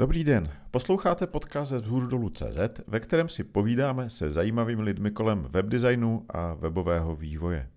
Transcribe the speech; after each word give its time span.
Dobrý 0.00 0.24
den, 0.24 0.52
posloucháte 0.70 1.26
podcast 1.26 1.70
z 1.70 1.86
CZ, 2.30 2.58
ve 2.86 3.00
kterém 3.00 3.28
si 3.28 3.44
povídáme 3.44 4.10
se 4.10 4.30
zajímavými 4.30 4.82
lidmi 4.82 5.10
kolem 5.10 5.42
webdesignu 5.42 6.26
a 6.28 6.54
webového 6.54 7.16
vývoje. 7.16 7.70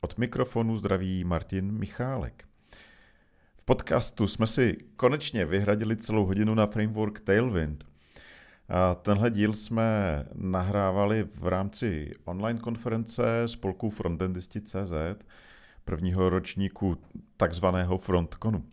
Od 0.00 0.18
mikrofonu 0.18 0.76
zdraví 0.76 1.24
Martin 1.24 1.72
Michálek. 1.72 2.44
V 3.56 3.64
podcastu 3.64 4.26
jsme 4.26 4.46
si 4.46 4.76
konečně 4.96 5.44
vyhradili 5.46 5.96
celou 5.96 6.26
hodinu 6.26 6.54
na 6.54 6.66
framework 6.66 7.20
Tailwind. 7.20 7.84
A 8.68 8.94
tenhle 8.94 9.30
díl 9.30 9.54
jsme 9.54 9.84
nahrávali 10.34 11.22
v 11.34 11.46
rámci 11.46 12.12
online 12.24 12.58
konference 12.58 13.42
spolku 13.46 13.90
Frontendisti.cz, 13.90 15.24
prvního 15.84 16.30
ročníku 16.30 16.96
takzvaného 17.36 17.98
Frontconu. 17.98 18.64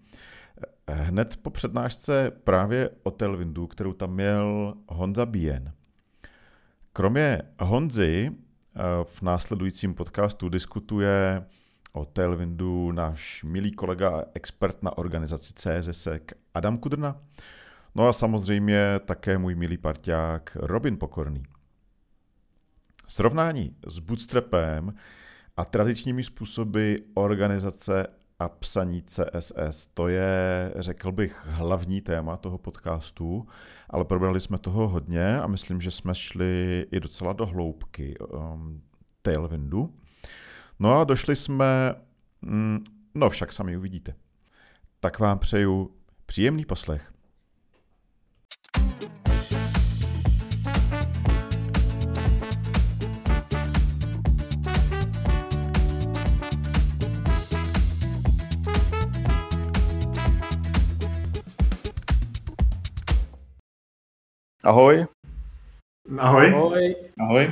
Hned 0.91 1.37
po 1.37 1.49
přednášce 1.49 2.31
právě 2.43 2.89
o 3.03 3.11
Tailwindu, 3.11 3.67
kterou 3.67 3.93
tam 3.93 4.13
měl 4.13 4.73
Honza 4.87 5.25
Bien. 5.25 5.73
Kromě 6.93 7.41
Honzy 7.59 8.31
eh, 8.31 8.81
v 9.03 9.21
následujícím 9.21 9.93
podcastu 9.93 10.49
diskutuje 10.49 11.45
o 11.93 12.05
Tailwindu 12.05 12.91
náš 12.91 13.43
milý 13.43 13.71
kolega 13.71 14.19
a 14.19 14.23
expert 14.33 14.83
na 14.83 14.97
organizaci 14.97 15.53
CSSEC 15.53 16.23
Adam 16.53 16.77
Kudrna, 16.77 17.21
no 17.95 18.07
a 18.07 18.13
samozřejmě 18.13 18.99
také 19.05 19.37
můj 19.37 19.55
milý 19.55 19.77
parťák 19.77 20.57
Robin 20.59 20.97
Pokorný. 20.97 21.43
Srovnání 23.07 23.75
s 23.87 23.99
Bootstrapem 23.99 24.93
a 25.57 25.65
tradičními 25.65 26.23
způsoby 26.23 26.95
organizace 27.13 28.07
a 28.39 28.49
psaní 28.49 29.03
CSS. 29.03 29.87
To 29.93 30.07
je, 30.07 30.71
řekl 30.75 31.11
bych, 31.11 31.45
hlavní 31.45 32.01
téma 32.01 32.37
toho 32.37 32.57
podcastu, 32.57 33.47
ale 33.89 34.05
probrali 34.05 34.39
jsme 34.39 34.57
toho 34.57 34.87
hodně 34.87 35.39
a 35.41 35.47
myslím, 35.47 35.81
že 35.81 35.91
jsme 35.91 36.15
šli 36.15 36.85
i 36.91 36.99
docela 36.99 37.33
do 37.33 37.45
hloubky 37.45 38.17
um, 38.17 38.81
Tailwindu. 39.21 39.95
No 40.79 40.99
a 40.99 41.03
došli 41.03 41.35
jsme, 41.35 41.95
mm, 42.41 42.83
no 43.15 43.29
však 43.29 43.53
sami 43.53 43.77
uvidíte. 43.77 44.15
Tak 44.99 45.19
vám 45.19 45.39
přeju 45.39 45.91
příjemný 46.25 46.65
poslech. 46.65 47.13
Ahoj. 64.67 65.05
Ahoj. 66.17 66.47
Ahoj. 66.53 66.95
Ahoj. 67.19 67.51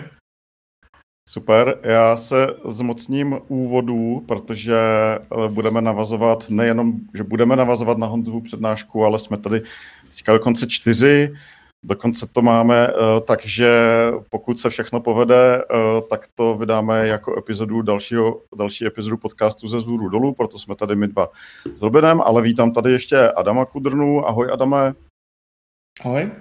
Super, 1.30 1.80
já 1.84 2.18
se 2.18 2.48
zmocním 2.66 3.40
úvodů, 3.48 4.24
protože 4.28 4.76
eh, 4.76 5.48
budeme 5.50 5.82
navazovat 5.82 6.50
nejenom, 6.50 6.94
že 7.14 7.24
budeme 7.24 7.56
navazovat 7.56 7.98
na 7.98 8.08
Honzovu 8.08 8.42
přednášku, 8.42 9.06
ale 9.06 9.20
jsme 9.20 9.38
tady 9.38 9.62
teďka 10.10 10.34
dokonce 10.34 10.68
čtyři, 10.68 11.34
dokonce 11.86 12.28
to 12.28 12.42
máme, 12.42 12.88
eh, 12.88 13.22
takže 13.22 13.70
pokud 14.30 14.60
se 14.60 14.70
všechno 14.70 15.00
povede, 15.00 15.58
eh, 15.58 16.02
tak 16.10 16.28
to 16.36 16.58
vydáme 16.58 17.08
jako 17.08 17.38
epizodu 17.38 17.82
dalšího, 17.82 18.42
další 18.56 18.86
epizodu 18.86 19.18
podcastu 19.18 19.68
ze 19.68 19.80
zhůru 19.80 20.10
dolů, 20.10 20.34
proto 20.34 20.60
jsme 20.60 20.76
tady 20.76 20.96
my 20.96 21.08
dva 21.08 21.30
s 21.76 21.82
Robinem, 21.82 22.22
ale 22.22 22.42
vítám 22.42 22.72
tady 22.72 22.92
ještě 22.92 23.32
Adama 23.32 23.66
Kudrnu. 23.66 24.28
Ahoj 24.28 24.50
Adame. 24.52 24.94
Ahoj. 26.02 26.32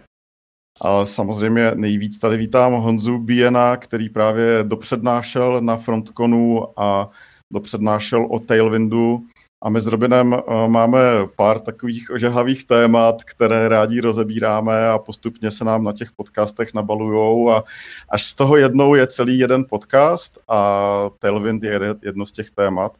Ale 0.80 1.06
samozřejmě 1.06 1.72
nejvíc 1.75 2.19
tady 2.19 2.36
vítám 2.36 2.72
Honzu 2.72 3.19
Biena, 3.19 3.77
který 3.77 4.08
právě 4.08 4.58
dopřednášel 4.62 5.61
na 5.61 5.77
Frontconu 5.77 6.81
a 6.81 7.10
dopřednášel 7.53 8.26
o 8.31 8.38
Tailwindu. 8.38 9.22
A 9.65 9.69
my 9.69 9.81
s 9.81 9.87
Robinem 9.87 10.34
eh, 10.34 10.69
máme 10.69 10.98
pár 11.37 11.60
takových 11.60 12.10
ožehavých 12.10 12.65
témat, 12.65 13.25
které 13.25 13.69
rádi 13.69 14.00
rozebíráme 14.00 14.88
a 14.88 14.98
postupně 14.98 15.50
se 15.50 15.65
nám 15.65 15.84
na 15.84 15.93
těch 15.93 16.12
podcastech 16.16 16.75
nabalujou 16.75 17.50
a 17.50 17.65
až 18.10 18.25
z 18.25 18.34
toho 18.34 18.56
jednou 18.56 18.94
je 18.94 19.06
celý 19.06 19.38
jeden 19.38 19.65
podcast 19.71 20.38
a 20.48 21.10
Tailwind 21.19 21.65
je 21.65 21.81
jedno 22.03 22.27
z 22.27 22.32
těch 22.32 22.50
témat. 22.50 22.97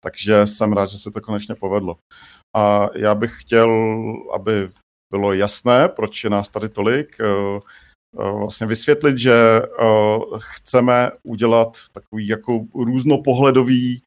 Takže 0.00 0.46
jsem 0.46 0.72
rád, 0.72 0.86
že 0.86 0.98
se 0.98 1.10
to 1.10 1.20
konečně 1.20 1.54
povedlo. 1.54 1.96
A 2.56 2.88
já 2.94 3.14
bych 3.14 3.32
chtěl, 3.40 3.70
aby 4.34 4.68
bylo 5.14 5.32
jasné, 5.32 5.88
proč 5.88 6.24
je 6.24 6.30
nás 6.30 6.48
tady 6.48 6.68
tolik, 6.68 7.16
eh, 7.20 7.24
eh, 8.18 8.32
vlastně 8.32 8.66
vysvětlit, 8.66 9.18
že 9.18 9.34
eh, 9.34 9.86
chceme 10.38 11.10
udělat 11.22 11.76
takový 11.92 12.28
jako 12.28 12.66
různopohledový, 12.74 14.02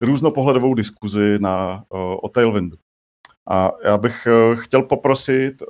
různopohledovou 0.00 0.74
diskuzi 0.74 1.38
na, 1.40 1.84
o 2.22 2.28
Tailwindu. 2.28 2.76
A 3.50 3.70
já 3.84 3.98
bych 3.98 4.28
chtěl 4.54 4.82
poprosit 4.82 5.62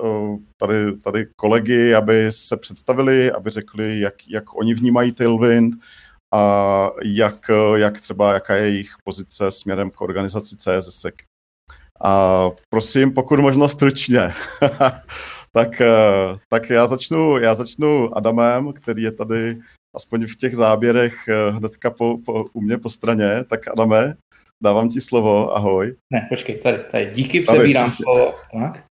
tady, 0.57 0.97
tady 1.05 1.27
kolegy, 1.37 1.95
aby 1.95 2.33
se 2.33 2.57
představili, 2.57 3.33
aby 3.33 3.51
řekli, 3.51 4.01
jak, 4.01 4.15
jak 4.29 4.57
oni 4.57 4.75
vnímají 4.75 5.13
Tailwind 5.13 5.75
a 6.35 6.91
jak, 7.03 7.51
jak 7.75 8.01
třeba, 8.01 8.33
jaká 8.33 8.57
je 8.57 8.63
jejich 8.63 8.93
pozice 9.05 9.51
směrem 9.51 9.91
k 9.91 10.01
organizaci 10.01 10.57
CSSEC. 10.57 11.15
A 12.03 12.51
prosím, 12.71 13.13
pokud 13.13 13.41
možno 13.41 13.69
stručně. 13.69 14.21
tak, 15.53 15.81
eh, 15.81 16.39
tak 16.49 16.71
já 16.71 16.87
začnu, 16.87 17.39
já 17.39 17.55
začnu 17.55 18.17
Adamem, 18.17 18.73
který 18.73 19.03
je 19.03 19.13
tady 19.13 19.59
aspoň 19.95 20.27
v 20.27 20.37
těch 20.37 20.57
záběrech 20.57 21.29
eh, 21.29 21.51
hnedka 21.51 21.91
po, 21.91 22.19
po, 22.25 22.45
u 22.53 22.61
mě 22.61 22.79
po 22.79 22.91
straně. 22.91 23.45
Tak 23.51 23.69
Adame, 23.69 24.17
dávám 24.63 24.89
ti 24.89 25.01
slovo, 25.01 25.57
ahoj. 25.57 25.95
Ne, 26.13 26.27
počkej, 26.29 26.59
tady, 26.59 26.79
tady, 26.91 27.11
díky, 27.15 27.41
přebírám 27.41 27.85
tady, 27.85 27.97
slovo. 27.97 28.35
Tak. 28.53 28.85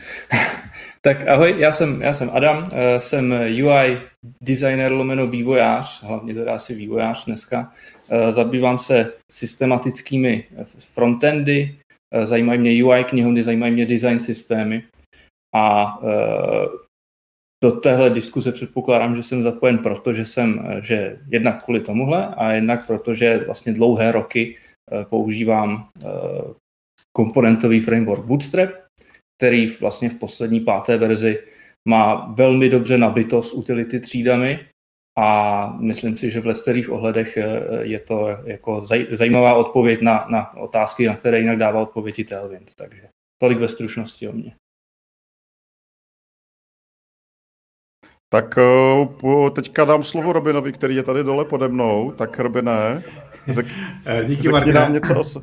tak 1.02 1.28
ahoj, 1.28 1.56
já 1.58 1.72
jsem, 1.72 2.02
já 2.02 2.14
jsem 2.14 2.30
Adam, 2.34 2.64
eh, 2.72 3.02
jsem 3.02 3.32
UI 3.50 4.02
designer 4.42 4.92
lomeno 4.92 5.28
vývojář, 5.28 6.04
hlavně 6.04 6.34
teda 6.34 6.56
asi 6.56 6.76
vývojář 6.76 7.26
dneska. 7.26 7.72
Zabývám 8.30 8.80
se 8.80 9.14
systematickými 9.32 10.44
frontendy, 10.94 11.79
zajímají 12.24 12.60
mě 12.60 12.86
UI 12.86 13.04
knihovny, 13.04 13.44
zajímají 13.44 13.74
mě 13.74 13.86
design 13.86 14.20
systémy 14.20 14.84
a 15.56 15.98
eh, 16.04 16.66
do 17.64 17.72
téhle 17.72 18.10
diskuze 18.10 18.52
předpokládám, 18.52 19.16
že 19.16 19.24
jsem 19.24 19.44
zapojen 19.44 19.78
proto, 19.78 20.14
že 20.14 20.26
jsem, 20.26 20.66
eh, 20.70 20.82
že 20.82 21.20
jednak 21.30 21.64
kvůli 21.64 21.80
tomuhle 21.80 22.28
a 22.28 22.52
jednak 22.52 22.88
proto, 22.88 23.14
že 23.14 23.38
vlastně 23.38 23.74
dlouhé 23.74 24.12
roky 24.12 24.58
používám 25.10 25.90
komponentový 27.18 27.80
framework 27.80 28.26
Bootstrap, 28.26 28.70
který 29.38 29.68
vlastně 29.68 30.10
v 30.10 30.16
poslední 30.16 30.60
páté 30.60 30.98
verzi 30.98 31.40
má 31.90 32.34
velmi 32.34 32.70
dobře 32.70 32.98
nabito 32.98 33.44
s 33.44 33.54
utility 33.54 34.00
třídami 34.00 34.69
a 35.18 35.68
myslím 35.80 36.18
si, 36.18 36.32
že 36.32 36.42
v 36.42 36.46
lesterých 36.46 36.90
ohledech 36.90 37.38
eh, 37.38 37.62
je 37.82 38.00
to 38.00 38.28
jako 38.44 38.82
zajímavá 39.12 39.54
odpověď 39.54 40.02
na, 40.02 40.28
na 40.30 40.58
otázky, 40.58 41.08
na 41.08 41.16
které 41.16 41.40
jinak 41.40 41.58
dává 41.58 41.82
odpovědi 41.82 42.24
Tailwind. 42.24 42.76
Takže 42.76 43.10
tolik 43.42 43.60
ve 43.60 43.68
stručnosti 43.68 44.28
o 44.28 44.32
mě. 44.32 44.56
Tak 48.30 48.58
eh, 48.58 49.50
teďka 49.56 49.86
dám 49.86 50.04
slovo 50.04 50.34
Robinovi, 50.34 50.74
který 50.74 50.96
je 50.96 51.04
tady 51.04 51.24
dole 51.24 51.46
pode 51.46 51.68
mnou. 51.68 52.12
Tak 52.12 52.40
Robine, 52.40 53.04
řek, 53.48 53.66
eh, 54.06 54.26
Díky, 54.26 54.44
řekni, 54.44 54.74
nám 54.74 54.94
něco 54.94 55.20
o, 55.20 55.42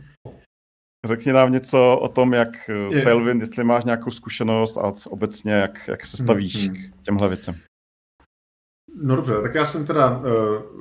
řekni 1.07 1.33
nám 1.33 1.53
něco 1.53 1.99
o 2.03 2.09
tom, 2.09 2.35
jak 2.35 2.71
Tailwind, 3.05 3.41
jestli 3.41 3.65
máš 3.65 3.85
nějakou 3.85 4.11
zkušenost 4.11 4.77
a 4.77 4.93
obecně 5.09 5.53
jak, 5.53 5.89
jak 5.89 6.05
se 6.05 6.17
stavíš 6.17 6.69
hmm. 6.69 6.77
k 6.77 7.03
těmhle 7.03 7.29
věcem. 7.29 7.61
No 9.03 9.17
dobře, 9.17 9.35
tak 9.43 9.55
já 9.55 9.65
jsem 9.65 9.87
teda 9.87 10.19
uh, 10.19 10.25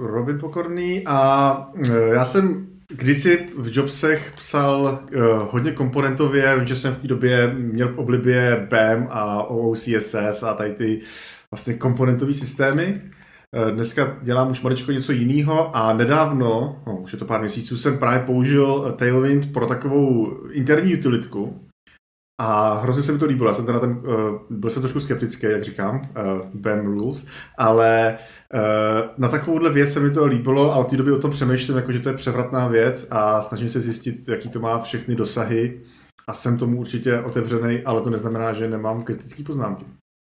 Robin 0.07 0.39
Pokorný 0.39 1.03
a 1.05 1.57
uh, 1.73 1.95
já 2.13 2.25
jsem 2.25 2.67
kdysi 2.87 3.49
v 3.57 3.77
Jobsech 3.77 4.33
psal 4.35 4.81
uh, 4.81 5.21
hodně 5.51 5.71
komponentově, 5.71 6.61
že 6.63 6.75
jsem 6.75 6.93
v 6.93 6.97
té 6.97 7.07
době 7.07 7.53
měl 7.53 7.87
v 7.87 7.99
oblibě 7.99 8.67
BAM 8.69 9.07
a 9.09 9.43
OOCSS 9.43 10.43
a 10.43 10.53
tady 10.53 10.73
ty 10.73 11.01
vlastně 11.51 11.73
komponentové 11.73 12.33
systémy. 12.33 13.01
Dneska 13.71 14.17
dělám 14.21 14.51
už 14.51 14.61
maličko 14.61 14.91
něco 14.91 15.11
jiného 15.11 15.75
a 15.75 15.93
nedávno, 15.93 16.83
no, 16.87 16.97
už 16.97 17.13
je 17.13 17.19
to 17.19 17.25
pár 17.25 17.39
měsíců, 17.39 17.77
jsem 17.77 17.97
právě 17.97 18.19
použil 18.19 18.93
Tailwind 18.97 19.53
pro 19.53 19.65
takovou 19.65 20.37
interní 20.51 20.95
utilitku, 20.95 21.67
a 22.37 22.73
hrozně 22.73 23.03
se 23.03 23.11
mi 23.11 23.19
to 23.19 23.25
líbilo. 23.25 23.49
Já 23.49 23.53
jsem 23.53 23.65
ten, 23.65 23.75
uh, 23.75 24.39
byl 24.49 24.69
jsem 24.69 24.81
trošku 24.81 24.99
skeptický, 24.99 25.47
jak 25.47 25.63
říkám, 25.63 25.95
uh, 25.95 26.01
BAM 26.53 26.85
rules, 26.85 27.25
ale 27.57 28.17
uh, 28.53 29.09
na 29.17 29.27
takovouhle 29.27 29.71
věc 29.71 29.93
se 29.93 29.99
mi 29.99 30.11
to 30.11 30.25
líbilo 30.25 30.73
a 30.73 30.75
od 30.75 30.89
té 30.89 30.97
doby 30.97 31.11
o 31.11 31.19
tom 31.19 31.31
přemýšlím, 31.31 31.77
jako, 31.77 31.91
že 31.91 31.99
to 31.99 32.09
je 32.09 32.15
převratná 32.15 32.67
věc 32.67 33.07
a 33.11 33.41
snažím 33.41 33.69
se 33.69 33.79
zjistit, 33.79 34.27
jaký 34.27 34.49
to 34.49 34.59
má 34.59 34.79
všechny 34.79 35.15
dosahy 35.15 35.81
a 36.27 36.33
jsem 36.33 36.57
tomu 36.57 36.79
určitě 36.79 37.19
otevřený, 37.19 37.81
ale 37.81 38.01
to 38.01 38.09
neznamená, 38.09 38.53
že 38.53 38.69
nemám 38.69 39.03
kritické 39.03 39.43
poznámky. 39.43 39.85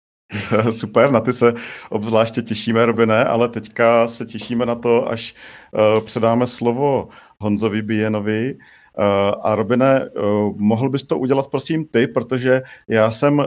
Super, 0.71 1.11
na 1.11 1.19
ty 1.19 1.33
se 1.33 1.53
obzvláště 1.89 2.41
těšíme, 2.41 2.85
Robine, 2.85 3.25
ale 3.25 3.49
teďka 3.49 4.07
se 4.07 4.25
těšíme 4.25 4.65
na 4.65 4.75
to, 4.75 5.09
až 5.09 5.35
uh, 5.71 6.05
předáme 6.05 6.47
slovo 6.47 7.09
Honzovi 7.39 7.81
Bijenovi. 7.81 8.57
Uh, 8.99 9.35
a 9.41 9.55
Robine, 9.55 10.09
uh, 10.09 10.53
mohl 10.57 10.89
bys 10.89 11.03
to 11.03 11.17
udělat 11.17 11.47
prosím 11.47 11.85
ty, 11.85 12.07
protože 12.07 12.61
já 12.87 13.11
jsem 13.11 13.39
uh, 13.39 13.45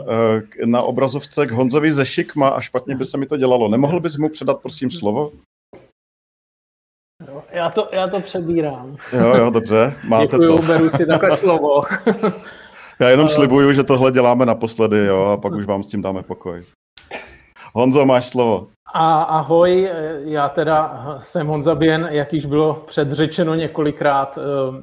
na 0.64 0.82
obrazovce 0.82 1.46
k 1.46 1.50
Honzovi 1.50 1.92
ze 1.92 2.06
Šikma 2.06 2.48
a 2.48 2.60
špatně 2.60 2.96
by 2.96 3.04
se 3.04 3.18
mi 3.18 3.26
to 3.26 3.36
dělalo. 3.36 3.68
Nemohl 3.68 4.00
bys 4.00 4.16
mu 4.16 4.28
předat 4.28 4.60
prosím 4.60 4.90
slovo? 4.90 5.32
já, 7.52 7.70
to, 7.70 7.88
já 7.92 8.08
to 8.08 8.20
přebírám. 8.20 8.96
Jo, 9.12 9.36
jo, 9.36 9.50
dobře, 9.50 9.94
máte 10.04 10.24
Děkuju, 10.26 10.56
to. 10.56 10.62
beru 10.62 10.90
si 10.90 11.06
takhle 11.06 11.36
slovo. 11.36 11.82
já 12.98 13.08
jenom 13.08 13.28
slibuju, 13.28 13.72
že 13.72 13.82
tohle 13.82 14.12
děláme 14.12 14.46
naposledy, 14.46 14.98
jo, 15.06 15.22
a 15.24 15.36
pak 15.36 15.52
už 15.52 15.66
vám 15.66 15.82
s 15.82 15.86
tím 15.86 16.02
dáme 16.02 16.22
pokoj. 16.22 16.62
Honzo, 17.72 18.04
máš 18.04 18.28
slovo. 18.28 18.68
A 18.94 19.22
ahoj, 19.22 19.90
já 20.24 20.48
teda 20.48 21.04
jsem 21.22 21.46
Honza 21.46 21.74
Bien, 21.74 22.08
jak 22.10 22.32
již 22.32 22.46
bylo 22.46 22.74
předřečeno 22.74 23.54
několikrát. 23.54 24.38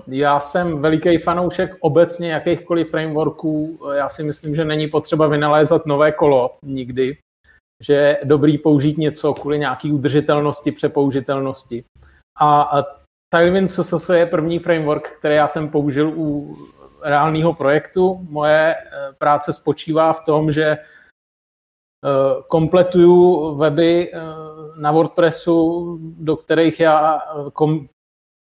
Já 0.07 0.39
jsem 0.39 0.81
veliký 0.81 1.17
fanoušek 1.17 1.75
obecně 1.79 2.31
jakýchkoliv 2.31 2.91
frameworků. 2.91 3.79
Já 3.93 4.09
si 4.09 4.23
myslím, 4.23 4.55
že 4.55 4.65
není 4.65 4.87
potřeba 4.87 5.27
vynalézat 5.27 5.85
nové 5.85 6.11
kolo 6.11 6.57
nikdy, 6.65 7.17
že 7.83 7.93
je 7.93 8.17
dobrý 8.23 8.57
použít 8.57 8.97
něco 8.97 9.33
kvůli 9.33 9.59
nějaký 9.59 9.91
udržitelnosti, 9.91 10.71
přepoužitelnosti. 10.71 11.83
A 12.39 12.71
Tailwind 13.33 13.69
CSS 13.69 14.09
je 14.09 14.25
první 14.25 14.59
framework, 14.59 15.09
který 15.19 15.35
já 15.35 15.47
jsem 15.47 15.69
použil 15.69 16.13
u 16.15 16.57
reálného 17.01 17.53
projektu. 17.53 18.27
Moje 18.29 18.75
práce 19.17 19.53
spočívá 19.53 20.13
v 20.13 20.25
tom, 20.25 20.51
že 20.51 20.77
Eh, 20.77 20.77
kompletuju 22.47 23.55
weby 23.55 24.11
eh, 24.13 24.21
na 24.77 24.91
WordPressu, 24.91 25.97
do 26.19 26.37
kterých 26.37 26.79
já 26.79 27.19
eh, 27.19 27.51
kom, 27.53 27.87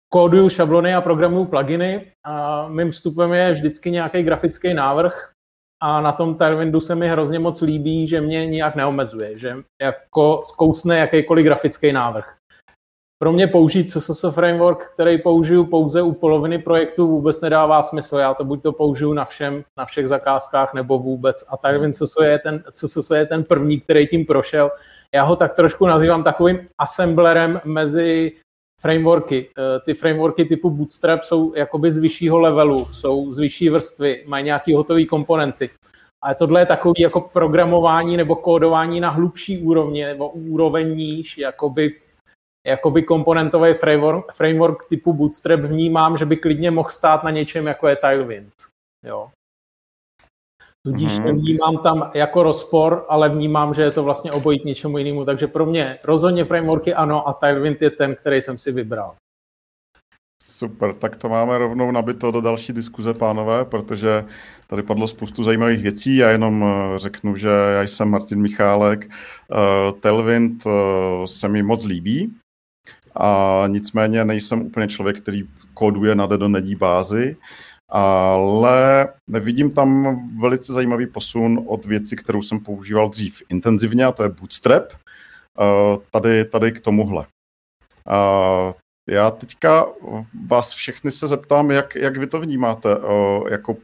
kóduju 0.09 0.49
šablony 0.49 0.95
a 0.95 1.01
programuju 1.01 1.45
pluginy 1.45 2.13
a 2.25 2.69
mým 2.69 2.91
vstupem 2.91 3.33
je 3.33 3.53
vždycky 3.53 3.91
nějaký 3.91 4.23
grafický 4.23 4.75
návrh 4.75 5.33
a 5.83 6.01
na 6.01 6.13
tom 6.13 6.35
Tailwindu 6.35 6.81
se 6.81 6.95
mi 6.95 7.09
hrozně 7.09 7.39
moc 7.39 7.61
líbí, 7.61 8.07
že 8.07 8.21
mě 8.21 8.47
nijak 8.47 8.75
neomezuje, 8.75 9.39
že 9.39 9.57
jako 9.83 10.43
zkousne 10.45 10.99
jakýkoliv 10.99 11.45
grafický 11.45 11.93
návrh. 11.93 12.38
Pro 13.21 13.33
mě 13.33 13.47
použít 13.47 13.91
CSS 13.91 14.25
framework, 14.31 14.91
který 14.95 15.19
použiju 15.19 15.65
pouze 15.65 16.03
u 16.03 16.13
poloviny 16.13 16.59
projektu, 16.59 17.07
vůbec 17.07 17.41
nedává 17.41 17.83
smysl. 17.83 18.17
Já 18.17 18.35
to 18.35 18.45
buď 18.45 18.63
to 18.63 18.73
použiju 18.73 19.13
na 19.13 19.25
všem, 19.25 19.65
na 19.79 19.85
všech 19.85 20.09
zakázkách, 20.09 20.75
nebo 20.75 20.99
vůbec. 20.99 21.45
A 21.51 21.57
Tailwind 21.57 21.95
CSS 21.95 22.17
je 22.23 22.39
ten, 22.39 22.65
CSS 22.73 23.11
je 23.11 23.27
ten 23.27 23.45
první, 23.45 23.81
který 23.81 24.07
tím 24.07 24.27
prošel. 24.27 24.71
Já 25.15 25.23
ho 25.23 25.37
tak 25.37 25.55
trošku 25.55 25.87
nazývám 25.87 26.25
takovým 26.25 26.69
assemblerem 26.79 27.61
mezi 27.65 28.33
frameworky. 28.81 29.49
Eh, 29.59 29.81
ty 29.85 29.95
frameworky 29.95 30.45
typu 30.45 30.71
Bootstrap 30.71 31.23
jsou 31.23 31.55
jakoby 31.55 31.91
z 31.91 31.99
vyššího 31.99 32.39
levelu, 32.39 32.89
jsou 32.93 33.33
z 33.33 33.39
vyšší 33.39 33.69
vrstvy, 33.69 34.25
mají 34.27 34.45
nějaké 34.45 34.77
hotové 34.77 35.05
komponenty. 35.05 35.71
Ale 36.23 36.35
tohle 36.35 36.61
je 36.61 36.67
takový 36.67 37.03
jako 37.03 37.21
programování 37.21 38.17
nebo 38.17 38.37
kódování 38.37 39.01
na 39.01 39.11
hlubší 39.11 39.59
úrovni 39.59 40.05
nebo 40.05 40.29
úroveň 40.29 40.97
níž, 40.97 41.39
jakoby 41.39 41.95
jakoby 42.67 43.03
komponentový 43.03 43.75
framework, 43.75 44.33
framework 44.33 44.89
typu 44.89 45.13
Bootstrap 45.13 45.61
vnímám, 45.61 46.19
že 46.19 46.27
by 46.27 46.37
klidně 46.37 46.71
mohl 46.71 46.91
stát 46.91 47.25
na 47.25 47.31
něčem, 47.31 47.67
jako 47.67 47.89
je 47.89 47.97
Tailwind. 47.97 48.53
Jo. 49.07 49.31
Tudíž 50.87 51.13
mm-hmm. 51.13 51.25
nevnímám 51.25 51.79
tam 51.79 52.11
jako 52.15 52.43
rozpor, 52.43 53.07
ale 53.09 53.29
vnímám, 53.29 53.75
že 53.75 53.83
je 53.83 53.91
to 53.91 54.05
vlastně 54.05 54.33
obojí 54.33 54.61
k 54.61 54.65
něčemu 54.65 54.99
jinému. 54.99 55.25
Takže 55.25 55.47
pro 55.47 55.67
mě 55.67 55.99
rozhodně 56.05 56.45
frameworky 56.45 56.95
ano 56.95 57.29
a 57.29 57.33
Tailwind 57.33 57.83
je 57.83 57.91
ten, 57.91 58.15
který 58.15 58.41
jsem 58.41 58.59
si 58.59 58.73
vybral. 58.73 59.15
Super, 60.43 60.95
tak 60.95 61.17
to 61.17 61.29
máme 61.29 61.59
rovnou 61.59 61.91
nabito 61.91 62.31
do 62.31 62.41
další 62.41 62.73
diskuze, 62.73 63.15
pánové, 63.15 63.65
protože 63.65 64.25
tady 64.67 64.83
padlo 64.83 65.09
spoustu 65.09 65.45
zajímavých 65.45 65.83
věcí. 65.83 66.17
Já 66.17 66.31
jenom 66.31 66.65
eh, 66.65 66.99
řeknu, 66.99 67.37
že 67.37 67.49
já 67.49 67.83
jsem 67.83 68.09
Martin 68.09 68.43
Michálek. 68.43 69.07
Uh, 69.07 70.01
Tailwind 70.01 70.67
uh, 70.67 70.73
se 71.25 71.49
mi 71.49 71.63
moc 71.63 71.85
líbí. 71.85 72.35
A 73.21 73.65
nicméně 73.67 74.25
nejsem 74.25 74.63
úplně 74.63 74.89
člověk, 74.89 75.21
který 75.21 75.49
kóduje 75.75 76.15
na 76.15 76.27
nedí 76.27 76.75
bázi, 76.75 77.37
ale 77.89 79.09
nevidím 79.29 79.71
tam 79.71 80.19
velice 80.41 80.73
zajímavý 80.73 81.07
posun 81.07 81.65
od 81.67 81.87
věci, 81.87 82.17
kterou 82.17 82.43
jsem 82.43 82.61
používal 82.61 83.09
dřív 83.09 83.43
intenzivně, 83.49 84.05
a 84.05 84.13
to 84.13 84.23
je 84.23 84.29
Bootstrap, 84.29 84.93
tady, 86.11 86.45
tady 86.45 86.73
k 86.73 86.81
tomuhle. 86.81 87.27
Já 89.09 89.31
teďka 89.31 89.87
vás 90.47 90.75
všechny 90.75 91.11
se 91.11 91.29
zeptám, 91.29 91.71
jak, 91.71 91.95
jak 91.95 92.17
vy 92.17 92.27
to 92.27 92.41
vnímáte, 92.41 92.89
jako 93.51 93.77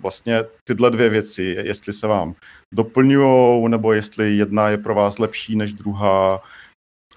vlastně 0.00 0.44
tyhle 0.64 0.90
dvě 0.90 1.08
věci, 1.08 1.42
jestli 1.42 1.92
se 1.92 2.06
vám 2.06 2.34
doplňují, 2.74 3.68
nebo 3.68 3.92
jestli 3.92 4.36
jedna 4.36 4.68
je 4.68 4.78
pro 4.78 4.94
vás 4.94 5.18
lepší 5.18 5.56
než 5.56 5.74
druhá, 5.74 6.40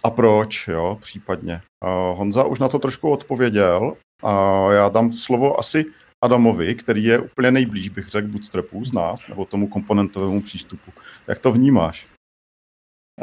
a 0.04 0.10
proč, 0.10 0.68
jo, 0.68 0.98
případně. 1.02 1.62
Uh, 1.86 2.18
Honza 2.18 2.44
už 2.44 2.60
na 2.60 2.70
to 2.70 2.80
trošku 2.80 3.12
odpověděl 3.12 3.94
a 4.24 4.66
já 4.72 4.90
dám 4.90 5.14
slovo 5.14 5.60
asi 5.60 5.86
Adamovi, 6.24 6.76
který 6.76 7.04
je 7.04 7.20
úplně 7.20 7.52
nejblíž, 7.52 7.90
bych 7.90 8.08
řekl, 8.08 8.28
bootstrapu 8.28 8.86
z 8.86 8.94
nás, 8.94 9.28
nebo 9.28 9.46
tomu 9.46 9.68
komponentovému 9.68 10.42
přístupu. 10.42 10.92
Jak 11.28 11.40
to 11.40 11.52
vnímáš? 11.52 12.08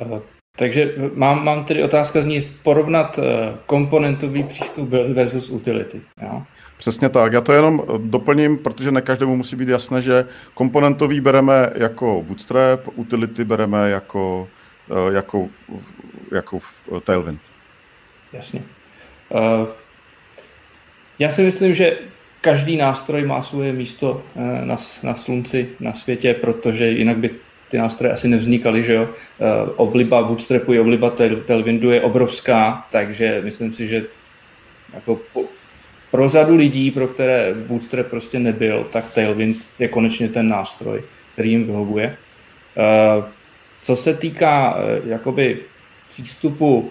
Uh, 0.07 0.19
takže 0.59 0.95
mám, 1.15 1.45
mám 1.45 1.65
tedy 1.65 1.83
otázka 1.83 2.23
z 2.23 2.25
ní 2.25 2.41
porovnat 2.63 3.19
uh, 3.19 3.25
komponentový 3.67 4.43
přístup 4.43 4.89
versus 4.89 5.51
utility. 5.51 6.01
Jo? 6.23 6.43
Přesně 6.79 7.09
tak. 7.09 7.33
Já 7.33 7.41
to 7.41 7.53
jenom 7.53 7.83
doplním, 7.99 8.59
protože 8.59 8.91
ne 8.91 9.01
každému 9.01 9.37
musí 9.37 9.57
být 9.57 9.69
jasné, 9.69 10.03
že 10.03 10.29
komponentový 10.55 11.21
bereme 11.21 11.71
jako 11.75 12.25
bootstrap, 12.29 12.81
utility 12.95 13.45
bereme 13.45 13.91
jako, 13.91 14.49
jako 15.13 15.49
jako 16.33 16.59
v 16.59 16.75
eh, 16.97 17.01
Tailwind. 17.01 17.41
Jasně. 18.33 18.63
Uh, 19.29 19.69
já 21.19 21.29
si 21.31 21.43
myslím, 21.43 21.75
že 21.75 21.99
každý 22.41 22.77
nástroj 22.77 23.25
má 23.25 23.43
svoje 23.43 23.73
místo 23.73 24.25
uh, 24.35 24.43
na, 24.65 24.77
na 25.03 25.15
slunci, 25.15 25.69
na 25.81 25.93
světě, 25.93 26.35
protože 26.35 26.89
jinak 26.89 27.17
by 27.17 27.31
ty 27.71 27.79
nástroje 27.79 28.13
asi 28.13 28.29
nevznikaly, 28.29 28.83
že 28.83 28.95
jo. 28.95 29.09
Obliba 29.77 30.23
Bootstrapu 30.23 30.73
i 30.73 30.81
obliba 30.81 31.11
Tailwindu 31.47 31.91
je 31.91 32.01
obrovská, 32.01 32.87
takže 32.91 33.41
myslím 33.45 33.73
si, 33.73 33.87
že 33.87 34.03
jako 34.95 35.21
po, 35.33 35.45
pro 36.11 36.29
řadu 36.29 36.57
lidí, 36.57 36.91
pro 36.91 37.09
které 37.09 37.55
Bootstrap 37.55 38.07
prostě 38.07 38.39
nebyl, 38.39 38.85
tak 38.85 39.13
Tailwind 39.13 39.57
je 39.79 39.89
konečně 39.89 40.29
ten 40.29 40.49
nástroj, 40.49 41.03
který 41.33 41.51
jim 41.51 41.67
vyhovuje. 41.67 42.17
Co 43.83 43.97
se 43.97 44.15
týká 44.15 44.79
jakoby 45.05 45.59
přístupu 46.09 46.91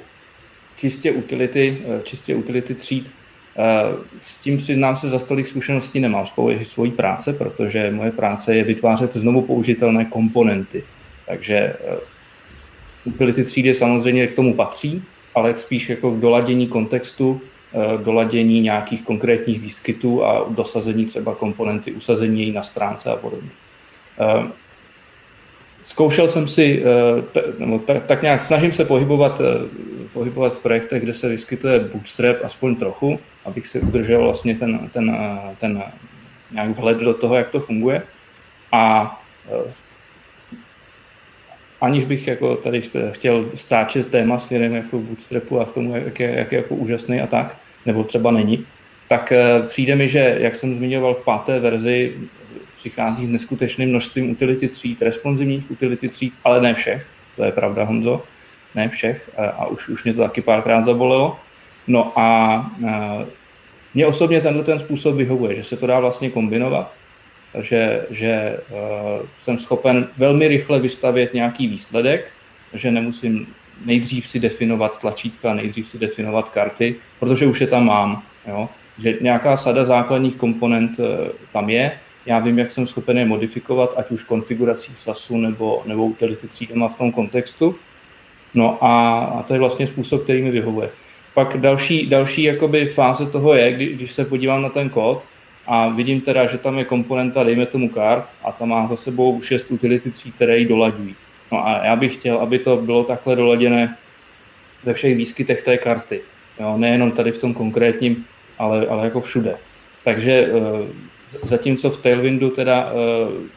čistě 0.78 1.12
utility, 1.12 1.78
eh, 1.86 2.02
čistě 2.04 2.36
utility 2.36 2.76
tříd, 2.76 3.12
eh, 3.58 3.62
s 4.20 4.38
tím 4.38 4.58
přiznám 4.58 4.96
se 4.96 5.10
za 5.10 5.20
stolik 5.20 5.48
zkušeností 5.48 6.00
nemám 6.00 6.26
svoji, 6.26 6.66
svojí 6.66 6.92
práce, 6.92 7.34
protože 7.34 7.92
moje 7.92 8.12
práce 8.12 8.56
je 8.56 8.64
vytvářet 8.64 9.14
znovu 9.14 9.42
použitelné 9.42 10.06
komponenty. 10.06 10.84
Takže 11.26 11.56
eh, 11.56 11.98
utility 13.06 13.44
třídy 13.44 13.74
samozřejmě 13.74 14.28
k 14.28 14.36
tomu 14.36 14.54
patří, 14.54 15.04
ale 15.36 15.58
spíš 15.58 15.90
jako 15.90 16.12
k 16.12 16.20
doladění 16.20 16.68
kontextu, 16.68 17.42
doladění 18.04 18.62
nějakých 18.62 19.02
konkrétních 19.04 19.62
výskytů 19.62 20.24
a 20.24 20.46
dosazení 20.50 21.06
třeba 21.06 21.36
komponenty, 21.36 21.92
usazení 21.92 22.42
její 22.42 22.52
na 22.52 22.64
stránce 22.64 23.12
a 23.12 23.16
podobně. 23.16 23.50
Zkoušel 25.86 26.28
jsem 26.28 26.48
si, 26.48 26.84
eh, 27.36 27.42
nebo 27.58 27.80
tak 28.06 28.22
nějak 28.22 28.44
snažím 28.44 28.72
se 28.72 28.86
pohybovat, 28.86 29.42
eh, 29.42 29.70
pohybovat 30.14 30.54
v 30.54 30.60
projektech, 30.60 31.04
kde 31.04 31.14
se 31.14 31.30
vyskytuje 31.30 31.80
bootstrap 31.80 32.38
aspoň 32.44 32.76
trochu, 32.76 33.20
abych 33.46 33.68
si 33.68 33.80
udržel 33.80 34.24
vlastně 34.24 34.56
ten, 34.56 34.90
ten, 34.94 35.10
eh, 35.10 35.56
ten 35.60 35.84
nějak 36.52 36.70
vhled 36.70 36.98
do 36.98 37.14
toho, 37.14 37.36
jak 37.36 37.50
to 37.50 37.60
funguje. 37.60 38.02
A 38.72 39.22
aniž 41.82 42.06
bych 42.06 42.28
jako 42.28 42.56
tady 42.56 42.82
chtěl 43.12 43.46
stáčet 43.56 44.08
téma 44.08 44.40
směrem 44.40 44.74
jako 44.74 45.00
bootstrapu 45.00 45.60
a 45.60 45.66
k 45.66 45.72
tomu, 45.72 45.96
jak 45.96 46.20
je, 46.20 46.36
jak 46.36 46.52
je 46.52 46.58
jako 46.58 46.76
úžasný 46.76 47.22
a 47.22 47.28
tak, 47.28 47.58
nebo 47.86 48.04
třeba 48.04 48.32
není, 48.32 48.66
tak 49.08 49.34
přijde 49.68 49.96
mi, 49.96 50.10
že, 50.10 50.38
jak 50.40 50.56
jsem 50.56 50.76
zmiňoval 50.76 51.14
v 51.14 51.24
páté 51.24 51.60
verzi, 51.60 52.14
přichází 52.76 53.26
s 53.26 53.30
neskutečným 53.30 53.90
množstvím 53.90 54.32
utility 54.32 54.68
tříd, 54.68 55.02
responsivních 55.02 55.72
utility 55.72 56.10
tříd, 56.10 56.34
ale 56.44 56.62
ne 56.62 56.74
všech, 56.74 57.08
to 57.36 57.44
je 57.44 57.52
pravda 57.52 57.84
Honzo, 57.84 58.24
ne 58.76 58.90
všech 58.90 59.30
a, 59.38 59.68
už, 59.68 59.90
už 59.90 60.04
mě 60.04 60.14
to 60.14 60.22
taky 60.22 60.42
párkrát 60.42 60.84
zabolelo. 60.84 61.40
No 61.88 62.14
a, 62.16 62.72
mně 63.94 64.06
osobně 64.06 64.42
tenhle 64.42 64.64
ten 64.64 64.80
způsob 64.80 65.16
vyhovuje, 65.16 65.56
že 65.56 65.64
se 65.64 65.78
to 65.78 65.88
dá 65.88 66.00
vlastně 66.00 66.30
kombinovat. 66.30 66.94
že, 67.62 68.06
že 68.10 68.60
jsem 69.38 69.58
schopen 69.58 70.08
velmi 70.18 70.48
rychle 70.48 70.80
vystavět 70.80 71.34
nějaký 71.34 71.68
výsledek, 71.68 72.32
že 72.74 72.92
nemusím 72.92 73.48
nejdřív 73.86 74.28
si 74.28 74.40
definovat 74.40 75.00
tlačítka, 75.00 75.54
nejdřív 75.54 75.88
si 75.88 76.00
definovat 76.00 76.50
karty, 76.50 76.96
protože 77.20 77.46
už 77.46 77.62
je 77.62 77.68
tam 77.68 77.86
mám. 77.86 78.24
Jo? 78.48 78.70
Že 78.98 79.18
nějaká 79.22 79.58
sada 79.58 79.86
základních 79.86 80.36
komponent 80.36 81.00
uh, 81.00 81.06
tam 81.54 81.70
je, 81.70 82.00
já 82.26 82.40
vím, 82.40 82.60
jak 82.60 82.72
jsem 82.72 82.86
schopen 82.86 83.18
je 83.18 83.26
modifikovat, 83.26 83.94
ať 83.98 84.12
už 84.12 84.24
konfigurací 84.24 84.92
SASu 84.96 85.38
nebo, 85.38 85.84
nebo 85.86 86.06
utility 86.06 86.48
třídama 86.48 86.88
v 86.88 86.98
tom 86.98 87.12
kontextu. 87.12 87.76
No 88.54 88.78
a, 88.82 89.20
a 89.20 89.44
to 89.44 89.54
je 89.54 89.60
vlastně 89.60 89.88
způsob, 89.88 90.24
který 90.24 90.42
mi 90.42 90.52
vyhovuje. 90.52 90.90
Pak 91.34 91.58
další, 91.58 92.06
další 92.06 92.44
jakoby 92.44 92.88
fáze 92.88 93.26
toho 93.26 93.54
je, 93.54 93.72
kdy, 93.72 93.86
když 93.86 94.12
se 94.12 94.26
podívám 94.26 94.62
na 94.62 94.70
ten 94.70 94.90
kód 94.90 95.24
a 95.68 95.90
vidím 95.90 96.22
teda, 96.22 96.46
že 96.46 96.58
tam 96.58 96.78
je 96.78 96.86
komponenta, 96.86 97.44
dejme 97.44 97.66
tomu 97.66 97.90
kart, 97.90 98.26
a 98.44 98.52
tam 98.52 98.70
má 98.70 98.88
za 98.88 98.96
sebou 98.96 99.42
šest 99.42 99.72
utility 99.72 100.12
tříd, 100.12 100.36
které 100.36 100.58
ji 100.58 100.66
dolaďují. 100.66 101.16
No 101.52 101.68
a 101.68 101.86
já 101.86 101.96
bych 101.96 102.14
chtěl, 102.14 102.38
aby 102.38 102.60
to 102.60 102.78
bylo 102.78 103.04
takhle 103.04 103.36
doladěné 103.36 103.98
ve 104.84 104.94
všech 104.94 105.18
výskytech 105.18 105.64
té 105.64 105.78
karty. 105.78 106.22
Jo, 106.60 106.78
nejenom 106.78 107.12
tady 107.12 107.32
v 107.32 107.38
tom 107.38 107.54
konkrétním, 107.54 108.26
ale, 108.58 108.88
ale 108.88 109.04
jako 109.04 109.22
všude. 109.22 109.58
Takže 110.04 110.32
eh, 110.32 110.52
zatímco 111.44 111.92
v 111.92 111.98
Tailwindu 111.98 112.50
teda 112.50 112.90
eh, 112.90 113.50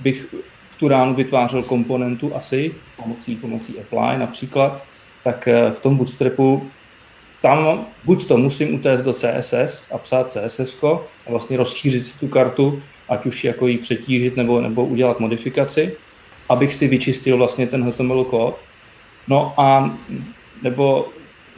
bych 0.00 0.34
v 0.70 0.76
tu 0.76 0.88
ránu 0.88 1.14
vytvářel 1.14 1.62
komponentu 1.62 2.36
asi 2.36 2.74
pomocí, 2.96 3.36
pomocí 3.36 3.74
apply 3.80 4.18
například, 4.18 4.84
tak 5.24 5.48
eh, 5.48 5.70
v 5.70 5.80
tom 5.80 5.96
bootstrapu 5.96 6.70
tam 7.42 7.86
buď 8.04 8.28
to 8.28 8.36
musím 8.36 8.74
utéct 8.74 9.04
do 9.04 9.12
CSS 9.12 9.86
a 9.92 9.98
psát 9.98 10.30
CSS 10.30 10.76
a 10.84 11.30
vlastně 11.30 11.56
rozšířit 11.56 12.06
si 12.06 12.18
tu 12.18 12.28
kartu, 12.28 12.82
ať 13.08 13.26
už 13.26 13.44
jako 13.44 13.66
ji 13.66 13.78
přetížit 13.78 14.36
nebo, 14.36 14.60
nebo 14.60 14.84
udělat 14.84 15.20
modifikaci, 15.20 15.96
abych 16.48 16.74
si 16.74 16.88
vyčistil 16.88 17.36
vlastně 17.36 17.66
ten 17.66 17.84
HTML 17.84 18.24
kód. 18.24 18.56
No 19.28 19.54
a 19.56 19.98
nebo, 20.62 21.08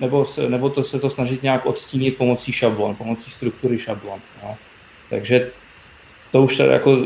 nebo, 0.01 0.27
se, 0.27 0.51
nebo 0.51 0.71
to 0.71 0.85
se 0.85 0.99
to 0.99 1.11
snažit 1.11 1.43
nějak 1.43 1.67
odstínit 1.67 2.17
pomocí 2.17 2.53
šablon, 2.53 2.95
pomocí 2.95 3.31
struktury 3.31 3.79
šablon. 3.79 4.21
No. 4.43 4.57
Takže 5.11 5.51
to 6.33 6.43
už 6.43 6.59
jako 6.59 6.99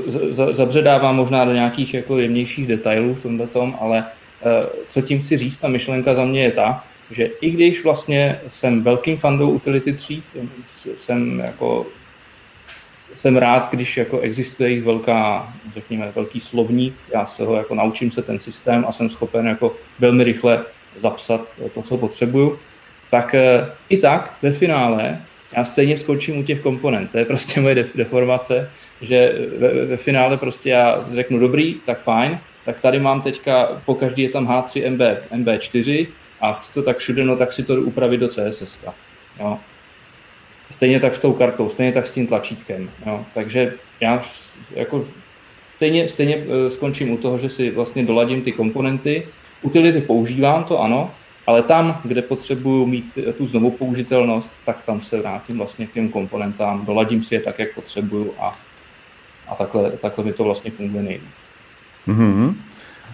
zabředává 0.50 1.12
možná 1.12 1.44
do 1.44 1.52
nějakých 1.52 1.94
jako 1.94 2.18
jemnějších 2.18 2.66
detailů 2.66 3.14
v 3.14 3.22
tomhle 3.22 3.46
tom, 3.46 3.76
ale 3.80 4.04
Eh, 4.44 4.66
co 4.88 5.02
tím 5.02 5.20
chci 5.20 5.36
říct, 5.36 5.56
ta 5.56 5.68
myšlenka 5.68 6.14
za 6.14 6.24
mě 6.24 6.42
je 6.42 6.52
ta, 6.52 6.84
že 7.10 7.24
i 7.24 7.50
když 7.50 7.84
vlastně 7.84 8.40
jsem 8.48 8.82
velkým 8.82 9.16
fandou 9.16 9.50
utility 9.50 9.92
tříd, 9.92 10.24
jsem 10.96 11.40
jako 11.40 11.86
jsem 13.14 13.36
rád, 13.36 13.68
když 13.70 13.96
jako 13.96 14.20
existuje 14.20 14.70
jich 14.70 14.82
velká, 14.82 15.54
řekněme, 15.74 16.12
velký 16.14 16.40
slovník, 16.40 16.94
já 17.14 17.26
se 17.26 17.44
ho 17.44 17.56
jako 17.56 17.74
naučím 17.74 18.10
se 18.10 18.22
ten 18.22 18.38
systém 18.38 18.84
a 18.88 18.92
jsem 18.92 19.08
schopen 19.08 19.46
jako 19.46 19.74
velmi 19.98 20.24
rychle 20.24 20.64
zapsat 20.96 21.54
to, 21.74 21.82
co 21.82 21.98
potřebuju, 21.98 22.58
tak 23.10 23.34
eh, 23.34 23.70
i 23.88 23.98
tak 23.98 24.36
ve 24.42 24.52
finále 24.52 25.20
já 25.56 25.64
stejně 25.64 25.96
skončím 25.96 26.38
u 26.38 26.42
těch 26.42 26.60
komponent. 26.60 27.10
To 27.10 27.18
je 27.18 27.24
prostě 27.24 27.60
moje 27.60 27.86
deformace, 27.94 28.70
že 29.02 29.34
ve, 29.58 29.86
ve 29.86 29.96
finále 29.96 30.36
prostě 30.36 30.70
já 30.70 31.04
řeknu 31.14 31.38
dobrý, 31.38 31.74
tak 31.86 31.98
fajn, 31.98 32.38
tak 32.64 32.78
tady 32.78 33.00
mám 33.00 33.22
teďka, 33.22 33.82
po 33.84 33.94
každý 33.94 34.22
je 34.22 34.28
tam 34.28 34.46
H3 34.46 34.90
MB, 34.90 35.00
MB4 35.32 36.06
a 36.40 36.52
chci 36.52 36.72
to 36.72 36.82
tak 36.82 36.98
všude, 36.98 37.24
no 37.24 37.36
tak 37.36 37.52
si 37.52 37.62
to 37.62 37.74
upravit 37.74 38.20
do 38.20 38.28
CSS. 38.28 38.84
Jo. 39.40 39.58
Stejně 40.70 41.00
tak 41.00 41.16
s 41.16 41.20
tou 41.20 41.32
kartou, 41.32 41.68
stejně 41.68 41.92
tak 41.92 42.06
s 42.06 42.14
tím 42.14 42.26
tlačítkem. 42.26 42.90
Jo. 43.06 43.24
Takže 43.34 43.72
já 44.00 44.22
jako 44.74 45.04
stejně, 45.70 46.08
stejně 46.08 46.36
eh, 46.36 46.70
skončím 46.70 47.10
u 47.10 47.16
toho, 47.16 47.38
že 47.38 47.50
si 47.50 47.70
vlastně 47.70 48.02
doladím 48.02 48.42
ty 48.42 48.52
komponenty. 48.52 49.26
Utility 49.62 50.00
používám, 50.00 50.64
to 50.64 50.80
ano, 50.80 51.10
ale 51.46 51.62
tam, 51.62 52.00
kde 52.04 52.22
potřebuju 52.22 52.86
mít 52.86 53.18
tu 53.38 53.46
znovu 53.46 53.70
použitelnost, 53.70 54.60
tak 54.66 54.82
tam 54.82 55.00
se 55.00 55.18
vrátím 55.18 55.58
vlastně 55.58 55.86
k 55.86 55.92
těm 55.92 56.08
komponentám, 56.08 56.86
doladím 56.86 57.22
si 57.22 57.34
je 57.34 57.40
tak, 57.40 57.58
jak 57.58 57.74
potřebuju 57.74 58.34
a, 58.38 58.58
a 59.48 59.54
takhle, 59.54 59.90
takhle 59.90 60.24
mi 60.24 60.32
to 60.32 60.44
vlastně 60.44 60.70
funguje 60.70 61.02
nejlíp. 61.02 61.30
Mm-hmm. 62.08 62.54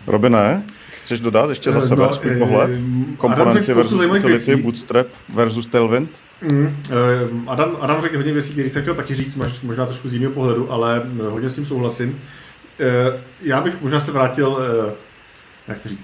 Robine, 0.07 0.63
chceš 0.91 1.21
dodat 1.21 1.51
ještě 1.51 1.73
za 1.73 1.79
eh, 1.79 1.83
sebe 1.83 2.03
no, 2.03 2.15
svůj 2.15 2.39
pohled? 2.39 2.71
Komponenty 3.17 3.75
versus 3.75 4.05
utility, 4.05 4.57
Bootstrap 4.57 5.07
versus 5.35 5.67
Tailwind? 5.67 6.11
Mm, 6.53 6.77
Adam, 7.47 7.77
Adam 7.81 8.03
řekl 8.03 8.17
hodně 8.17 8.33
věcí, 8.33 8.53
které 8.53 8.69
jsem 8.69 8.83
chtěl 8.83 8.95
taky 8.95 9.15
říct, 9.15 9.39
možná 9.63 9.87
trošku 9.87 10.09
z 10.09 10.13
jiného 10.13 10.33
pohledu, 10.33 10.73
ale 10.73 11.03
hodně 11.29 11.51
s 11.51 11.55
tím 11.55 11.67
souhlasím. 11.67 12.21
Já 13.43 13.61
bych 13.61 13.83
možná 13.83 14.01
se 14.01 14.13
vrátil, 14.13 14.59
jak 15.69 15.79
to 15.79 15.89
říct, 15.89 16.01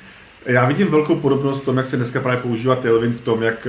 já 0.47 0.67
vidím 0.67 0.91
velkou 0.91 1.17
podobnost 1.17 1.63
v 1.63 1.65
tom, 1.65 1.77
jak 1.77 1.87
se 1.87 1.97
dneska 1.97 2.21
právě 2.21 2.43
používá 2.43 2.77
Tailwind 2.77 3.17
v 3.17 3.25
tom, 3.25 3.43
jak 3.43 3.69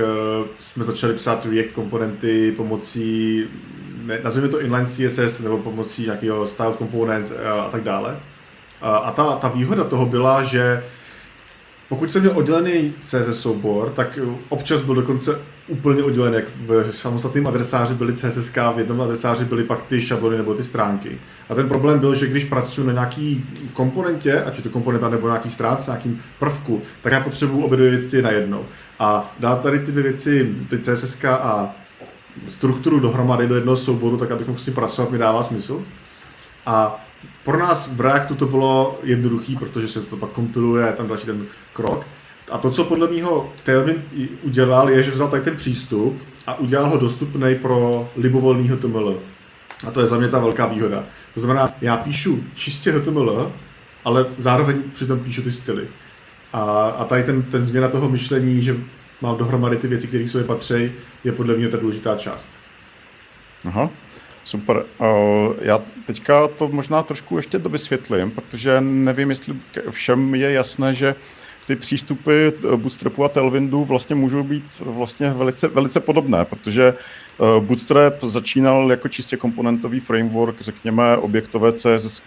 jsme 0.58 0.84
začali 0.84 1.14
psát 1.14 1.46
React 1.50 1.72
komponenty 1.72 2.52
pomocí, 2.56 3.44
nazveme 4.22 4.48
to 4.48 4.60
inline 4.60 4.86
CSS 4.86 5.40
nebo 5.40 5.58
pomocí 5.58 6.02
nějakého 6.02 6.46
style 6.46 6.74
components 6.78 7.32
a 7.54 7.68
tak 7.70 7.82
dále. 7.82 8.16
A 8.82 9.12
ta, 9.16 9.36
ta 9.36 9.48
výhoda 9.48 9.84
toho 9.84 10.06
byla, 10.06 10.42
že 10.42 10.84
pokud 11.88 12.12
jsem 12.12 12.22
měl 12.22 12.38
oddělený 12.38 12.94
CSS 13.02 13.40
soubor, 13.40 13.92
tak 13.96 14.18
občas 14.48 14.80
byl 14.80 14.94
dokonce 14.94 15.38
úplně 15.68 16.02
oddělený, 16.02 16.36
jak 16.36 16.44
v 16.66 16.90
samostatném 16.90 17.46
adresáři 17.46 17.94
byly 17.94 18.12
CSS, 18.12 18.54
v 18.74 18.78
jednom 18.78 19.00
adresáři 19.00 19.44
byly 19.44 19.64
pak 19.64 19.82
ty 19.82 20.00
šablony 20.00 20.36
nebo 20.36 20.54
ty 20.54 20.64
stránky. 20.64 21.18
A 21.48 21.54
ten 21.54 21.68
problém 21.68 21.98
byl, 21.98 22.14
že 22.14 22.26
když 22.26 22.44
pracuji 22.44 22.86
na 22.86 22.92
nějaký 22.92 23.44
komponentě, 23.72 24.42
ať 24.42 24.56
je 24.56 24.62
to 24.62 24.70
komponenta 24.70 25.08
nebo 25.08 25.26
nějaký 25.26 25.50
stránce, 25.50 25.90
nějakým 25.90 26.22
prvku, 26.38 26.82
tak 27.02 27.12
já 27.12 27.20
potřebuji 27.20 27.62
obě 27.62 27.76
dvě 27.76 27.90
věci 27.90 28.22
najednou. 28.22 28.64
A 28.98 29.34
dát 29.38 29.62
tady 29.62 29.78
ty 29.78 29.90
dvě 29.90 30.02
věci, 30.02 30.54
ty 30.70 30.78
CSS 30.78 31.24
a 31.24 31.76
strukturu 32.48 33.00
dohromady 33.00 33.46
do 33.46 33.54
jednoho 33.54 33.76
souboru, 33.76 34.16
tak 34.16 34.30
abych 34.30 34.46
mohl 34.46 34.58
s 34.58 34.64
tím 34.64 34.74
pracovat, 34.74 35.10
mi 35.10 35.18
dává 35.18 35.42
smysl. 35.42 35.82
A 36.66 37.06
pro 37.44 37.58
nás 37.58 37.90
v 37.92 38.00
Reactu 38.00 38.34
to 38.34 38.46
bylo 38.46 39.00
jednoduché, 39.02 39.54
protože 39.58 39.88
se 39.88 40.00
to 40.00 40.16
pak 40.16 40.30
kompiluje, 40.30 40.92
tam 40.92 41.08
další 41.08 41.26
ten 41.26 41.46
krok. 41.72 42.06
A 42.50 42.58
to, 42.58 42.70
co 42.70 42.84
podle 42.84 43.10
mého 43.10 43.52
Tailwind 43.64 44.04
udělal, 44.42 44.90
je, 44.90 45.02
že 45.02 45.10
vzal 45.10 45.28
tady 45.28 45.42
ten 45.42 45.56
přístup 45.56 46.22
a 46.46 46.58
udělal 46.58 46.90
ho 46.90 46.96
dostupný 46.96 47.54
pro 47.54 48.08
libovolný 48.16 48.68
HTML. 48.68 49.18
A 49.86 49.90
to 49.90 50.00
je 50.00 50.06
za 50.06 50.18
mě 50.18 50.28
ta 50.28 50.38
velká 50.38 50.66
výhoda. 50.66 51.04
To 51.34 51.40
znamená, 51.40 51.74
já 51.80 51.96
píšu 51.96 52.44
čistě 52.54 52.92
HTML, 52.92 53.52
ale 54.04 54.26
zároveň 54.36 54.82
přitom 54.92 55.20
píšu 55.20 55.42
ty 55.42 55.52
styly. 55.52 55.88
A, 56.52 56.62
a 56.88 57.04
tady 57.04 57.22
ten, 57.22 57.42
ten 57.42 57.64
změna 57.64 57.88
toho 57.88 58.08
myšlení, 58.08 58.62
že 58.62 58.76
mám 59.20 59.36
dohromady 59.36 59.76
ty 59.76 59.88
věci, 59.88 60.06
které 60.06 60.24
jsou 60.24 60.44
patří, 60.44 60.92
je 61.24 61.32
podle 61.32 61.54
mě 61.54 61.68
ta 61.68 61.76
důležitá 61.76 62.16
část. 62.16 62.48
Aha. 63.66 63.90
Super. 64.44 64.84
Já 65.60 65.80
teďka 66.06 66.48
to 66.48 66.68
možná 66.68 67.02
trošku 67.02 67.36
ještě 67.36 67.58
dovysvětlím, 67.58 68.30
protože 68.30 68.80
nevím, 68.80 69.30
jestli 69.30 69.54
všem 69.90 70.34
je 70.34 70.52
jasné, 70.52 70.94
že 70.94 71.14
ty 71.68 71.76
přístupy 71.76 72.48
Bootstrapu 72.76 73.24
a 73.24 73.28
Tailwindu 73.28 73.84
vlastně 73.84 74.16
můžou 74.16 74.42
být 74.42 74.82
vlastně 74.84 75.30
velice, 75.30 75.68
velice 75.68 76.00
podobné, 76.00 76.44
protože 76.44 76.94
eh, 76.94 77.60
Bootstrap 77.60 78.24
začínal 78.24 78.90
jako 78.90 79.08
čistě 79.08 79.36
komponentový 79.36 80.00
framework, 80.00 80.60
řekněme 80.60 81.16
objektové 81.16 81.72
CSS 81.72 82.22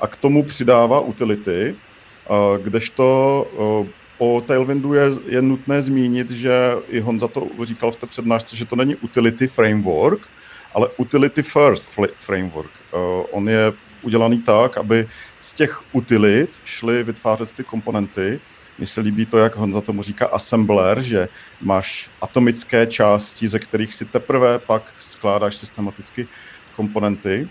a 0.00 0.06
k 0.06 0.16
tomu 0.16 0.42
přidává 0.42 1.00
utility, 1.00 1.74
eh, 1.74 2.62
kdežto 2.62 3.06
eh, 3.52 3.88
o 4.18 4.40
Tailwindu 4.46 4.94
je, 4.94 5.10
je 5.26 5.42
nutné 5.42 5.82
zmínit, 5.82 6.30
že 6.30 6.52
i 6.88 7.00
Honza 7.00 7.28
to 7.28 7.48
říkal 7.64 7.92
v 7.92 7.96
té 7.96 8.06
přednášce, 8.06 8.56
že 8.56 8.64
to 8.64 8.76
není 8.76 8.96
utility 8.96 9.46
framework, 9.46 10.20
ale 10.74 10.88
utility 10.96 11.42
first 11.42 11.88
framework. 12.18 12.70
On 13.30 13.48
je 13.48 13.72
udělaný 14.02 14.42
tak, 14.42 14.78
aby 14.78 15.08
z 15.40 15.52
těch 15.52 15.82
utilit 15.92 16.50
šly 16.64 17.02
vytvářet 17.02 17.52
ty 17.52 17.64
komponenty. 17.64 18.40
Mně 18.78 18.86
se 18.86 19.00
líbí 19.00 19.26
to, 19.26 19.38
jak 19.38 19.56
Honza 19.56 19.80
tomu 19.80 20.02
říká 20.02 20.26
assembler, 20.26 21.02
že 21.02 21.28
máš 21.60 22.10
atomické 22.20 22.86
části, 22.86 23.48
ze 23.48 23.58
kterých 23.58 23.94
si 23.94 24.04
teprve 24.04 24.58
pak 24.58 24.82
skládáš 25.00 25.56
systematicky 25.56 26.28
komponenty. 26.76 27.48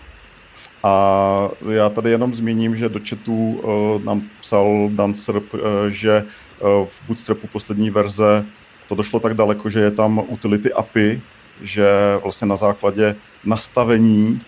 A 0.82 1.48
já 1.70 1.88
tady 1.88 2.10
jenom 2.10 2.34
zmíním, 2.34 2.76
že 2.76 2.88
do 2.88 3.00
chatu 3.08 3.34
uh, 3.34 4.04
nám 4.04 4.22
psal 4.40 4.88
Dancer, 4.92 5.36
uh, 5.36 5.42
že 5.88 6.24
uh, 6.60 6.86
v 6.86 7.02
Bootstrapu 7.06 7.46
poslední 7.46 7.90
verze 7.90 8.44
to 8.88 8.94
došlo 8.94 9.20
tak 9.20 9.34
daleko, 9.34 9.70
že 9.70 9.80
je 9.80 9.90
tam 9.90 10.22
utility 10.28 10.72
API, 10.72 11.20
že 11.62 11.88
vlastně 12.22 12.46
na 12.46 12.56
základě 12.56 13.16
nastavení 13.44 14.40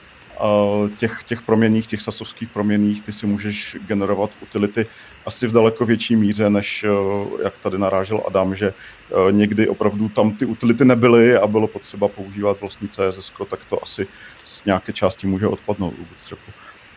těch, 0.97 1.25
těch 1.25 1.43
proměných, 1.43 1.87
těch 1.87 2.01
sasovských 2.01 2.49
proměných, 2.49 3.03
ty 3.03 3.13
si 3.13 3.27
můžeš 3.27 3.77
generovat 3.87 4.31
utility 4.43 4.87
asi 5.27 5.47
v 5.47 5.53
daleko 5.53 5.87
větší 5.87 6.17
míře, 6.17 6.51
než 6.51 6.87
jak 7.45 7.59
tady 7.59 7.79
narážel 7.79 8.23
Adam, 8.27 8.57
že 8.57 8.75
někdy 9.31 9.69
opravdu 9.69 10.09
tam 10.09 10.33
ty 10.33 10.45
utility 10.45 10.85
nebyly 10.85 11.37
a 11.37 11.47
bylo 11.47 11.67
potřeba 11.67 12.09
používat 12.09 12.61
vlastní 12.61 12.89
CSS, 12.89 13.33
tak 13.51 13.61
to 13.69 13.83
asi 13.83 14.07
z 14.45 14.65
nějaké 14.65 14.93
části 14.93 15.27
může 15.27 15.47
odpadnout 15.47 15.95
u 15.99 16.05
Bootstrapu. 16.05 16.51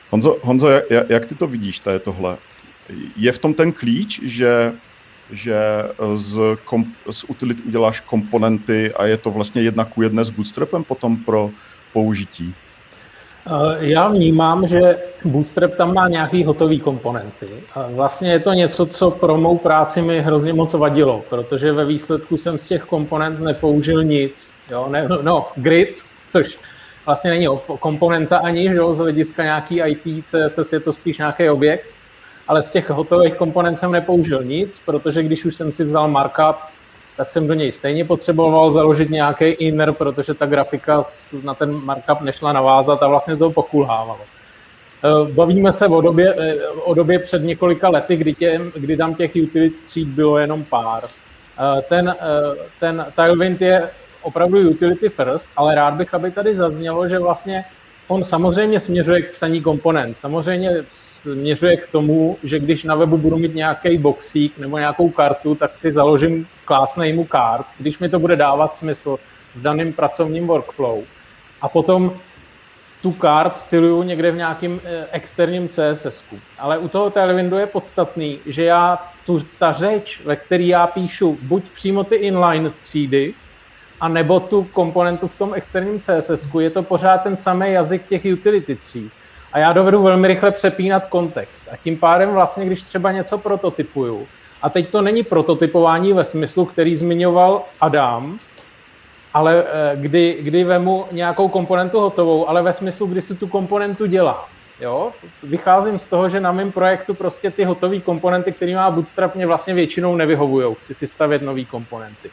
Honzo, 0.10 0.38
Honzo 0.42 0.68
jak, 1.10 1.26
ty 1.26 1.36
to 1.36 1.48
vidíš, 1.48 1.80
to 1.80 1.90
je 1.90 2.00
tohle? 2.00 2.38
Je 3.16 3.32
v 3.32 3.40
tom 3.40 3.54
ten 3.54 3.72
klíč, 3.72 4.20
že 4.24 4.74
že 5.32 5.60
z, 6.14 6.40
komp, 6.66 6.88
z 7.12 7.24
utilit 7.24 7.66
uděláš 7.66 8.00
komponenty 8.00 8.94
a 8.94 9.06
je 9.06 9.18
to 9.18 9.32
vlastně 9.32 9.62
jedna 9.62 9.86
ku 9.86 10.02
jedné 10.02 10.24
s 10.24 10.30
Bootstrapem 10.30 10.84
potom 10.84 11.18
pro 11.18 11.52
použití? 11.94 12.56
Eh, 13.50 13.77
já 13.79 14.08
vnímám, 14.08 14.68
že 14.68 14.98
Bootstrap 15.25 15.75
tam 15.75 15.94
má 15.94 16.08
nějaký 16.08 16.44
hotový 16.44 16.79
komponenty. 16.79 17.48
Vlastně 17.89 18.32
je 18.32 18.39
to 18.39 18.53
něco, 18.53 18.86
co 18.86 19.12
pro 19.12 19.38
mou 19.38 19.58
práci 19.58 20.01
mi 20.01 20.22
hrozně 20.22 20.53
moc 20.53 20.74
vadilo, 20.74 21.24
protože 21.29 21.72
ve 21.72 21.86
výsledku 21.86 22.38
jsem 22.38 22.58
z 22.58 22.68
těch 22.68 22.84
komponent 22.84 23.39
nepoužil 23.39 24.03
nic. 24.03 24.53
Jo? 24.72 24.88
Ne, 24.89 25.08
no, 25.22 25.48
grid, 25.56 26.01
což 26.27 26.60
vlastně 27.06 27.29
není 27.29 27.48
komponenta 27.79 28.38
ani, 28.38 28.70
že 28.70 28.75
jo? 28.75 28.94
z 28.94 28.98
hlediska 28.98 29.44
nějaký 29.44 29.82
IP, 29.82 30.25
CSS 30.25 30.74
je 30.74 30.79
to 30.79 30.94
spíš 30.94 31.18
nějaký 31.18 31.50
objekt, 31.50 31.86
ale 32.48 32.62
z 32.62 32.72
těch 32.72 32.89
hotových 32.89 33.34
komponent 33.34 33.79
jsem 33.79 33.91
nepoužil 33.91 34.44
nic, 34.44 34.82
protože 34.86 35.24
když 35.24 35.46
už 35.46 35.56
jsem 35.56 35.72
si 35.72 35.84
vzal 35.84 36.08
markup, 36.08 36.56
tak 37.20 37.30
jsem 37.30 37.48
do 37.48 37.54
něj 37.54 37.72
stejně 37.72 38.06
potřeboval 38.06 38.72
založit 38.72 39.10
nějaký 39.10 39.46
inner, 39.46 39.92
protože 39.92 40.34
ta 40.34 40.46
grafika 40.46 41.04
na 41.44 41.54
ten 41.54 41.86
markup 41.86 42.22
nešla 42.22 42.54
navázat 42.54 43.04
a 43.04 43.08
vlastně 43.08 43.38
to 43.38 43.52
pokulhávalo. 43.52 44.20
Eh, 45.04 45.34
bavíme 45.34 45.72
se 45.72 45.88
o 45.88 46.02
době, 46.02 46.36
eh, 46.38 46.68
o 46.68 46.94
době 46.94 47.20
před 47.20 47.44
několika 47.44 47.90
lety, 47.90 48.16
kdy, 48.16 48.34
tě, 48.34 48.62
kdy 48.76 48.98
tam 48.98 49.16
těch 49.16 49.32
utility 49.44 49.82
tříd 49.86 50.08
bylo 50.08 50.38
jenom 50.38 50.64
pár. 50.64 51.04
Eh, 51.04 51.82
ten, 51.82 52.16
ten 52.80 53.06
Tailwind 53.16 53.62
je 53.62 53.90
opravdu 54.22 54.70
utility 54.70 55.10
first, 55.10 55.52
ale 55.56 55.76
rád 55.76 55.94
bych, 55.94 56.14
aby 56.14 56.32
tady 56.32 56.56
zaznělo, 56.56 57.08
že 57.08 57.20
vlastně 57.20 57.66
On 58.12 58.24
samozřejmě 58.24 58.80
směřuje 58.80 59.22
k 59.22 59.32
psaní 59.32 59.62
komponent. 59.62 60.18
Samozřejmě 60.18 60.72
směřuje 60.88 61.78
k 61.78 61.88
tomu, 61.88 62.38
že 62.44 62.60
když 62.60 62.84
na 62.84 62.96
webu 62.96 63.18
budu 63.18 63.38
mít 63.38 63.56
nějaký 63.56 63.98
boxík 63.98 64.58
nebo 64.58 64.78
nějakou 64.78 65.10
kartu, 65.10 65.56
tak 65.56 65.75
si 65.75 65.92
založím 65.92 66.48
class 66.66 66.96
name 66.96 67.24
kart, 67.24 67.66
když 67.80 68.00
mi 68.00 68.10
to 68.10 68.20
bude 68.20 68.36
dávat 68.36 68.75
smysl 68.75 69.20
v 69.56 69.62
daném 69.62 69.94
pracovním 69.94 70.48
workflow. 70.48 71.04
A 71.62 71.70
potom 71.70 72.13
tu 73.01 73.12
kart 73.12 73.58
styluju 73.58 74.04
někde 74.04 74.32
v 74.32 74.36
nějakém 74.36 74.82
eh, 74.84 75.06
externím 75.12 75.70
CSS. 75.70 76.24
Ale 76.60 76.78
u 76.78 76.88
toho 76.88 77.10
Tailwindu 77.10 77.58
je 77.58 77.66
podstatný, 77.66 78.39
že 78.46 78.63
já 78.63 79.00
tu, 79.25 79.39
ta 79.60 79.72
řeč, 79.72 80.22
ve 80.25 80.36
které 80.36 80.63
já 80.63 80.88
píšu 80.88 81.38
buď 81.42 81.63
přímo 81.70 82.04
ty 82.04 82.16
inline 82.16 82.72
třídy, 82.82 83.34
a 84.01 84.08
nebo 84.08 84.39
tu 84.39 84.63
komponentu 84.63 85.27
v 85.27 85.38
tom 85.38 85.53
externím 85.53 86.00
CSS, 86.00 86.48
je 86.60 86.70
to 86.70 86.84
pořád 86.84 87.18
ten 87.18 87.38
samý 87.38 87.72
jazyk 87.72 88.08
těch 88.08 88.22
utility 88.34 88.75
tří. 88.75 89.12
A 89.53 89.60
já 89.60 89.74
dovedu 89.74 90.03
velmi 90.03 90.27
rychle 90.27 90.51
přepínat 90.51 91.06
kontext. 91.06 91.70
A 91.72 91.77
tím 91.77 91.98
pádem 91.98 92.29
vlastně, 92.29 92.65
když 92.65 92.84
třeba 92.84 93.12
něco 93.12 93.38
prototypuju, 93.38 94.27
a 94.62 94.70
teď 94.70 94.89
to 94.89 95.01
není 95.01 95.24
prototypování 95.24 96.13
ve 96.13 96.24
smyslu, 96.24 96.65
který 96.65 96.96
zmiňoval 96.96 97.62
Adam, 97.82 98.39
ale 99.34 99.63
eh, 99.63 99.96
kdy, 99.96 100.38
kdy 100.41 100.63
vemu 100.63 101.06
nějakou 101.12 101.48
komponentu 101.48 102.00
hotovou, 102.00 102.50
ale 102.50 102.62
ve 102.62 102.74
smyslu, 102.74 103.08
kdy 103.08 103.22
si 103.22 103.36
tu 103.36 103.48
komponentu 103.48 104.06
dělá. 104.06 104.50
Jo? 104.82 105.12
Vycházím 105.44 106.00
z 106.00 106.08
toho, 106.08 106.29
že 106.29 106.39
na 106.39 106.51
mém 106.51 106.72
projektu 106.72 107.13
prostě 107.13 107.51
ty 107.51 107.63
hotové 107.63 108.00
komponenty, 108.00 108.51
které 108.51 108.75
má 108.75 108.91
Bootstrap, 108.91 109.36
mě 109.36 109.48
vlastně 109.48 109.74
většinou 109.74 110.15
nevyhovují. 110.15 110.75
Chci 110.75 110.94
si 110.94 111.08
stavět 111.08 111.41
nové 111.41 111.65
komponenty 111.65 112.29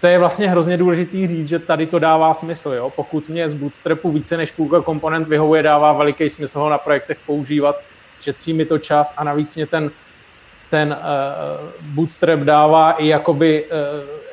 to 0.00 0.06
je 0.06 0.18
vlastně 0.18 0.50
hrozně 0.50 0.76
důležitý 0.76 1.28
říct, 1.28 1.48
že 1.48 1.58
tady 1.58 1.86
to 1.86 1.98
dává 1.98 2.34
smysl. 2.34 2.70
Jo? 2.70 2.90
Pokud 2.90 3.28
mě 3.28 3.48
z 3.48 3.54
Bootstrapu 3.54 4.12
více 4.12 4.36
než 4.36 4.50
půlka 4.50 4.80
komponent 4.80 5.28
vyhovuje, 5.28 5.62
dává 5.62 5.92
veliký 5.92 6.28
smysl 6.30 6.60
ho 6.60 6.68
na 6.68 6.78
projektech 6.78 7.18
používat, 7.26 7.80
šetří 8.20 8.52
mi 8.52 8.64
to 8.64 8.78
čas 8.78 9.14
a 9.16 9.24
navíc 9.24 9.56
mě 9.56 9.66
ten, 9.66 9.90
ten 10.70 10.96
uh, 10.98 11.94
Bootstrap 11.94 12.40
dává 12.40 12.92
i 12.92 13.06
jakoby, 13.06 13.64
uh, 13.64 13.70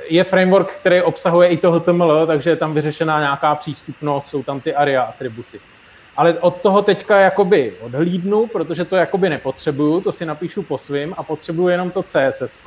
je 0.10 0.24
framework, 0.24 0.72
který 0.72 1.02
obsahuje 1.02 1.50
i 1.50 1.58
to 1.58 1.72
HTML, 1.72 2.28
takže 2.28 2.50
je 2.50 2.56
tam 2.56 2.74
vyřešená 2.74 3.20
nějaká 3.20 3.56
přístupnost, 3.56 4.28
jsou 4.28 4.44
tam 4.44 4.60
ty 4.60 4.76
aria 4.76 5.02
atributy. 5.02 5.60
Ale 6.18 6.34
od 6.34 6.62
toho 6.62 6.82
teďka 6.82 7.20
jakoby 7.20 7.74
odhlídnu, 7.82 8.48
protože 8.48 8.86
to 8.86 8.96
jakoby 8.96 9.30
nepotřebuju, 9.30 10.02
to 10.02 10.12
si 10.12 10.26
napíšu 10.26 10.64
po 10.64 10.78
svým 10.78 11.14
a 11.18 11.24
potřebuju 11.24 11.68
jenom 11.68 11.92
to 11.92 12.04
CSS. 12.04 12.60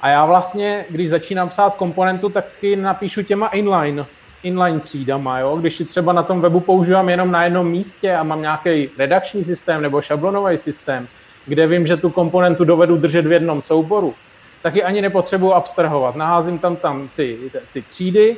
A 0.00 0.08
já 0.08 0.26
vlastně, 0.26 0.84
když 0.90 1.10
začínám 1.10 1.48
psát 1.48 1.74
komponentu, 1.74 2.28
tak 2.28 2.44
ji 2.62 2.76
napíšu 2.76 3.22
těma 3.22 3.48
inline, 3.48 4.06
inline 4.42 4.80
třídama. 4.80 5.38
Jo? 5.38 5.56
Když 5.56 5.80
ji 5.80 5.86
třeba 5.86 6.12
na 6.12 6.22
tom 6.22 6.40
webu 6.40 6.60
používám 6.60 7.08
jenom 7.08 7.30
na 7.30 7.44
jednom 7.44 7.70
místě 7.70 8.16
a 8.16 8.22
mám 8.22 8.42
nějaký 8.42 8.90
redakční 8.98 9.44
systém 9.44 9.82
nebo 9.82 10.00
šablonový 10.00 10.58
systém, 10.58 11.08
kde 11.46 11.66
vím, 11.66 11.86
že 11.86 11.96
tu 11.96 12.10
komponentu 12.10 12.64
dovedu 12.64 12.96
držet 12.96 13.26
v 13.26 13.32
jednom 13.32 13.60
souboru, 13.60 14.14
tak 14.62 14.74
ji 14.74 14.82
ani 14.82 15.02
nepotřebuji 15.02 15.52
abstrahovat. 15.52 16.16
Naházím 16.16 16.58
tam, 16.58 16.76
tam 16.76 17.08
ty, 17.16 17.38
ty 17.72 17.82
třídy, 17.82 18.36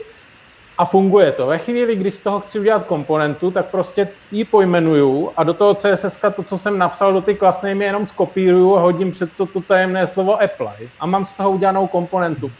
a 0.80 0.84
funguje 0.84 1.32
to. 1.32 1.46
Ve 1.46 1.58
chvíli, 1.58 1.96
kdy 1.96 2.10
z 2.10 2.22
toho 2.22 2.40
chci 2.40 2.58
udělat 2.58 2.86
komponentu, 2.86 3.50
tak 3.50 3.66
prostě 3.66 4.08
ji 4.32 4.44
pojmenuju 4.44 5.30
a 5.36 5.44
do 5.44 5.54
toho 5.54 5.74
CSS 5.74 6.20
to, 6.36 6.42
co 6.42 6.58
jsem 6.58 6.78
napsal 6.78 7.12
do 7.12 7.20
ty 7.20 7.34
klasné, 7.34 7.74
mi 7.74 7.84
jenom 7.84 8.06
skopíruju 8.06 8.76
a 8.76 8.80
hodím 8.80 9.10
před 9.10 9.32
to, 9.36 9.46
to 9.46 9.60
tajemné 9.60 10.06
slovo 10.06 10.42
apply 10.42 10.88
a 11.00 11.06
mám 11.06 11.24
z 11.24 11.34
toho 11.34 11.50
udělanou 11.50 11.86
komponentu. 11.86 12.52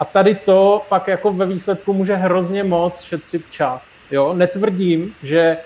A 0.00 0.04
tady 0.04 0.34
to 0.34 0.82
pak 0.88 1.08
jako 1.08 1.32
ve 1.32 1.46
výsledku 1.46 1.92
může 1.92 2.14
hrozně 2.14 2.64
moc 2.64 3.00
šetřit 3.00 3.50
čas. 3.50 4.00
Jo? 4.10 4.34
Netvrdím, 4.34 5.14
že 5.22 5.56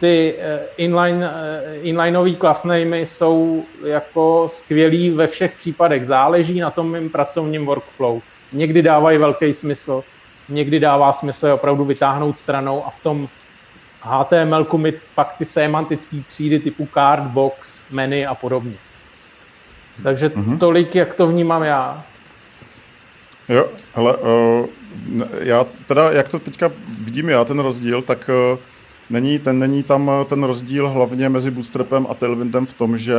ty 0.00 0.34
eh, 0.38 0.60
inline, 0.76 1.30
eh, 1.34 1.76
inlineový 1.82 2.36
class 2.36 2.64
namey 2.64 3.06
jsou 3.06 3.64
jako 3.84 4.46
skvělý 4.50 5.10
ve 5.10 5.26
všech 5.26 5.52
případech. 5.52 6.06
Záleží 6.06 6.60
na 6.60 6.70
tom 6.70 6.92
mým 6.92 7.10
pracovním 7.10 7.66
workflow. 7.66 8.20
Někdy 8.52 8.82
dávají 8.82 9.18
velký 9.18 9.52
smysl, 9.52 10.04
někdy 10.48 10.80
dává 10.80 11.12
smysl 11.12 11.46
je 11.46 11.52
opravdu 11.52 11.84
vytáhnout 11.84 12.38
stranou 12.38 12.86
a 12.86 12.90
v 12.90 13.00
tom 13.00 13.28
HTML 14.00 14.66
mít 14.76 14.94
pak 15.14 15.34
ty 15.38 15.44
semantické 15.44 16.16
třídy 16.26 16.58
typu 16.58 16.88
card, 16.94 17.22
box, 17.22 17.90
menu 17.90 18.28
a 18.28 18.34
podobně. 18.34 18.74
Takže 20.02 20.28
mm-hmm. 20.28 20.58
tolik, 20.58 20.94
jak 20.94 21.14
to 21.14 21.26
vnímám 21.26 21.62
já. 21.62 22.04
Jo, 23.48 23.66
hele, 23.94 24.16
uh, 24.16 24.66
já 25.40 25.66
teda, 25.86 26.10
jak 26.10 26.28
to 26.28 26.38
teďka 26.38 26.70
vidím 27.00 27.28
já, 27.28 27.44
ten 27.44 27.58
rozdíl, 27.58 28.02
tak 28.02 28.30
uh, 28.52 28.58
není, 29.10 29.38
ten, 29.38 29.58
není 29.58 29.82
tam 29.82 30.10
ten 30.28 30.44
rozdíl 30.44 30.88
hlavně 30.88 31.28
mezi 31.28 31.50
Bootstrapem 31.50 32.06
a 32.10 32.14
Tailwindem 32.14 32.66
v 32.66 32.72
tom, 32.72 32.96
že 32.96 33.14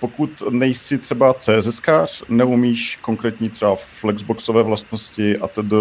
pokud 0.00 0.42
nejsi 0.50 0.98
třeba 0.98 1.34
CSS, 1.34 2.22
neumíš 2.28 2.98
konkrétní 3.02 3.48
třeba 3.48 3.76
flexboxové 3.76 4.62
vlastnosti 4.62 5.38
a 5.38 5.48
tedy 5.48 5.76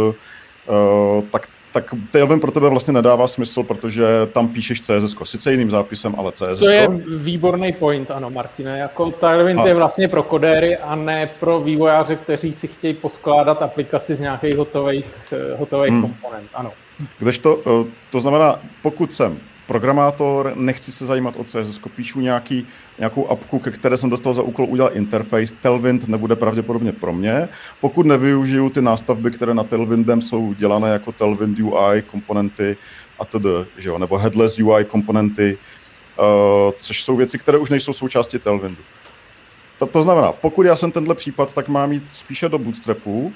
Uh, 0.68 1.24
tak 1.32 1.48
tak 1.74 1.94
Tailwind 2.12 2.42
pro 2.42 2.52
tebe 2.52 2.70
vlastně 2.70 2.94
nedává 2.94 3.28
smysl, 3.28 3.64
protože 3.64 4.06
tam 4.34 4.48
píšeš 4.48 4.82
CSS, 4.82 5.16
sice 5.24 5.52
jiným 5.52 5.72
zápisem, 5.72 6.16
ale 6.18 6.32
CSS. 6.32 6.60
To 6.60 6.72
je 6.72 6.88
výborný 7.18 7.74
point, 7.74 8.12
ano, 8.12 8.30
Martine. 8.30 8.80
Jako 8.80 9.12
Tailwind 9.12 9.60
a... 9.60 9.68
je 9.68 9.74
vlastně 9.74 10.08
pro 10.08 10.24
kodéry 10.24 10.78
a 10.78 10.96
ne 10.96 11.30
pro 11.40 11.60
vývojáře, 11.60 12.16
kteří 12.16 12.54
si 12.54 12.68
chtějí 12.68 12.94
poskládat 12.94 13.62
aplikaci 13.62 14.16
z 14.16 14.20
nějakých 14.20 14.58
hotových, 14.58 15.06
eh, 15.32 15.58
hotových 15.58 15.92
hmm. 15.92 16.02
komponent, 16.02 16.50
ano. 16.54 16.72
Kdežto, 17.20 17.60
eh, 17.60 17.92
to 18.12 18.22
znamená, 18.22 18.60
pokud 18.82 19.14
jsem 19.14 19.40
programátor, 19.74 20.54
nechci 20.56 20.92
se 20.92 21.06
zajímat 21.06 21.36
o 21.38 21.44
CSS, 21.44 21.80
píšu 21.96 22.20
nějaký, 22.20 22.68
nějakou 23.00 23.28
apku, 23.28 23.60
ke 23.60 23.72
které 23.72 23.98
jsem 23.98 24.10
dostal 24.10 24.34
za 24.34 24.42
úkol 24.42 24.66
udělat 24.70 24.96
interface, 24.96 25.54
Tailwind 25.62 26.08
nebude 26.08 26.36
pravděpodobně 26.36 26.92
pro 26.92 27.14
mě. 27.14 27.50
Pokud 27.82 28.06
nevyužiju 28.06 28.70
ty 28.70 28.82
nástavby, 28.82 29.32
které 29.32 29.54
na 29.54 29.64
Tailwindem 29.64 30.22
jsou 30.22 30.54
dělané 30.54 30.90
jako 30.90 31.12
Tailwind 31.12 31.60
UI 31.60 32.02
komponenty 32.12 32.78
a 33.20 33.26
tedy, 33.26 33.50
že 33.78 33.90
jo, 33.90 33.98
nebo 33.98 34.18
headless 34.18 34.60
UI 34.60 34.86
komponenty, 34.86 35.58
uh, 35.58 36.26
což 36.78 37.04
jsou 37.04 37.16
věci, 37.16 37.40
které 37.40 37.58
už 37.58 37.70
nejsou 37.70 37.94
součástí 37.94 38.40
Tailwindu. 38.40 38.82
To, 39.80 39.86
to 39.86 40.02
znamená, 40.02 40.32
pokud 40.32 40.66
já 40.66 40.76
jsem 40.76 40.92
tenhle 40.92 41.16
případ, 41.16 41.54
tak 41.54 41.68
mám 41.68 41.92
jít 41.92 42.04
spíše 42.10 42.50
do 42.50 42.58
Bootstrapu, 42.58 43.34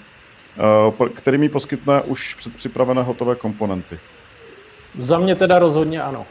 uh, 1.00 1.08
který 1.08 1.38
mi 1.38 1.50
poskytne 1.50 2.02
už 2.02 2.34
předpřipravené 2.34 3.04
hotové 3.04 3.36
komponenty. 3.36 4.00
Za 4.98 5.20
mě 5.20 5.36
teda 5.36 5.60
rozhodně 5.60 6.02
ano. 6.02 6.26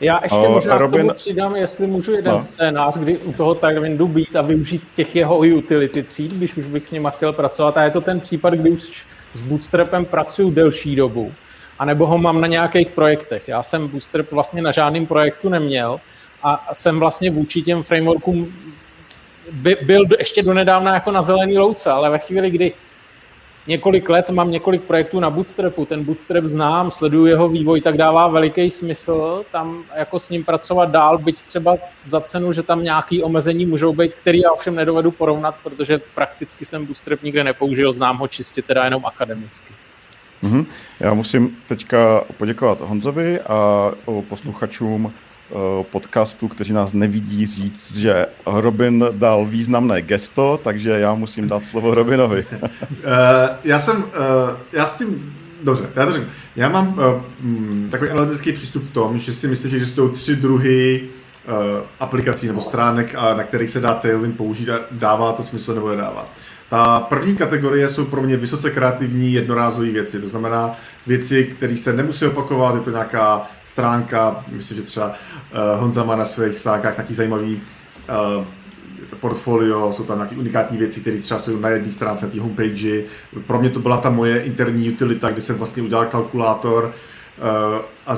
Já 0.00 0.20
ještě 0.22 0.38
uh, 0.38 0.48
možná 0.48 0.78
Robin... 0.78 1.00
k 1.00 1.02
tomu 1.02 1.14
přidám, 1.14 1.56
jestli 1.56 1.86
můžu 1.86 2.12
jeden 2.12 2.32
no. 2.32 2.42
scénář, 2.42 2.96
kdy 2.96 3.18
u 3.18 3.32
toho 3.32 3.54
Tailwindu 3.54 4.08
být 4.08 4.36
a 4.36 4.42
využít 4.42 4.82
těch 4.94 5.16
jeho 5.16 5.38
utility 5.38 6.02
tříd, 6.02 6.32
když 6.32 6.56
už 6.56 6.66
bych 6.66 6.86
s 6.86 6.90
nima 6.90 7.10
chtěl 7.10 7.32
pracovat. 7.32 7.76
A 7.76 7.82
je 7.82 7.90
to 7.90 8.00
ten 8.00 8.20
případ, 8.20 8.54
kdy 8.54 8.70
už 8.70 9.04
s 9.34 9.40
Bootstrapem 9.40 10.04
pracuju 10.04 10.50
delší 10.50 10.96
dobu. 10.96 11.32
anebo 11.78 12.06
ho 12.06 12.18
mám 12.18 12.40
na 12.40 12.46
nějakých 12.46 12.90
projektech. 12.90 13.48
Já 13.48 13.62
jsem 13.62 13.88
Bootstrap 13.88 14.30
vlastně 14.30 14.62
na 14.62 14.70
žádném 14.70 15.06
projektu 15.06 15.48
neměl 15.48 16.00
a 16.42 16.68
jsem 16.72 17.00
vlastně 17.00 17.30
vůči 17.30 17.62
těm 17.62 17.82
frameworkům 17.82 18.52
by, 19.52 19.76
byl 19.82 20.04
ještě 20.18 20.42
donedávna 20.42 20.94
jako 20.94 21.10
na 21.10 21.22
zelený 21.22 21.58
louce, 21.58 21.90
ale 21.90 22.10
ve 22.10 22.18
chvíli, 22.18 22.50
kdy 22.50 22.72
několik 23.70 24.08
let 24.08 24.30
mám 24.30 24.50
několik 24.50 24.82
projektů 24.82 25.20
na 25.20 25.30
Bootstrapu, 25.30 25.84
ten 25.84 26.04
Bootstrap 26.04 26.44
znám, 26.44 26.90
sleduju 26.90 27.26
jeho 27.26 27.48
vývoj, 27.48 27.80
tak 27.80 27.96
dává 27.96 28.28
veliký 28.28 28.70
smysl 28.70 29.44
tam 29.52 29.84
jako 29.96 30.18
s 30.18 30.30
ním 30.30 30.44
pracovat 30.44 30.90
dál, 30.90 31.18
byť 31.18 31.42
třeba 31.42 31.76
za 32.04 32.20
cenu, 32.20 32.52
že 32.52 32.62
tam 32.62 32.82
nějaký 32.82 33.22
omezení 33.22 33.66
můžou 33.66 33.92
být, 33.92 34.14
který 34.14 34.40
já 34.40 34.50
ovšem 34.52 34.74
nedovedu 34.74 35.10
porovnat, 35.10 35.54
protože 35.62 36.00
prakticky 36.14 36.64
jsem 36.64 36.86
Bootstrap 36.86 37.22
nikde 37.22 37.44
nepoužil, 37.44 37.92
znám 37.92 38.18
ho 38.18 38.28
čistě 38.28 38.62
teda 38.62 38.84
jenom 38.84 39.06
akademicky. 39.06 39.72
Mm-hmm. 40.42 40.66
Já 41.00 41.14
musím 41.14 41.56
teďka 41.68 42.24
poděkovat 42.36 42.80
Honzovi 42.80 43.40
a 43.40 43.90
posluchačům 44.28 45.12
podcastu, 45.82 46.48
kteří 46.48 46.72
nás 46.72 46.92
nevidí, 46.92 47.46
říct, 47.46 47.96
že 47.96 48.26
Robin 48.46 49.04
dal 49.12 49.46
významné 49.46 50.02
gesto, 50.02 50.60
takže 50.64 50.90
já 50.90 51.14
musím 51.14 51.48
dát 51.48 51.64
slovo 51.64 51.94
Robinovi. 51.94 52.42
uh, 52.52 52.68
já 53.64 53.78
jsem, 53.78 53.96
uh, 53.96 54.04
já 54.72 54.86
s 54.86 54.92
tím, 54.92 55.34
dobře, 55.62 55.90
já 55.96 56.06
to 56.06 56.12
řeknu. 56.12 56.28
Já 56.56 56.68
mám 56.68 56.98
uh, 56.98 57.90
takový 57.90 58.10
analytický 58.10 58.52
přístup 58.52 58.82
v 58.82 58.92
tom, 58.92 59.18
že 59.18 59.32
si 59.32 59.48
myslím, 59.48 59.70
že 59.70 59.76
existují 59.76 60.10
tři 60.14 60.36
druhy 60.36 61.02
uh, 61.48 61.54
aplikací 62.00 62.46
nebo 62.46 62.60
stránek, 62.60 63.14
na 63.14 63.42
kterých 63.42 63.70
se 63.70 63.80
dá 63.80 63.94
Tailwind 63.94 64.36
použít 64.36 64.68
a 64.68 64.80
dává 64.90 65.32
to 65.32 65.42
smysl 65.42 65.74
nebo 65.74 65.88
nedává. 65.88 66.28
Ta 66.70 67.00
první 67.00 67.36
kategorie 67.36 67.88
jsou 67.88 68.04
pro 68.04 68.22
mě 68.22 68.36
vysoce 68.36 68.70
kreativní 68.70 69.32
jednorázové 69.32 69.90
věci, 69.90 70.20
to 70.20 70.28
znamená 70.28 70.76
věci, 71.06 71.44
které 71.44 71.76
se 71.76 71.92
nemusí 71.92 72.26
opakovat, 72.26 72.74
je 72.74 72.80
to 72.80 72.90
nějaká 72.90 73.46
stránka, 73.64 74.44
myslím, 74.48 74.76
že 74.76 74.82
třeba 74.82 75.06
uh, 75.06 75.80
Honza 75.80 76.04
má 76.04 76.16
na 76.16 76.24
svých 76.24 76.58
stránkách 76.58 76.96
nějaký 76.96 77.14
zajímavý 77.14 77.60
to 79.10 79.16
portfolio, 79.16 79.92
jsou 79.92 80.04
tam 80.04 80.18
nějaké 80.18 80.36
unikátní 80.36 80.78
věci, 80.78 81.00
které 81.00 81.18
třeba 81.18 81.40
jsou 81.40 81.58
na 81.58 81.68
jedné 81.68 81.92
stránce 81.92 82.26
na 82.26 82.32
té 82.32 82.40
homepage. 82.40 83.02
Pro 83.46 83.60
mě 83.60 83.70
to 83.70 83.80
byla 83.80 83.96
ta 83.96 84.10
moje 84.10 84.42
interní 84.42 84.90
utilita, 84.90 85.30
kdy 85.30 85.40
jsem 85.40 85.56
vlastně 85.56 85.82
udělal 85.82 86.06
kalkulátor 86.06 86.84
uh, 86.84 87.78
a 88.06 88.16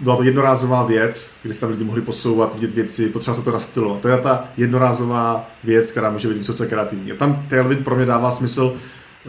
byla 0.00 0.16
to 0.16 0.22
jednorázová 0.22 0.82
věc, 0.86 1.34
kdy 1.42 1.54
se 1.54 1.60
tam 1.60 1.70
lidi 1.70 1.84
mohli 1.84 2.02
posouvat, 2.02 2.54
vidět 2.54 2.74
věci, 2.74 3.08
potřeba 3.08 3.34
se 3.34 3.42
to 3.42 3.50
nastylovat. 3.50 4.00
To 4.00 4.08
je 4.08 4.18
ta 4.18 4.44
jednorázová 4.56 5.50
věc, 5.64 5.90
která 5.90 6.10
může 6.10 6.28
být 6.28 6.38
vysoce 6.38 6.66
kreativní. 6.66 7.12
A 7.12 7.16
tam 7.16 7.46
Tailwind 7.50 7.84
pro 7.84 7.96
mě 7.96 8.06
dává 8.06 8.30
smysl, 8.30 8.76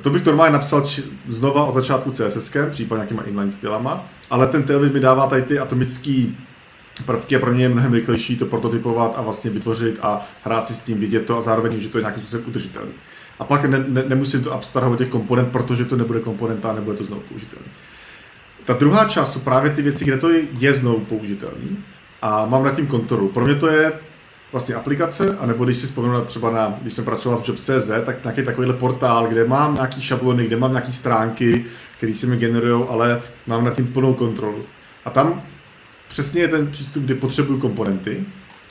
to 0.01 0.09
bych 0.09 0.25
normálně 0.25 0.53
napsal 0.53 0.81
či, 0.81 1.03
znova 1.29 1.65
od 1.65 1.75
začátku 1.75 2.11
CSS, 2.11 2.51
případně 2.71 2.99
nějakýma 2.99 3.23
inline 3.23 3.51
stylama, 3.51 4.05
ale 4.29 4.47
ten 4.47 4.63
Tailwind 4.63 4.93
mi 4.93 4.99
dává 4.99 5.27
tady 5.27 5.41
ty 5.41 5.59
atomické 5.59 6.25
prvky 7.05 7.35
a 7.35 7.39
pro 7.39 7.53
mě 7.53 7.63
je 7.63 7.69
mnohem 7.69 7.93
rychlejší 7.93 8.37
to 8.37 8.45
prototypovat 8.45 9.13
a 9.15 9.21
vlastně 9.21 9.51
vytvořit 9.51 9.99
a 10.01 10.27
hrát 10.43 10.67
si 10.67 10.73
s 10.73 10.79
tím, 10.79 10.99
vidět 10.99 11.25
to 11.25 11.37
a 11.37 11.41
zároveň, 11.41 11.81
že 11.81 11.89
to 11.89 11.97
je 11.97 12.01
nějakým 12.01 12.23
způsobem 12.23 12.45
udržitelný. 12.47 12.91
A 13.39 13.43
pak 13.43 13.65
ne, 13.65 13.85
ne, 13.87 14.03
nemusím 14.07 14.43
to 14.43 14.53
abstrahovat 14.53 14.99
těch 14.99 15.09
komponent, 15.09 15.51
protože 15.51 15.85
to 15.85 15.95
nebude 15.95 16.19
komponenta 16.19 16.69
a 16.69 16.73
nebude 16.73 16.97
to 16.97 17.03
znovu 17.03 17.21
použitelné. 17.21 17.67
Ta 18.65 18.73
druhá 18.73 19.05
část 19.05 19.33
jsou 19.33 19.39
právě 19.39 19.71
ty 19.71 19.81
věci, 19.81 20.05
kde 20.05 20.17
to 20.17 20.29
je 20.59 20.73
znovu 20.73 20.99
použitelný 20.99 21.77
a 22.21 22.45
mám 22.45 22.63
nad 22.63 22.75
tím 22.75 22.87
kontrolu. 22.87 23.29
Pro 23.29 23.45
mě 23.45 23.55
to 23.55 23.67
je 23.67 23.93
vlastně 24.51 24.75
aplikace, 24.75 25.37
anebo 25.39 25.65
když 25.65 25.77
si 25.77 25.85
vzpomenu 25.85 26.25
třeba 26.25 26.51
na, 26.51 26.77
když 26.81 26.93
jsem 26.93 27.05
pracoval 27.05 27.39
v 27.39 27.47
Jobs.cz, 27.47 27.89
tak 28.05 28.23
nějaký 28.23 28.43
takovýhle 28.43 28.75
portál, 28.75 29.27
kde 29.27 29.47
mám 29.47 29.73
nějaký 29.73 30.01
šablony, 30.01 30.45
kde 30.45 30.57
mám 30.57 30.71
nějaké 30.71 30.91
stránky, 30.91 31.65
které 31.97 32.15
se 32.15 32.27
mi 32.27 32.37
generují, 32.37 32.85
ale 32.89 33.21
mám 33.47 33.65
nad 33.65 33.75
tím 33.75 33.87
plnou 33.87 34.13
kontrolu. 34.13 34.63
A 35.05 35.09
tam 35.09 35.41
přesně 36.07 36.41
je 36.41 36.47
ten 36.47 36.67
přístup, 36.71 37.03
kdy 37.03 37.13
potřebuju 37.13 37.59
komponenty, 37.59 38.23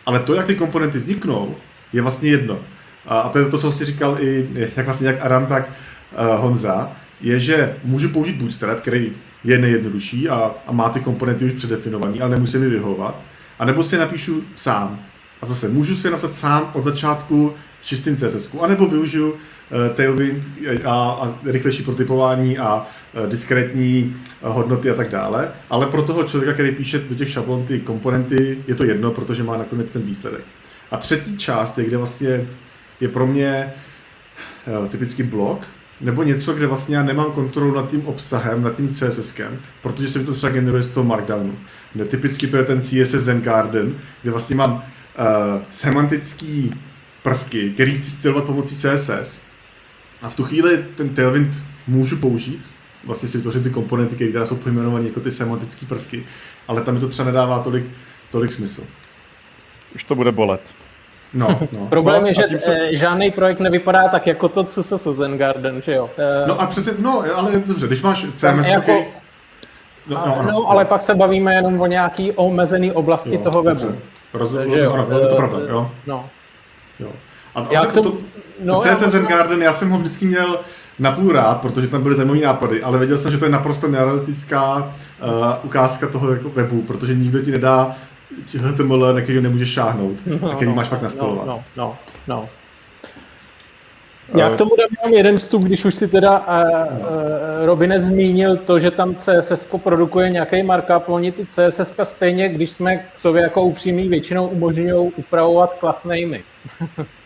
ale 0.06 0.20
to, 0.20 0.34
jak 0.34 0.46
ty 0.46 0.54
komponenty 0.54 0.98
vzniknou, 0.98 1.54
je 1.92 2.02
vlastně 2.02 2.30
jedno. 2.30 2.58
A 3.06 3.28
to 3.28 3.38
je 3.38 3.44
to, 3.44 3.58
co 3.58 3.72
jsi 3.72 3.84
říkal 3.84 4.16
i, 4.20 4.48
jak 4.76 4.84
vlastně 4.84 5.06
jak 5.06 5.20
Adam, 5.20 5.46
tak 5.46 5.68
uh, 5.68 6.40
Honza, 6.40 6.92
je, 7.20 7.40
že 7.40 7.76
můžu 7.84 8.08
použít 8.08 8.36
Bootstrap, 8.36 8.80
který 8.80 9.12
je 9.44 9.58
nejjednodušší 9.58 10.28
a, 10.28 10.50
a 10.66 10.72
má 10.72 10.88
ty 10.88 11.00
komponenty 11.00 11.44
už 11.44 11.52
předefinované, 11.52 12.20
ale 12.20 12.30
nemusí 12.30 12.58
mi 12.58 12.68
vyhovovat. 12.68 13.20
A 13.58 13.64
nebo 13.64 13.82
si 13.82 13.98
napíšu 13.98 14.44
sám. 14.56 15.00
A 15.42 15.46
zase 15.46 15.68
můžu 15.68 15.96
si 15.96 16.10
napsat 16.10 16.34
sám 16.34 16.70
od 16.74 16.84
začátku 16.84 17.54
čistým 17.82 18.16
CSS, 18.16 18.54
anebo 18.60 18.86
využiju 18.86 19.30
uh, 19.30 19.38
Tailwind 19.94 20.44
a, 20.84 20.90
a 20.90 21.38
rychlejší 21.44 21.82
protypování 21.82 22.58
a 22.58 22.74
uh, 22.76 23.28
diskrétní 23.28 24.16
uh, 24.42 24.48
hodnoty 24.54 24.90
a 24.90 24.94
tak 24.94 25.10
dále. 25.10 25.48
Ale 25.70 25.86
pro 25.86 26.02
toho 26.02 26.24
člověka, 26.24 26.52
který 26.52 26.72
píše 26.72 26.98
do 26.98 27.14
těch 27.14 27.30
šablon 27.30 27.66
ty 27.66 27.80
komponenty, 27.80 28.58
je 28.68 28.74
to 28.74 28.84
jedno, 28.84 29.10
protože 29.10 29.42
má 29.42 29.56
nakonec 29.56 29.90
ten 29.90 30.02
výsledek. 30.02 30.44
A 30.90 30.96
třetí 30.96 31.38
část 31.38 31.78
je, 31.78 31.84
kde 31.84 31.96
vlastně 31.96 32.46
je 33.00 33.08
pro 33.08 33.26
mě 33.26 33.72
uh, 34.80 34.88
typický 34.88 35.22
blok, 35.22 35.60
nebo 36.00 36.22
něco, 36.22 36.52
kde 36.52 36.66
vlastně 36.66 36.96
já 36.96 37.02
nemám 37.02 37.32
kontrolu 37.32 37.74
nad 37.74 37.90
tím 37.90 38.06
obsahem, 38.06 38.62
nad 38.62 38.76
tím 38.76 38.94
CSSkem, 38.94 39.58
protože 39.82 40.08
se 40.08 40.18
mi 40.18 40.24
to 40.24 40.32
třeba 40.32 40.52
generuje 40.52 40.82
z 40.82 40.88
toho 40.88 41.04
Markdownu. 41.04 41.58
Typicky 42.08 42.46
to 42.46 42.56
je 42.56 42.64
ten 42.64 42.80
CSS 42.80 43.10
Zen 43.10 43.40
Garden, 43.40 43.94
kde 44.22 44.30
vlastně 44.30 44.56
mám 44.56 44.72
uh, 44.72 44.82
semantický 45.70 46.70
prvky, 47.22 47.70
který 47.70 47.92
chci 47.92 48.10
stylovat 48.10 48.44
pomocí 48.44 48.76
CSS. 48.76 49.42
A 50.22 50.30
v 50.30 50.36
tu 50.36 50.44
chvíli 50.44 50.84
ten 50.96 51.08
Tailwind 51.08 51.64
můžu 51.86 52.16
použít, 52.16 52.66
vlastně 53.04 53.28
si 53.28 53.38
vytvořit 53.38 53.62
ty 53.62 53.70
komponenty, 53.70 54.14
které 54.14 54.46
jsou 54.46 54.56
pojmenované 54.56 55.06
jako 55.06 55.20
ty 55.20 55.30
semantické 55.30 55.86
prvky, 55.86 56.26
ale 56.68 56.82
tam 56.82 56.94
mi 56.94 57.00
to 57.00 57.08
třeba 57.08 57.26
nedává 57.26 57.58
tolik, 57.58 57.84
tolik 58.30 58.52
smysl. 58.52 58.82
Už 59.94 60.04
to 60.04 60.14
bude 60.14 60.32
bolet. 60.32 60.74
No, 61.34 61.58
no. 61.72 61.86
Problém 61.86 62.22
no, 62.22 62.28
je, 62.28 62.34
že 62.34 62.60
se... 62.60 62.74
Eh, 62.74 62.96
žádný 62.96 63.30
projekt 63.30 63.60
nevypadá 63.60 64.08
tak 64.08 64.26
jako 64.26 64.48
to, 64.48 64.64
co 64.64 64.82
se 64.82 65.12
Zen 65.12 65.38
Garden, 65.38 65.82
že 65.82 65.94
jo? 65.94 66.10
Eh, 66.18 66.48
no 66.48 66.60
a 66.60 66.66
přesně, 66.66 66.92
no, 66.98 67.24
ale 67.34 67.52
dobře, 67.66 67.86
když 67.86 68.02
máš 68.02 68.26
CMS, 68.34 68.66
jako... 68.66 68.92
Okay, 68.92 69.04
No, 70.06 70.24
no, 70.26 70.42
no, 70.42 70.52
no, 70.52 70.70
ale 70.70 70.84
pak 70.84 71.02
se 71.02 71.14
bavíme 71.14 71.54
jenom 71.54 71.80
o 71.80 71.86
nějaký 71.86 72.32
omezený 72.32 72.92
oblasti 72.92 73.34
jo, 73.34 73.40
toho 73.40 73.62
webu. 73.62 73.94
Rozumím, 74.32 74.70
rozumím, 74.72 74.92
ano, 74.92 75.20
je 75.20 75.26
to 75.28 75.36
pravda, 75.36 75.58
jo. 75.68 75.90
No. 76.06 76.30
jo. 77.00 77.08
A 77.54 77.66
já 77.70 77.84
to, 77.84 78.02
to, 78.02 78.18
no, 78.64 78.80
CSS 78.80 79.02
já 79.02 79.08
Zen 79.08 79.26
Garden, 79.26 79.62
já 79.62 79.72
jsem 79.72 79.90
ho 79.90 79.98
vždycky 79.98 80.26
měl 80.26 80.60
na 80.98 81.12
půl 81.12 81.32
rád, 81.32 81.60
protože 81.60 81.88
tam 81.88 82.02
byly 82.02 82.14
zajímavé 82.14 82.40
nápady, 82.40 82.82
ale 82.82 82.98
věděl 82.98 83.16
jsem, 83.16 83.32
že 83.32 83.38
to 83.38 83.44
je 83.44 83.50
naprosto 83.50 83.88
nerealistická 83.88 84.76
uh, 84.76 84.86
ukázka 85.62 86.06
toho 86.06 86.32
jako 86.32 86.48
webu, 86.48 86.82
protože 86.82 87.14
nikdo 87.14 87.42
ti 87.42 87.50
nedá 87.50 87.96
HTML, 88.58 89.14
na 89.14 89.20
který 89.20 89.40
nemůžeš 89.40 89.68
šáhnout, 89.68 90.16
no, 90.26 90.50
a 90.50 90.54
který 90.54 90.68
no, 90.68 90.74
máš 90.74 90.88
pak 90.88 91.02
nastolovat. 91.02 91.46
No, 91.46 91.64
no, 91.76 91.96
no. 92.28 92.48
Já 94.34 94.50
k 94.50 94.56
tomu 94.56 94.70
dám 94.76 94.88
jenom 95.02 95.16
jeden 95.16 95.38
vstup, 95.38 95.62
když 95.62 95.84
už 95.84 95.94
si 95.94 96.08
teda 96.08 96.38
uh, 96.38 96.46
uh, 96.46 97.06
Robine 97.64 98.00
zmínil 98.00 98.56
to, 98.56 98.78
že 98.78 98.90
tam 98.90 99.14
CSS 99.14 99.68
produkuje 99.82 100.30
nějaký 100.30 100.62
markup, 100.62 101.08
oni 101.08 101.32
ty 101.32 101.46
CSS 101.46 102.00
stejně, 102.02 102.48
když 102.48 102.72
jsme 102.72 102.96
k 102.96 103.18
sobě 103.18 103.42
jako 103.42 103.62
upřímní, 103.62 104.08
většinou 104.08 104.46
umožňují 104.46 105.12
upravovat 105.16 105.74
klasnými. 105.74 106.42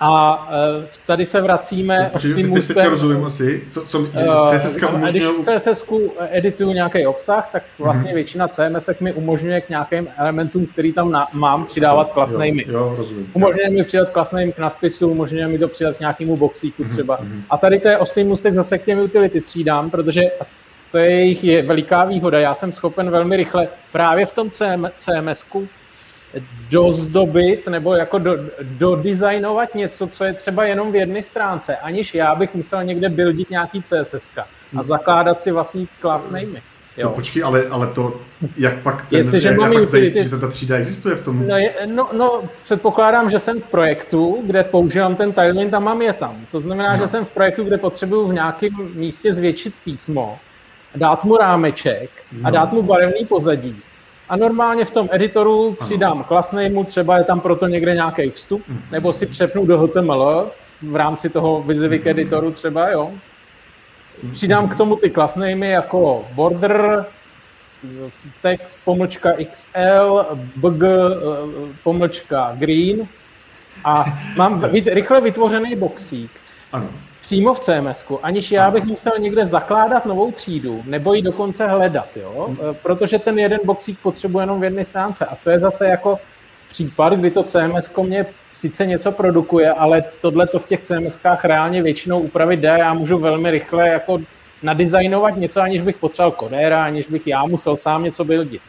A 0.00 0.42
uh, 0.48 0.84
tady 1.06 1.26
se 1.26 1.40
vracíme 1.40 2.10
no, 2.12 2.16
ostrým 2.18 2.48
můstem. 2.48 2.90
rozumím 2.90 3.24
asi, 3.24 3.62
co, 3.70 3.86
co 3.86 4.00
uh, 4.00 4.56
CSS 4.56 4.76
umožňuje... 4.82 5.10
Když 5.10 5.24
v 5.24 5.40
CSS 5.40 5.84
edituju 6.30 6.72
nějaký 6.72 7.06
obsah, 7.06 7.48
tak 7.52 7.62
vlastně 7.78 8.10
mm-hmm. 8.10 8.14
většina 8.14 8.48
CMS 8.48 8.88
mi 9.00 9.12
umožňuje 9.12 9.60
k 9.60 9.68
nějakým 9.68 10.08
elementům, 10.16 10.66
který 10.66 10.92
tam 10.92 11.10
na, 11.10 11.26
mám, 11.32 11.64
přidávat 11.64 12.12
klasnými. 12.12 12.64
Jo, 12.68 12.78
jo, 12.78 12.94
rozumím. 12.98 13.30
Umožňuje 13.32 13.70
mi 13.70 13.84
přidat 13.84 14.10
klasným 14.10 14.52
k 14.52 14.58
nadpisu, 14.58 15.08
umožňuje 15.08 15.48
mi 15.48 15.58
to 15.58 15.68
přidat 15.68 15.96
k 15.96 16.00
nějakému 16.00 16.36
boxíku 16.36 16.84
mm-hmm. 16.84 16.92
třeba. 16.92 17.18
Mm-hmm. 17.18 17.42
A 17.50 17.58
tady 17.58 17.80
to 17.80 17.88
je 17.88 17.98
ostrý 17.98 18.24
můstek 18.24 18.54
zase 18.54 18.78
k 18.78 18.84
těm 18.84 18.98
utility 18.98 19.40
třídám, 19.40 19.90
protože 19.90 20.22
to 20.92 20.98
je 20.98 21.10
jejich 21.10 21.44
je 21.44 21.62
veliká 21.62 22.04
výhoda. 22.04 22.38
Já 22.38 22.54
jsem 22.54 22.72
schopen 22.72 23.10
velmi 23.10 23.36
rychle 23.36 23.68
právě 23.92 24.26
v 24.26 24.32
tom 24.32 24.50
CM, 24.50 24.86
CMS-ku 24.98 25.68
dozdobit 26.70 27.66
nebo 27.66 27.94
jako 27.94 28.18
do, 28.18 28.36
dodizajnovat 28.62 29.74
něco, 29.74 30.06
co 30.06 30.24
je 30.24 30.34
třeba 30.34 30.64
jenom 30.64 30.92
v 30.92 30.96
jedné 30.96 31.22
stránce, 31.22 31.76
aniž 31.76 32.14
já 32.14 32.34
bych 32.34 32.54
musel 32.54 32.84
někde 32.84 33.08
buildit 33.08 33.50
nějaký 33.50 33.82
CSS 33.82 34.38
a 34.76 34.82
zakládat 34.82 35.40
si 35.40 35.50
vlastní 35.50 35.88
class 36.00 36.30
name. 36.30 36.60
Jo. 36.96 37.08
No 37.08 37.14
počkej, 37.14 37.42
ale, 37.44 37.66
ale 37.70 37.86
to, 37.86 38.20
jak 38.56 38.78
pak, 38.78 39.06
ten, 39.06 39.18
Jestliže 39.18 39.48
jak, 39.48 39.60
jak 39.60 39.72
pak 39.72 39.88
zajistit, 39.88 40.30
že 40.30 40.38
ta 40.38 40.48
třída 40.48 40.76
existuje 40.76 41.16
v 41.16 41.20
tom? 41.20 41.48
No, 41.48 41.56
je, 41.56 41.74
no, 41.86 42.08
no, 42.12 42.42
předpokládám, 42.62 43.30
že 43.30 43.38
jsem 43.38 43.60
v 43.60 43.66
projektu, 43.66 44.38
kde 44.46 44.64
používám 44.64 45.16
ten 45.16 45.32
Tailwind 45.32 45.74
a 45.74 45.78
mám 45.78 46.02
je 46.02 46.12
tam. 46.12 46.36
To 46.52 46.60
znamená, 46.60 46.92
no. 46.92 46.98
že 46.98 47.06
jsem 47.06 47.24
v 47.24 47.28
projektu, 47.28 47.64
kde 47.64 47.78
potřebuju 47.78 48.28
v 48.28 48.32
nějakém 48.32 48.70
místě 48.94 49.32
zvětšit 49.32 49.74
písmo, 49.84 50.38
dát 50.96 51.24
mu 51.24 51.36
rámeček 51.36 52.10
no. 52.32 52.48
a 52.48 52.50
dát 52.50 52.72
mu 52.72 52.82
barevný 52.82 53.24
pozadí 53.26 53.82
a 54.28 54.36
normálně 54.36 54.84
v 54.84 54.90
tom 54.90 55.08
editoru 55.12 55.76
přidám 55.80 56.24
klasnému, 56.24 56.84
třeba 56.84 57.18
je 57.18 57.24
tam 57.24 57.40
proto 57.40 57.66
někde 57.66 57.94
nějaký 57.94 58.30
vstup, 58.30 58.62
mhm. 58.68 58.82
nebo 58.90 59.12
si 59.12 59.26
přepnu 59.26 59.66
do 59.66 59.78
HTML 59.78 60.50
v 60.82 60.96
rámci 60.96 61.30
toho 61.30 61.62
Visivik 61.62 62.00
mhm. 62.00 62.10
editoru 62.10 62.50
třeba, 62.50 62.88
jo. 62.90 63.12
přidám 64.32 64.68
k 64.68 64.74
tomu 64.74 64.96
ty 64.96 65.10
klasnými 65.10 65.70
jako 65.70 66.24
border, 66.32 67.06
text 68.42 68.80
pomlčka 68.84 69.32
XL, 69.50 70.26
bg 70.56 70.82
pomlčka 71.82 72.52
green 72.58 73.08
a 73.84 74.04
mám 74.36 74.60
rychle 74.86 75.20
vytvořený 75.20 75.76
boxík. 75.76 76.30
Ano 76.72 76.88
přímo 77.28 77.54
v 77.54 77.60
cms 77.60 78.04
aniž 78.22 78.52
já 78.52 78.70
bych 78.70 78.84
musel 78.84 79.12
někde 79.18 79.44
zakládat 79.44 80.06
novou 80.06 80.32
třídu, 80.32 80.82
nebo 80.84 81.14
ji 81.14 81.22
dokonce 81.22 81.66
hledat, 81.66 82.08
jo? 82.16 82.46
Hmm. 82.48 82.70
E, 82.70 82.74
protože 82.74 83.18
ten 83.18 83.38
jeden 83.38 83.60
boxík 83.64 83.98
potřebuje 83.98 84.42
jenom 84.42 84.60
v 84.60 84.64
jedné 84.64 84.84
stránce. 84.84 85.26
A 85.26 85.36
to 85.44 85.50
je 85.50 85.60
zase 85.60 85.88
jako 85.88 86.18
případ, 86.68 87.12
kdy 87.12 87.30
to 87.30 87.42
CMS 87.42 87.96
mě 87.96 88.26
sice 88.52 88.86
něco 88.86 89.12
produkuje, 89.12 89.72
ale 89.72 90.04
tohle 90.20 90.46
to 90.46 90.58
v 90.58 90.66
těch 90.66 90.82
CMS 90.82 91.20
reálně 91.44 91.82
většinou 91.82 92.20
upravit 92.20 92.60
jde. 92.60 92.76
Já 92.78 92.94
můžu 92.94 93.18
velmi 93.18 93.50
rychle 93.50 93.88
jako 93.88 94.18
nadizajnovat 94.62 95.36
něco, 95.36 95.60
aniž 95.60 95.82
bych 95.82 95.96
potřeboval 95.96 96.30
kodéra, 96.30 96.84
aniž 96.84 97.06
bych 97.06 97.26
já 97.26 97.46
musel 97.46 97.76
sám 97.76 98.04
něco 98.04 98.24
buildit. 98.24 98.62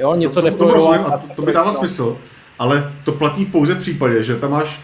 Jo, 0.00 0.14
něco 0.14 0.42
to, 0.42 0.50
to, 0.50 0.56
to, 0.56 0.74
rozumím, 0.74 1.06
a 1.06 1.18
to, 1.18 1.28
to 1.36 1.42
by 1.42 1.52
dává 1.52 1.72
smysl, 1.72 2.18
ale 2.58 2.92
to 3.04 3.12
platí 3.12 3.46
pouze 3.46 3.74
v 3.74 3.78
případě, 3.78 4.22
že 4.22 4.36
tam 4.36 4.50
máš 4.50 4.80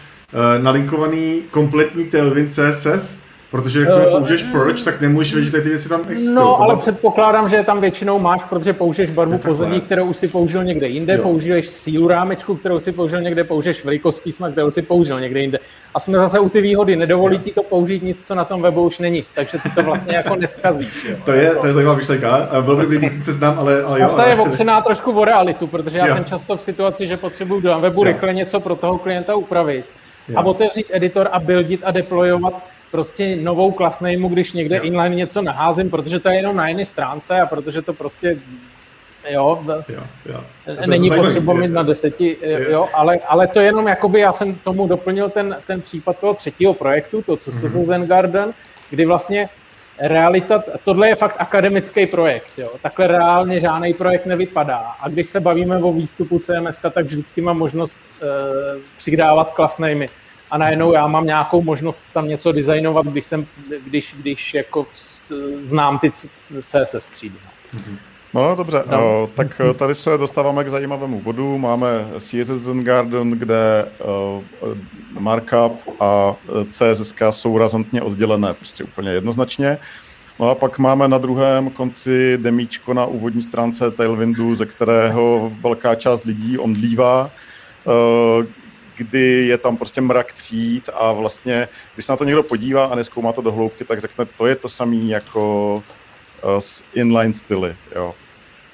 nalinkovaný 0.61 1.41
kompletní 1.51 2.05
Tailwind 2.05 2.51
CSS, 2.51 3.21
Protože 3.51 3.79
jak 3.79 3.89
uh, 3.89 4.17
použiješ 4.17 4.43
proč, 4.43 4.83
tak 4.83 5.01
nemůžeš 5.01 5.33
vědět, 5.33 5.51
že 5.51 5.61
ty 5.61 5.69
věci 5.69 5.89
tam 5.89 6.01
existují. 6.09 6.35
No, 6.35 6.61
ale 6.61 6.77
předpokládám, 6.77 7.49
že 7.49 7.63
tam 7.63 7.81
většinou 7.81 8.19
máš, 8.19 8.43
protože 8.43 8.73
použiješ 8.73 9.11
barvu 9.11 9.37
pozadí, 9.37 9.81
kterou 9.81 10.05
už 10.05 10.17
si 10.17 10.27
použil 10.27 10.63
někde 10.63 10.87
jinde, 10.87 11.13
jo. 11.13 11.23
použiješ 11.23 11.67
sílu 11.67 12.07
rámečku, 12.07 12.55
kterou 12.55 12.79
si 12.79 12.91
použil 12.91 13.21
někde, 13.21 13.43
použiješ 13.43 13.85
velikost 13.85 14.19
písma, 14.19 14.49
kterou 14.49 14.71
si 14.71 14.81
použil 14.81 15.19
někde 15.19 15.39
jinde. 15.39 15.59
A 15.93 15.99
jsme 15.99 16.17
zase 16.17 16.39
u 16.39 16.49
ty 16.49 16.61
výhody, 16.61 16.95
nedovolí 16.95 17.39
ti 17.39 17.51
to 17.51 17.63
použít 17.63 18.03
nic, 18.03 18.27
co 18.27 18.35
na 18.35 18.45
tom 18.45 18.61
webu 18.61 18.81
už 18.81 18.99
není, 18.99 19.23
takže 19.35 19.57
ty 19.63 19.69
to 19.69 19.83
vlastně 19.83 20.15
jako 20.15 20.35
neskazíš. 20.35 21.05
Jo. 21.09 21.15
To 21.25 21.31
je, 21.31 21.55
to 21.61 21.67
je 21.67 21.73
zajímavá 21.73 21.97
myšlenka, 21.97 22.49
bylo 22.61 22.77
by 22.77 22.85
kdyby 22.85 23.23
se 23.23 23.33
znám, 23.33 23.59
ale, 23.59 23.83
ale 23.83 24.01
jo. 24.01 24.19
je 24.25 24.35
opřená 24.35 24.81
trošku 24.81 25.11
o 25.11 25.25
realitu, 25.25 25.67
protože 25.67 25.97
já 25.97 26.07
jo. 26.07 26.13
jsem 26.13 26.25
často 26.25 26.57
v 26.57 26.61
situaci, 26.61 27.07
že 27.07 27.17
potřebuju 27.17 27.61
na 27.61 27.77
webu 27.77 28.01
jo. 28.01 28.11
rychle 28.11 28.33
něco 28.33 28.59
pro 28.59 28.75
toho 28.75 28.97
klienta 28.97 29.35
upravit 29.35 29.85
jo. 30.27 30.37
a 30.37 30.43
otevřít 30.45 30.87
editor 30.89 31.29
a 31.31 31.39
buildit 31.39 31.81
a 31.83 31.91
deployovat 31.91 32.63
prostě 32.91 33.35
novou 33.35 33.71
klasnejmu, 33.71 34.29
když 34.29 34.53
někde 34.53 34.77
jo. 34.77 34.83
inline 34.83 35.15
něco 35.15 35.41
naházím, 35.41 35.89
protože 35.89 36.19
to 36.19 36.29
je 36.29 36.35
jenom 36.35 36.55
na 36.55 36.67
jedné 36.67 36.85
stránce 36.85 37.41
a 37.41 37.45
protože 37.45 37.81
to 37.81 37.93
prostě 37.93 38.37
jo, 39.29 39.63
jo, 39.89 40.03
jo. 40.25 40.43
není 40.85 41.09
potřeba 41.09 41.53
mít 41.53 41.71
na 41.71 41.83
deseti, 41.83 42.37
jo, 42.69 42.87
ale, 42.93 43.19
ale 43.27 43.47
to 43.47 43.59
jenom 43.59 43.87
jakoby 43.87 44.19
já 44.19 44.31
jsem 44.31 44.55
tomu 44.55 44.87
doplnil 44.87 45.29
ten, 45.29 45.57
ten 45.67 45.81
případ 45.81 46.19
toho 46.19 46.33
třetího 46.33 46.73
projektu, 46.73 47.21
to, 47.21 47.37
co 47.37 47.51
se 47.51 47.65
mm-hmm. 47.65 47.83
Zen 47.83 48.07
Garden, 48.07 48.53
kdy 48.89 49.05
vlastně 49.05 49.49
realita, 50.01 50.63
tohle 50.83 51.07
je 51.07 51.15
fakt 51.15 51.35
akademický 51.39 52.05
projekt, 52.07 52.51
jo. 52.57 52.71
takhle 52.81 53.07
reálně 53.07 53.59
žádný 53.59 53.93
projekt 53.93 54.25
nevypadá. 54.25 54.77
A 54.77 55.09
když 55.09 55.27
se 55.27 55.39
bavíme 55.39 55.77
o 55.77 55.93
výstupu 55.93 56.39
CMS, 56.39 56.77
tak 56.77 57.05
vždycky 57.05 57.41
mám 57.41 57.57
možnost 57.57 57.97
e, 58.21 58.25
přidávat 58.97 59.51
klasnými 59.51 60.09
a 60.51 60.57
najednou 60.57 60.93
já 60.93 61.07
mám 61.07 61.25
nějakou 61.25 61.61
možnost 61.61 62.03
tam 62.13 62.27
něco 62.27 62.51
designovat, 62.51 63.05
když, 63.05 63.25
jsem, 63.25 63.47
když, 63.85 64.15
když 64.19 64.53
jako 64.53 64.87
znám 65.61 65.99
ty 65.99 66.11
CSS 66.65 67.07
třídy. 67.07 67.35
Mm-hmm. 67.75 67.97
No 68.33 68.55
dobře, 68.55 68.83
no. 68.91 69.23
O, 69.23 69.29
tak 69.35 69.61
tady 69.77 69.95
se 69.95 70.17
dostáváme 70.17 70.63
k 70.63 70.69
zajímavému 70.69 71.21
bodu. 71.21 71.57
Máme 71.57 71.87
CSS 72.19 72.69
Garden, 72.69 73.31
kde 73.31 73.85
o, 73.99 74.41
markup 75.19 75.81
a 75.99 76.35
CSS 76.69 77.13
jsou 77.29 77.57
razantně 77.57 78.01
oddělené, 78.01 78.53
prostě 78.53 78.83
úplně 78.83 79.09
jednoznačně. 79.09 79.77
No 80.39 80.49
a 80.49 80.55
pak 80.55 80.79
máme 80.79 81.07
na 81.07 81.17
druhém 81.17 81.69
konci 81.69 82.37
demíčko 82.37 82.93
na 82.93 83.05
úvodní 83.05 83.41
stránce 83.41 83.91
Tailwindu, 83.91 84.55
ze 84.55 84.65
kterého 84.65 85.51
velká 85.61 85.95
část 85.95 86.23
lidí 86.23 86.57
omdlívá, 86.57 87.29
kdy 88.97 89.47
je 89.47 89.57
tam 89.57 89.77
prostě 89.77 90.01
mrak 90.01 90.33
tříd 90.33 90.89
a 90.93 91.13
vlastně, 91.13 91.67
když 91.93 92.05
se 92.05 92.11
na 92.11 92.17
to 92.17 92.23
někdo 92.23 92.43
podívá 92.43 92.85
a 92.85 92.95
neskoumá 92.95 93.31
to 93.31 93.41
do 93.41 93.51
hloubky, 93.51 93.85
tak 93.85 94.01
řekne, 94.01 94.25
to 94.37 94.47
je 94.47 94.55
to 94.55 94.69
samé 94.69 94.95
jako 94.95 95.83
s 96.59 96.83
inline 96.93 97.33
styly, 97.33 97.75
jo. 97.95 98.15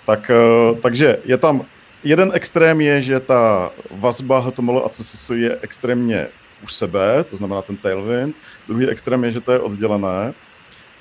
Tak, 0.05 0.31
uh, 0.71 0.77
takže 0.77 1.17
je 1.25 1.37
tam, 1.37 1.65
jeden 2.03 2.31
extrém 2.33 2.81
je, 2.81 3.01
že 3.01 3.19
ta 3.19 3.71
vazba 3.91 4.39
HTML 4.39 4.83
a 4.85 4.89
CSS 4.89 5.29
je 5.29 5.57
extrémně 5.61 6.27
u 6.63 6.67
sebe, 6.67 7.23
to 7.23 7.35
znamená 7.35 7.61
ten 7.61 7.77
tailwind, 7.77 8.35
druhý 8.67 8.89
extrém 8.89 9.23
je, 9.23 9.31
že 9.31 9.41
to 9.41 9.51
je 9.51 9.59
oddělené. 9.59 10.33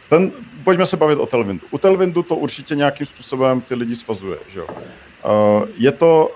Ten, 0.09 0.33
pojďme 0.65 0.87
se 0.87 0.97
bavit 0.97 1.19
o 1.19 1.27
Tailwindu. 1.27 1.67
U 1.71 1.79
Tailwindu 1.79 2.23
to 2.23 2.37
určitě 2.37 2.75
nějakým 2.75 3.07
způsobem 3.07 3.61
ty 3.61 3.75
lidi 3.75 3.97
svazuje. 3.97 4.39
Že 4.49 4.61
jo? 4.61 4.67
Uh, 4.69 5.69
je 5.77 5.93
to 5.93 6.31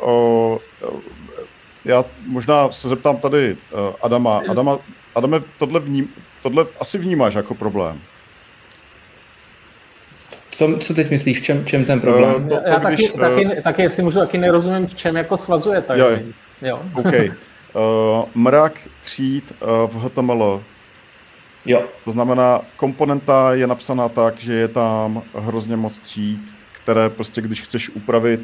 já 1.84 2.04
možná 2.26 2.70
se 2.70 2.88
zeptám 2.88 3.16
tady 3.16 3.56
Adama. 4.02 4.42
Adama, 4.48 4.78
Adame, 5.14 5.40
tohle, 5.58 5.80
vním, 5.80 6.08
tohle 6.42 6.66
asi 6.80 6.98
vnímáš 6.98 7.34
jako 7.34 7.54
problém. 7.54 8.00
Co, 10.60 10.76
co 10.80 10.94
teď 10.94 11.10
myslíš, 11.10 11.40
v 11.40 11.42
čem, 11.42 11.64
čem 11.64 11.84
ten 11.84 12.00
problém? 12.00 12.34
Uh, 12.34 12.48
to, 12.48 12.56
to, 12.56 12.68
já 12.68 12.78
když, 12.78 13.00
taky, 13.00 13.12
uh, 13.12 13.20
taky, 13.20 13.62
taky, 13.62 13.82
jestli 13.82 14.02
můžu, 14.02 14.18
taky 14.18 14.38
nerozumím, 14.38 14.86
v 14.86 14.94
čem 14.94 15.16
jako 15.16 15.36
svazuje. 15.36 15.82
Tak, 15.82 15.98
jo, 15.98 16.06
jo. 16.62 16.82
OK. 16.94 17.06
Uh, 17.14 18.24
mrak 18.34 18.72
tříd 19.02 19.52
uh, 19.62 19.90
v 19.90 20.04
HTML. 20.04 20.62
Jo. 21.66 21.82
To 22.04 22.10
znamená, 22.10 22.60
komponenta 22.76 23.54
je 23.54 23.66
napsaná 23.66 24.08
tak, 24.08 24.40
že 24.40 24.54
je 24.54 24.68
tam 24.68 25.22
hrozně 25.34 25.76
moc 25.76 25.98
tříd, 25.98 26.40
které 26.72 27.08
prostě, 27.08 27.40
když 27.40 27.62
chceš 27.62 27.90
upravit 27.90 28.40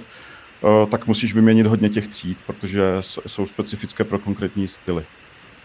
Eh, 0.64 0.87
tak 0.87 1.07
musíš 1.07 1.35
vyměnit 1.35 1.66
hodně 1.66 1.88
těch 1.88 2.09
tříd, 2.09 2.38
protože 2.46 2.83
jsou 3.00 3.46
specifické 3.46 4.05
pro 4.05 4.18
konkrétní 4.18 4.68
styly. 4.68 5.05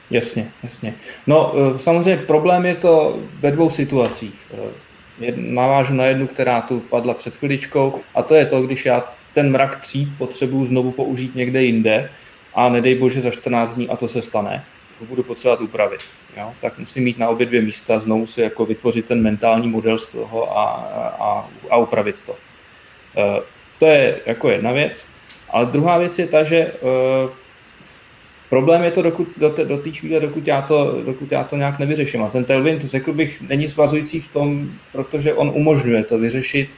Jasně, 0.10 0.52
jasně. 0.64 0.94
No 1.28 1.54
eh, 1.56 1.80
samozřejmě 1.80 2.24
problém 2.24 2.66
je 2.66 2.76
to 2.76 3.20
ve 3.40 3.52
dvou 3.52 3.70
situacích. 3.70 4.52
Navážu 5.36 5.94
na 5.94 6.06
jednu, 6.06 6.28
která 6.28 6.62
tu 6.62 6.80
padla 6.80 7.14
před 7.14 7.36
chviličkou, 7.36 8.00
a 8.16 8.24
to 8.24 8.36
je 8.36 8.46
to, 8.46 8.62
když 8.62 8.86
já 8.86 9.14
ten 9.34 9.52
mrak 9.52 9.80
tříd 9.80 10.10
potřebuju 10.18 10.66
znovu 10.66 10.92
použít 10.92 11.36
někde 11.36 11.64
jinde 11.64 12.10
a 12.54 12.70
nedej 12.70 12.96
bože 12.96 13.22
za 13.22 13.32
14 13.32 13.74
dní 13.74 13.90
a 13.90 13.96
to 13.96 14.08
se 14.08 14.22
stane, 14.22 14.64
to 15.00 15.06
budu 15.06 15.24
potřebovat 15.24 15.62
upravit. 15.62 16.02
Jo? 16.38 16.54
Tak 16.62 16.80
musím 16.80 17.04
mít 17.04 17.18
na 17.18 17.30
obě 17.30 17.46
dvě 17.46 17.62
místa, 17.62 18.00
znovu 18.00 18.28
si 18.28 18.42
jako 18.42 18.66
vytvořit 18.66 19.06
ten 19.06 19.22
mentální 19.22 19.68
model 19.68 19.98
z 19.98 20.08
toho 20.08 20.58
a, 20.58 20.64
a, 21.20 21.50
a 21.70 21.78
upravit 21.78 22.22
to. 22.22 22.36
To 23.80 23.86
je 23.86 24.20
jako 24.26 24.50
jedna 24.50 24.72
věc. 24.72 25.06
Ale 25.50 25.66
druhá 25.66 25.98
věc 25.98 26.20
je 26.20 26.28
ta, 26.28 26.44
že 26.44 26.72
uh, 26.72 27.30
problém 28.52 28.84
je 28.84 28.92
to 28.92 29.02
dokud, 29.02 29.28
do, 29.38 29.50
té, 29.50 29.66
do 29.66 29.78
té 29.78 29.92
chvíle, 29.92 30.20
dokud 30.20 30.48
já, 30.48 30.62
to, 30.62 31.02
dokud 31.06 31.32
já 31.32 31.44
to 31.44 31.56
nějak 31.56 31.80
nevyřeším. 31.80 32.24
A 32.24 32.30
ten 32.30 32.46
Tailwind, 32.46 32.84
řekl 32.84 33.14
bych, 33.14 33.42
není 33.42 33.70
svazující 33.70 34.20
v 34.22 34.28
tom, 34.28 34.72
protože 34.92 35.34
on 35.34 35.52
umožňuje 35.56 36.04
to 36.04 36.18
vyřešit, 36.18 36.70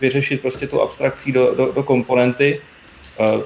vyřešit 0.00 0.40
prostě 0.40 0.66
tu 0.66 0.82
abstrakcí 0.82 1.32
do, 1.32 1.54
do, 1.54 1.72
do 1.72 1.82
komponenty, 1.82 2.60
uh, 3.20 3.40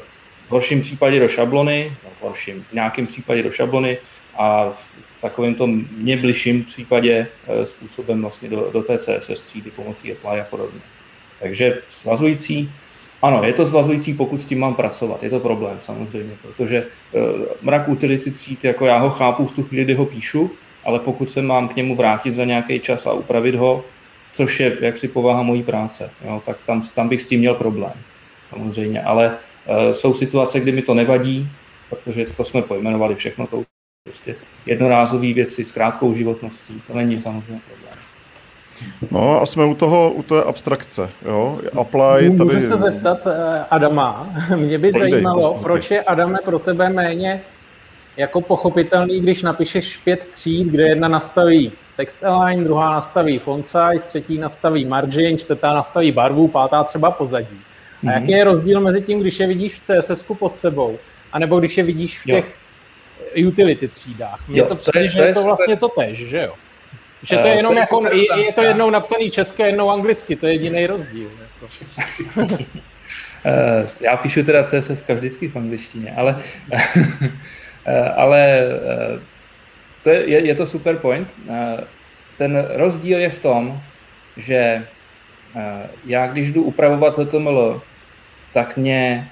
v 0.49 0.51
horším 0.51 0.81
případě 0.81 1.21
do 1.21 1.29
šablony, 1.29 1.93
no, 2.05 2.11
v 2.19 2.23
horším, 2.23 2.65
v 2.71 2.73
nějakém 2.73 3.07
případě 3.07 3.43
do 3.43 3.53
šablony 3.53 3.99
a 4.39 4.71
v 4.71 5.21
takovém 5.21 5.55
tom 5.55 5.85
mě 5.97 6.17
bližším 6.17 6.65
případě 6.65 7.27
uh, 7.47 7.65
způsobem 7.65 8.23
vlastně 8.23 8.49
do, 8.49 8.71
do 8.73 8.83
té 8.83 8.99
CSS 8.99 9.43
třídy 9.43 9.71
pomocí 9.71 10.13
apply 10.13 10.41
a 10.41 10.45
podobně. 10.45 10.81
Takže 11.41 11.79
svazující, 11.89 12.71
ano, 13.23 13.45
je 13.45 13.53
to 13.53 13.65
zvazující, 13.65 14.15
pokud 14.15 14.41
s 14.41 14.47
tím 14.47 14.59
mám 14.61 14.75
pracovat. 14.75 15.23
Je 15.23 15.31
to 15.31 15.41
problém 15.41 15.77
samozřejmě, 15.81 16.35
protože 16.43 16.87
uh, 17.13 17.23
mrak 17.63 17.89
utility 17.89 18.31
tříd, 18.31 18.65
jako 18.65 18.87
já 18.87 18.99
ho 18.99 19.11
chápu 19.11 19.47
v 19.47 19.53
tu 19.53 19.63
chvíli, 19.63 19.85
kdy 19.85 19.95
ho 19.95 20.07
píšu, 20.07 20.51
ale 20.85 20.99
pokud 20.99 21.31
se 21.31 21.43
mám 21.43 21.69
k 21.69 21.77
němu 21.77 21.97
vrátit 21.97 22.35
za 22.35 22.45
nějaký 22.45 22.81
čas 22.81 23.07
a 23.07 23.13
upravit 23.13 23.55
ho, 23.55 23.85
což 24.35 24.61
je 24.61 24.77
jaksi 24.81 25.09
povaha 25.09 25.43
mojí 25.43 25.63
práce, 25.63 26.11
jo, 26.25 26.43
tak 26.47 26.57
tam, 26.67 26.83
tam 26.95 27.09
bych 27.09 27.23
s 27.23 27.27
tím 27.27 27.41
měl 27.41 27.55
problém. 27.55 27.93
Samozřejmě, 28.51 29.03
ale 29.03 29.37
uh, 29.67 29.93
jsou 29.93 30.15
situace, 30.15 30.61
kdy 30.61 30.73
mi 30.73 30.83
to 30.83 30.95
nevadí, 30.95 31.49
protože 31.91 32.27
to 32.37 32.45
jsme 32.45 32.63
pojmenovali 32.63 33.15
všechno 33.15 33.47
tou 33.47 33.65
prostě 34.05 34.37
jednorázové 34.67 35.33
věci 35.33 35.65
s 35.65 35.71
krátkou 35.71 36.15
životností, 36.15 36.83
to 36.87 36.95
není 36.95 37.23
samozřejmě 37.23 37.61
problém. 37.69 38.08
No 39.11 39.43
a 39.43 39.47
jsme 39.47 39.65
u 39.65 39.75
toho, 39.75 40.11
u 40.11 40.23
té 40.23 40.43
abstrakce, 40.43 41.11
jo, 41.25 41.59
apply 41.81 42.31
Můžu 42.31 42.49
tady... 42.49 42.61
se 42.61 42.77
zeptat 42.77 43.27
uh, 43.27 43.33
Adama, 43.71 44.29
mě 44.57 44.79
by 44.79 44.91
Pojdej, 44.91 45.11
zajímalo, 45.11 45.53
pozdej. 45.53 45.63
proč 45.65 45.91
je 45.91 46.03
Adame 46.03 46.39
pro 46.45 46.59
tebe 46.59 46.89
méně 46.89 47.41
jako 48.17 48.41
pochopitelný, 48.41 49.21
když 49.21 49.43
napíšeš 49.43 49.97
pět 49.97 50.29
tříd, 50.29 50.69
kde 50.69 50.83
jedna 50.89 51.09
nastaví 51.09 51.73
text 51.97 52.25
align, 52.25 52.65
druhá 52.65 52.95
nastaví 52.95 53.39
font 53.39 53.67
size, 53.67 54.07
třetí 54.09 54.39
nastaví 54.39 54.85
margin, 54.85 55.39
čtvrtá 55.39 55.75
nastaví 55.75 56.13
barvu, 56.13 56.49
pátá 56.49 56.85
třeba 56.85 57.11
pozadí. 57.11 57.61
A 58.03 58.07
mm-hmm. 58.07 58.13
jaký 58.13 58.31
je 58.31 58.45
rozdíl 58.45 58.81
mezi 58.81 59.03
tím, 59.03 59.21
když 59.21 59.41
je 59.41 59.47
vidíš 59.47 59.75
v 59.75 59.81
CSS 59.81 60.23
pod 60.39 60.57
sebou, 60.57 60.99
anebo 61.33 61.59
když 61.59 61.79
je 61.79 61.85
vidíš 61.85 62.21
v 62.21 62.25
těch 62.25 62.57
jo. 63.35 63.49
utility 63.49 63.89
třídách? 63.89 64.49
Mně 64.49 64.63
to 64.63 64.75
přijde, 64.75 65.09
že 65.09 65.21
je 65.21 65.35
to 65.35 65.43
vlastně 65.43 65.77
to 65.77 65.89
tež, 65.89 66.19
že 66.19 66.43
jo? 66.43 66.53
Že 67.23 67.37
to 67.37 67.47
je 67.49 67.55
jenom 67.55 67.73
uh, 67.73 67.79
jako, 67.79 68.07
je, 68.13 68.47
je 68.47 68.53
to 68.53 68.63
jednou 68.63 68.91
napsaný 68.91 69.31
české, 69.31 69.67
jednou 69.67 69.91
anglicky, 69.91 70.37
to 70.37 70.47
je 70.47 70.53
jediný 70.53 70.87
rozdíl. 70.87 71.31
Jako. 71.41 72.43
uh, 72.43 72.59
já 74.01 74.17
píšu 74.17 74.43
teda 74.43 74.65
CSS 74.65 75.05
vždycky 75.09 75.49
v 75.49 75.57
angličtině, 75.57 76.15
ale, 76.17 76.43
uh, 76.73 76.81
ale 78.17 78.61
to 80.03 80.11
je, 80.11 80.31
je, 80.31 80.47
je 80.47 80.55
to 80.55 80.67
super 80.67 80.97
point. 80.97 81.29
Ten 82.39 82.67
rozdíl 82.75 83.19
je 83.19 83.31
v 83.31 83.39
tom, 83.39 83.81
že 84.37 84.87
já 86.07 86.27
když 86.27 86.53
jdu 86.53 86.63
upravovat 86.63 87.19
HTML, 87.19 87.83
tak 88.53 88.77
mě 88.77 89.29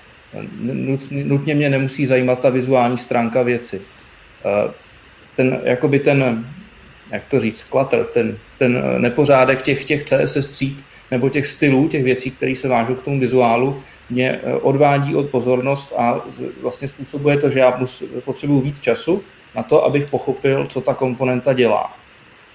nutně 1.10 1.54
mě 1.54 1.70
nemusí 1.70 2.06
zajímat 2.06 2.40
ta 2.40 2.50
vizuální 2.50 2.98
stránka 2.98 3.42
věci. 3.42 3.80
Ten, 5.36 5.60
jakoby 5.64 5.98
ten 5.98 6.46
jak 7.12 7.22
to 7.28 7.40
říct, 7.40 7.64
klatr, 7.64 8.04
ten, 8.04 8.38
ten 8.58 8.82
eh, 8.84 8.98
nepořádek 8.98 9.62
těch, 9.62 9.84
těch 9.84 10.04
CSS 10.04 10.48
tříd 10.48 10.84
nebo 11.10 11.28
těch 11.28 11.46
stylů, 11.46 11.88
těch 11.88 12.04
věcí, 12.04 12.30
které 12.30 12.56
se 12.56 12.68
vážou 12.68 12.94
k 12.94 13.04
tomu 13.04 13.20
vizuálu, 13.20 13.82
mě 14.10 14.40
eh, 14.42 14.54
odvádí 14.54 15.14
od 15.14 15.30
pozornost 15.30 15.92
a 15.96 16.20
vlastně 16.62 16.88
způsobuje 16.88 17.38
to, 17.38 17.50
že 17.50 17.60
já 17.60 17.80
potřebuji 18.24 18.60
víc 18.60 18.80
času 18.80 19.22
na 19.54 19.62
to, 19.62 19.84
abych 19.84 20.10
pochopil, 20.10 20.66
co 20.66 20.80
ta 20.80 20.94
komponenta 20.94 21.52
dělá. 21.52 21.96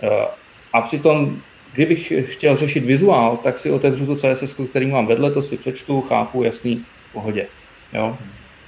Eh, 0.04 0.26
a 0.74 0.82
přitom, 0.82 1.38
kdybych 1.74 2.14
chtěl 2.26 2.56
řešit 2.56 2.86
vizuál, 2.86 3.38
tak 3.38 3.58
si 3.58 3.72
otevřu 3.72 4.06
tu 4.06 4.16
CSS, 4.16 4.56
který 4.70 4.88
mám 4.88 5.08
vedle, 5.08 5.32
to 5.32 5.42
si 5.42 5.58
přečtu, 5.58 6.02
chápu, 6.02 6.44
jasný, 6.44 6.86
pohodě. 7.14 7.48
Jo? 7.94 8.18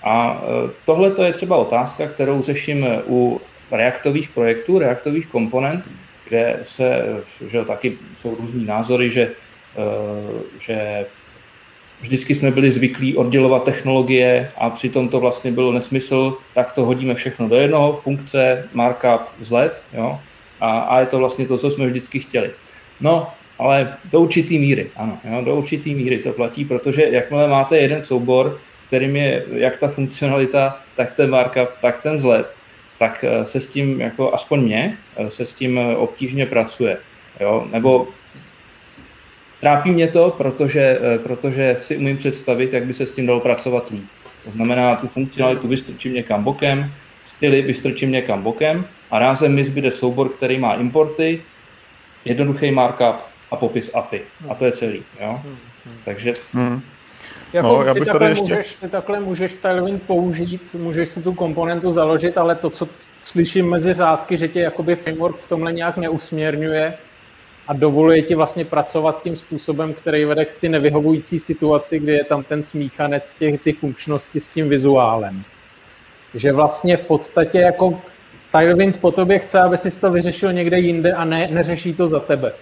A 0.04 0.44
tohle 0.86 1.12
to 1.12 1.24
je 1.24 1.34
třeba 1.34 1.58
otázka, 1.58 2.08
kterou 2.08 2.42
řeším 2.42 2.88
u 3.08 3.42
reaktových 3.74 4.30
projektů, 4.30 4.80
reaktových 4.80 5.28
komponent, 5.28 5.86
kde 6.30 6.60
se, 6.64 7.06
že 7.48 7.66
taky 7.66 7.98
jsou 8.18 8.36
různý 8.36 8.66
názory, 8.66 9.10
že, 9.10 9.32
eh, 9.78 10.42
že 10.60 11.06
vždycky 12.02 12.36
jsme 12.36 12.52
byli 12.52 12.72
zvyklí 12.72 13.18
oddělovat 13.18 13.64
technologie 13.64 14.52
a 14.58 14.70
přitom 14.70 15.10
to 15.10 15.20
vlastně 15.20 15.52
bylo 15.52 15.72
nesmysl, 15.72 16.38
tak 16.54 16.72
to 16.72 16.86
hodíme 16.86 17.16
všechno 17.16 17.50
do 17.50 17.56
jednoho, 17.56 17.94
funkce, 17.94 18.70
markup, 18.74 19.22
vzhled, 19.40 19.86
jo, 19.94 20.20
a, 20.62 20.80
a 20.80 21.00
je 21.00 21.06
to 21.06 21.18
vlastně 21.18 21.48
to, 21.48 21.58
co 21.58 21.72
jsme 21.72 21.88
vždycky 21.88 22.20
chtěli. 22.20 22.52
No, 23.02 23.28
ale 23.60 23.94
do 24.12 24.20
určitý 24.20 24.60
míry, 24.60 24.88
ano, 24.96 25.18
jo, 25.24 25.42
do 25.46 25.56
určitý 25.56 25.96
míry 25.96 26.18
to 26.18 26.34
platí, 26.34 26.66
protože 26.66 27.04
jakmile 27.04 27.48
máte 27.48 27.78
jeden 27.78 28.02
soubor, 28.02 28.60
kterým 28.88 29.16
je 29.16 29.46
jak 29.54 29.78
ta 29.78 29.88
funkcionalita, 29.88 30.80
tak 30.96 31.14
ten 31.14 31.30
markup, 31.30 31.70
tak 31.82 32.00
ten 32.04 32.16
vzhled, 32.16 32.56
tak 33.04 33.24
eh, 33.24 33.46
se 33.46 33.60
s 33.60 33.68
tím, 33.68 34.02
jako 34.02 34.34
aspoň 34.34 34.60
mě, 34.62 34.98
eh, 35.16 35.30
se 35.30 35.46
s 35.46 35.54
tím 35.54 35.78
eh, 35.78 35.96
obtížně 35.96 36.46
pracuje. 36.46 36.98
Jo? 37.40 37.68
Nebo 37.72 38.08
trápí 39.60 39.92
mě 39.92 40.08
to, 40.08 40.32
protože, 40.38 41.00
protože 41.24 41.76
si 41.80 41.98
umím 41.98 42.18
představit, 42.18 42.74
jak 42.74 42.86
by 42.86 42.94
se 42.94 43.06
s 43.06 43.12
tím 43.12 43.28
dalo 43.28 43.40
pracovat 43.40 43.90
líp. 43.90 44.06
To 44.46 44.52
znamená, 44.52 44.96
tu 44.96 45.08
funkcionalitu 45.08 45.68
vystrčím 45.68 46.14
někam 46.14 46.44
bokem, 46.44 46.92
styly 47.26 47.62
vystrčím 47.62 48.12
někam 48.12 48.44
bokem 48.44 48.86
a 49.12 49.20
rázem 49.20 49.56
mi 49.56 49.64
zbyde 49.64 49.92
soubor, 49.92 50.30
který 50.30 50.58
má 50.58 50.74
importy, 50.74 51.42
jednoduchý 52.26 52.72
markup 52.72 53.16
a 53.52 53.56
popis 53.56 53.92
API. 53.94 54.22
A 54.50 54.56
to 54.56 54.66
je 54.66 54.72
celý. 54.72 55.04
Jo? 55.22 55.40
Hmm, 55.44 55.58
hmm. 55.86 55.98
Takže 56.06 56.34
hmm. 56.54 56.82
Jako 57.54 57.68
no, 57.68 57.84
já 57.84 57.94
bych 57.94 58.04
ty, 58.04 58.10
takhle 58.10 58.30
ještě... 58.30 58.56
můžeš, 58.56 58.74
ty 58.74 58.88
takhle 58.88 59.20
můžeš 59.20 59.54
Tailwind 59.54 60.04
použít, 60.04 60.76
můžeš 60.80 61.10
si 61.10 61.22
tu 61.22 61.34
komponentu 61.34 61.92
založit, 61.92 62.38
ale 62.38 62.56
to, 62.56 62.70
co 62.70 62.88
slyším 63.22 63.70
mezi 63.70 63.94
řádky, 63.94 64.38
že 64.38 64.48
tě 64.48 64.60
jakoby 64.60 64.96
framework 64.96 65.38
v 65.38 65.50
tomhle 65.50 65.74
nějak 65.74 65.98
neusměrňuje 65.98 66.94
a 67.68 67.74
dovoluje 67.74 68.22
ti 68.22 68.36
vlastně 68.36 68.66
pracovat 68.66 69.24
tím 69.24 69.36
způsobem, 69.36 69.94
který 69.94 70.26
vede 70.26 70.46
k 70.46 70.54
ty 70.60 70.70
nevyhovující 70.70 71.40
situaci, 71.40 72.00
kdy 72.00 72.12
je 72.12 72.24
tam 72.24 72.44
ten 72.44 72.64
smíchanec 72.64 73.34
těch 73.34 73.62
ty 73.62 73.74
funkčnosti 73.74 74.40
s 74.40 74.50
tím 74.50 74.70
vizuálem. 74.70 75.44
Že 76.36 76.52
vlastně 76.52 76.98
v 76.98 77.06
podstatě 77.06 77.60
jako 77.60 78.02
Tailwind 78.52 78.98
po 78.98 79.12
tobě 79.12 79.40
chce, 79.40 79.60
aby 79.60 79.78
si 79.78 80.02
to 80.02 80.12
vyřešil 80.12 80.54
někde 80.54 80.80
jinde 80.80 81.14
a 81.14 81.26
ne, 81.26 81.48
neřeší 81.52 81.94
to 81.94 82.08
za 82.08 82.20
tebe. 82.20 82.54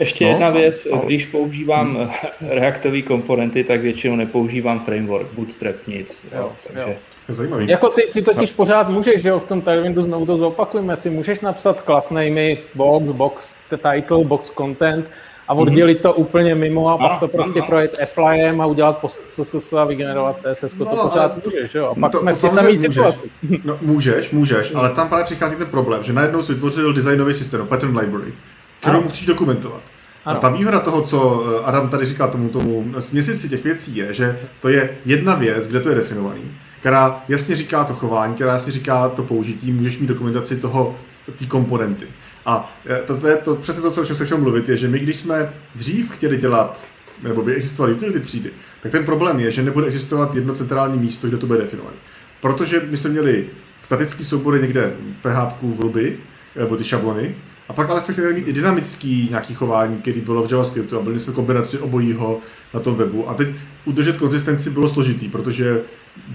Ještě 0.00 0.24
no, 0.24 0.30
jedna 0.30 0.50
věc, 0.50 0.86
ale... 0.92 1.02
když 1.04 1.26
používám 1.26 1.96
hmm. 1.96 2.08
reaktové 2.48 3.02
komponenty, 3.02 3.64
tak 3.64 3.80
většinou 3.80 4.16
nepoužívám 4.16 4.84
framework, 4.84 5.26
bootstrap, 5.32 5.76
nic. 5.86 6.26
Jo, 6.36 6.52
takže... 6.66 6.80
jo. 6.80 6.96
Zajímavý. 7.28 7.68
Jako 7.68 7.88
ty, 7.88 8.02
ty 8.12 8.22
totiž 8.22 8.50
no. 8.50 8.56
pořád 8.56 8.88
můžeš, 8.88 9.22
že 9.22 9.28
jo, 9.28 9.38
v 9.38 9.48
tom 9.48 9.60
Tailwindu 9.60 10.02
znovu 10.02 10.26
to 10.26 10.36
zopakujeme 10.36 10.96
si, 10.96 11.10
můžeš 11.10 11.40
napsat 11.40 11.82
class 11.84 12.10
namey, 12.10 12.58
box, 12.74 13.10
box 13.10 13.56
title, 13.70 14.24
box 14.24 14.50
content 14.50 15.06
a 15.48 15.54
mhm. 15.54 15.62
oddělit 15.62 16.02
to 16.02 16.14
úplně 16.14 16.54
mimo 16.54 16.88
a 16.88 16.98
pak 16.98 17.20
to 17.20 17.28
prostě 17.28 17.62
projet 17.62 17.98
applyem 18.02 18.60
a 18.60 18.66
udělat 18.66 18.98
post 18.98 19.20
CSS 19.28 19.72
a 19.72 19.84
vygenerovat 19.84 20.40
CSS, 20.40 20.74
no, 20.74 20.86
to 20.86 20.96
pořád 20.96 21.44
můžeš, 21.44 21.74
jo, 21.74 21.86
a 21.86 21.94
pak 22.00 22.12
to, 22.12 22.18
jsme 22.18 22.34
to 22.34 22.48
v 22.48 22.50
samé 22.50 22.76
situaci. 22.76 23.30
No, 23.64 23.78
můžeš, 23.82 24.30
můžeš, 24.30 24.72
ale 24.74 24.90
tam 24.90 25.08
právě 25.08 25.24
přichází 25.24 25.56
ten 25.56 25.66
problém, 25.66 26.04
že 26.04 26.12
najednou 26.12 26.42
si 26.42 26.52
vytvořil 26.52 26.92
designový 26.92 27.34
systém, 27.34 27.66
pattern 27.66 27.98
library, 27.98 28.32
kterou 28.80 29.02
musíš 29.02 29.26
dokumentovat. 29.26 29.82
Ano. 30.24 30.36
A 30.36 30.40
ta 30.40 30.48
výhoda 30.48 30.80
toho, 30.80 31.02
co 31.02 31.44
eh, 31.46 31.64
Adam 31.64 31.88
tady 31.88 32.06
říká 32.06 32.26
tomu, 32.28 32.48
tomu 32.48 32.94
směsici 32.98 33.48
těch 33.48 33.64
věcí, 33.64 33.96
je, 33.96 34.14
že 34.14 34.38
to 34.60 34.68
je 34.68 34.96
jedna 35.04 35.34
věc, 35.34 35.68
kde 35.68 35.80
to 35.80 35.88
je 35.88 35.94
definovaný, 35.94 36.42
která 36.80 37.24
jasně 37.28 37.56
říká 37.56 37.84
to 37.84 37.94
chování, 37.94 38.34
která 38.34 38.52
jasně 38.52 38.72
říká 38.72 39.08
to 39.08 39.22
použití, 39.22 39.72
můžeš 39.72 39.98
mít 39.98 40.06
dokumentaci 40.06 40.56
toho, 40.56 40.96
té 41.38 41.46
komponenty. 41.46 42.06
A 42.46 42.76
eh, 42.86 43.02
to, 43.06 43.16
to 43.16 43.28
je 43.28 43.36
to, 43.36 43.54
přesně 43.56 43.82
to, 43.82 44.02
o 44.02 44.04
čem 44.04 44.16
jsem 44.16 44.26
chtěl 44.26 44.38
mluvit, 44.38 44.68
je, 44.68 44.76
že 44.76 44.88
my, 44.88 44.98
když 44.98 45.16
jsme 45.16 45.52
dřív 45.74 46.10
chtěli 46.10 46.36
dělat, 46.36 46.80
nebo 47.22 47.42
by 47.42 47.54
existovaly 47.54 47.94
utility 47.94 48.20
třídy, 48.20 48.50
tak 48.82 48.92
ten 48.92 49.04
problém 49.04 49.40
je, 49.40 49.52
že 49.52 49.62
nebude 49.62 49.86
existovat 49.86 50.34
jedno 50.34 50.54
centrální 50.54 50.98
místo, 50.98 51.28
kde 51.28 51.36
to 51.36 51.46
bude 51.46 51.58
definované. 51.58 51.96
Protože 52.40 52.82
my 52.90 52.96
jsme 52.96 53.10
měli 53.10 53.46
statický 53.82 54.24
soubory 54.24 54.60
někde 54.60 54.92
v 54.98 55.22
PHP 55.22 55.62
v 55.62 55.80
Ruby, 55.80 56.16
nebo 56.56 56.76
ty 56.76 56.84
šablony, 56.84 57.34
a 57.68 57.72
pak 57.72 57.90
ale 57.90 58.00
jsme 58.00 58.14
chtěli 58.14 58.34
mít 58.34 58.48
i 58.48 58.52
dynamický 58.52 59.26
nějaký 59.30 59.54
chování, 59.54 59.96
který 59.96 60.20
bylo 60.20 60.48
v 60.48 60.50
JavaScriptu 60.50 60.98
a 60.98 61.02
byli 61.02 61.20
jsme 61.20 61.32
kombinaci 61.32 61.78
obojího 61.78 62.40
na 62.74 62.80
tom 62.80 62.96
webu. 62.96 63.28
A 63.28 63.34
teď 63.34 63.48
udržet 63.84 64.16
konzistenci 64.16 64.70
bylo 64.70 64.88
složitý, 64.88 65.28
protože 65.28 65.80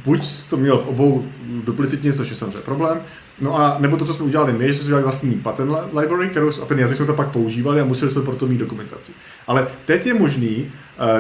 buď 0.06 0.28
to 0.50 0.58
měl 0.58 0.78
v 0.78 0.88
obou 0.88 1.26
duplicitně, 1.66 2.14
což 2.14 2.30
je 2.30 2.36
samozřejmě 2.36 2.60
problém, 2.60 3.00
no 3.42 3.56
a 3.56 3.78
nebo 3.80 3.98
to, 3.98 4.06
co 4.06 4.14
jsme 4.14 4.26
udělali 4.26 4.54
my, 4.54 4.68
že 4.68 4.74
jsme 4.74 4.84
udělali 4.84 5.04
vlastní 5.04 5.32
pattern 5.32 5.76
library, 6.00 6.30
kterou, 6.30 6.50
a 6.62 6.66
ten 6.66 6.80
jazyk 6.80 6.98
jsme 6.98 7.06
to 7.06 7.14
pak 7.14 7.30
používali 7.30 7.82
a 7.82 7.86
museli 7.86 8.12
jsme 8.12 8.22
proto 8.22 8.48
mít 8.48 8.58
dokumentaci. 8.58 9.12
Ale 9.48 9.68
teď 9.86 10.06
je 10.06 10.14
možný 10.14 10.72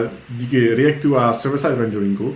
uh, 0.01 0.09
díky 0.37 0.75
Reactu 0.75 1.17
a 1.17 1.33
server-side 1.33 1.75
renderingu 1.75 2.29
uh, 2.29 2.35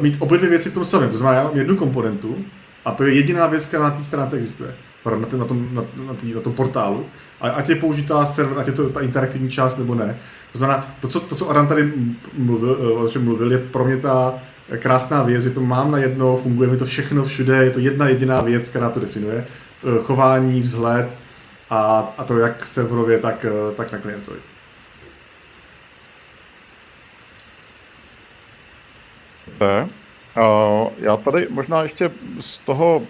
mít 0.00 0.16
obě 0.18 0.38
dvě 0.38 0.50
věci 0.50 0.70
v 0.70 0.74
tom 0.74 0.84
samém. 0.84 1.10
To 1.10 1.16
znamená, 1.16 1.38
já 1.38 1.44
mám 1.44 1.56
jednu 1.56 1.76
komponentu 1.76 2.44
a 2.84 2.92
to 2.92 3.04
je 3.04 3.14
jediná 3.14 3.46
věc, 3.46 3.66
která 3.66 3.82
na 3.82 3.90
té 3.90 4.04
stránce 4.04 4.36
existuje 4.36 4.74
na, 5.04 5.26
tom, 5.26 5.40
na, 5.40 5.44
tom, 5.44 5.68
na, 5.74 5.82
na, 6.06 6.14
tý, 6.14 6.34
na 6.34 6.40
tom 6.40 6.52
portálu, 6.52 7.06
a 7.40 7.50
ať 7.50 7.68
je 7.68 7.76
použitá 7.76 8.26
server, 8.26 8.58
ať 8.58 8.66
je 8.66 8.72
to 8.72 8.90
ta 8.90 9.00
interaktivní 9.00 9.50
část 9.50 9.76
nebo 9.78 9.94
ne. 9.94 10.18
To 10.52 10.58
znamená, 10.58 10.94
to, 11.00 11.08
co, 11.08 11.20
to, 11.20 11.34
co 11.34 11.50
Adam 11.50 11.66
tady 11.66 11.92
mluvil, 12.38 12.78
eh, 12.80 12.92
o 12.92 13.08
čem 13.08 13.24
mluvil, 13.24 13.52
je 13.52 13.58
pro 13.58 13.84
mě 13.84 13.96
ta 13.96 14.34
krásná 14.78 15.22
věc, 15.22 15.42
že 15.42 15.50
to 15.50 15.60
mám 15.60 15.90
na 15.90 15.98
jedno, 15.98 16.36
funguje 16.42 16.68
mi 16.68 16.76
to 16.76 16.86
všechno 16.86 17.24
všude, 17.24 17.64
je 17.64 17.70
to 17.70 17.78
jedna 17.78 18.08
jediná 18.08 18.40
věc, 18.40 18.68
která 18.68 18.90
to 18.90 19.00
definuje. 19.00 19.46
Eh, 19.46 20.02
chování, 20.02 20.60
vzhled 20.60 21.08
a, 21.70 22.12
a 22.18 22.24
to 22.24 22.38
jak 22.38 22.66
serverově, 22.66 23.18
tak, 23.18 23.46
eh, 23.48 23.74
tak 23.74 23.92
na 23.92 23.98
klientovi. 23.98 24.38
Okay. 29.56 30.01
Já 30.98 31.16
tady 31.16 31.46
možná 31.50 31.82
ještě 31.82 32.10
z 32.40 32.58
toho, 32.58 33.02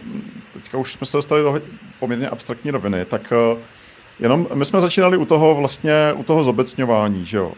teďka 0.52 0.78
už 0.78 0.92
jsme 0.92 1.06
se 1.06 1.16
dostali 1.16 1.42
do 1.42 1.60
poměrně 1.98 2.28
abstraktní 2.28 2.70
roviny, 2.70 3.04
tak 3.04 3.32
uh, 3.52 3.58
jenom 4.20 4.46
my 4.54 4.64
jsme 4.64 4.80
začínali 4.80 5.16
u 5.16 5.24
toho 5.24 5.54
vlastně, 5.54 6.12
u 6.16 6.22
toho 6.22 6.44
zobecňování, 6.44 7.26
že 7.26 7.36
jo. 7.36 7.52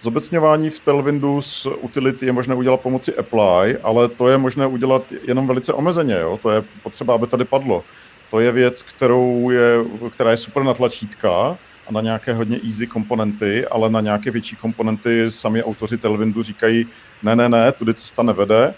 Zobecňování 0.00 0.70
v 0.70 0.80
Tailwindu 0.80 1.42
z 1.42 1.66
utility 1.80 2.26
je 2.26 2.32
možné 2.32 2.54
udělat 2.54 2.80
pomocí 2.80 3.14
apply, 3.14 3.76
ale 3.82 4.08
to 4.08 4.28
je 4.28 4.38
možné 4.38 4.66
udělat 4.66 5.02
jenom 5.28 5.46
velice 5.46 5.72
omezeně, 5.72 6.14
jo. 6.14 6.38
To 6.42 6.50
je 6.50 6.62
potřeba, 6.82 7.14
aby 7.14 7.26
tady 7.26 7.44
padlo. 7.44 7.84
To 8.30 8.40
je 8.40 8.52
věc, 8.52 8.82
kterou 8.82 9.50
je, 9.50 9.84
která 10.10 10.30
je 10.30 10.36
super 10.36 10.62
na 10.62 10.74
tlačítka, 10.74 11.58
a 11.88 11.92
na 11.92 12.00
nějaké 12.00 12.34
hodně 12.34 12.60
easy 12.66 12.86
komponenty, 12.86 13.66
ale 13.66 13.90
na 13.90 14.00
nějaké 14.00 14.30
větší 14.30 14.56
komponenty 14.56 15.30
sami 15.30 15.62
autoři 15.62 15.98
Tailwindu 15.98 16.42
říkají, 16.42 16.86
ne, 17.22 17.36
ne, 17.36 17.48
ne, 17.48 17.72
tudy 17.72 17.94
cesta 17.94 18.22
nevede, 18.22 18.74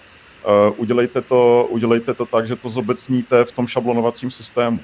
uh, 0.46 0.80
udělejte, 0.80 1.20
to, 1.20 1.66
udělejte 1.70 2.14
to 2.14 2.26
tak, 2.26 2.48
že 2.48 2.56
to 2.56 2.68
zobecníte 2.68 3.44
v 3.44 3.52
tom 3.52 3.66
šablonovacím 3.66 4.30
systému. 4.30 4.80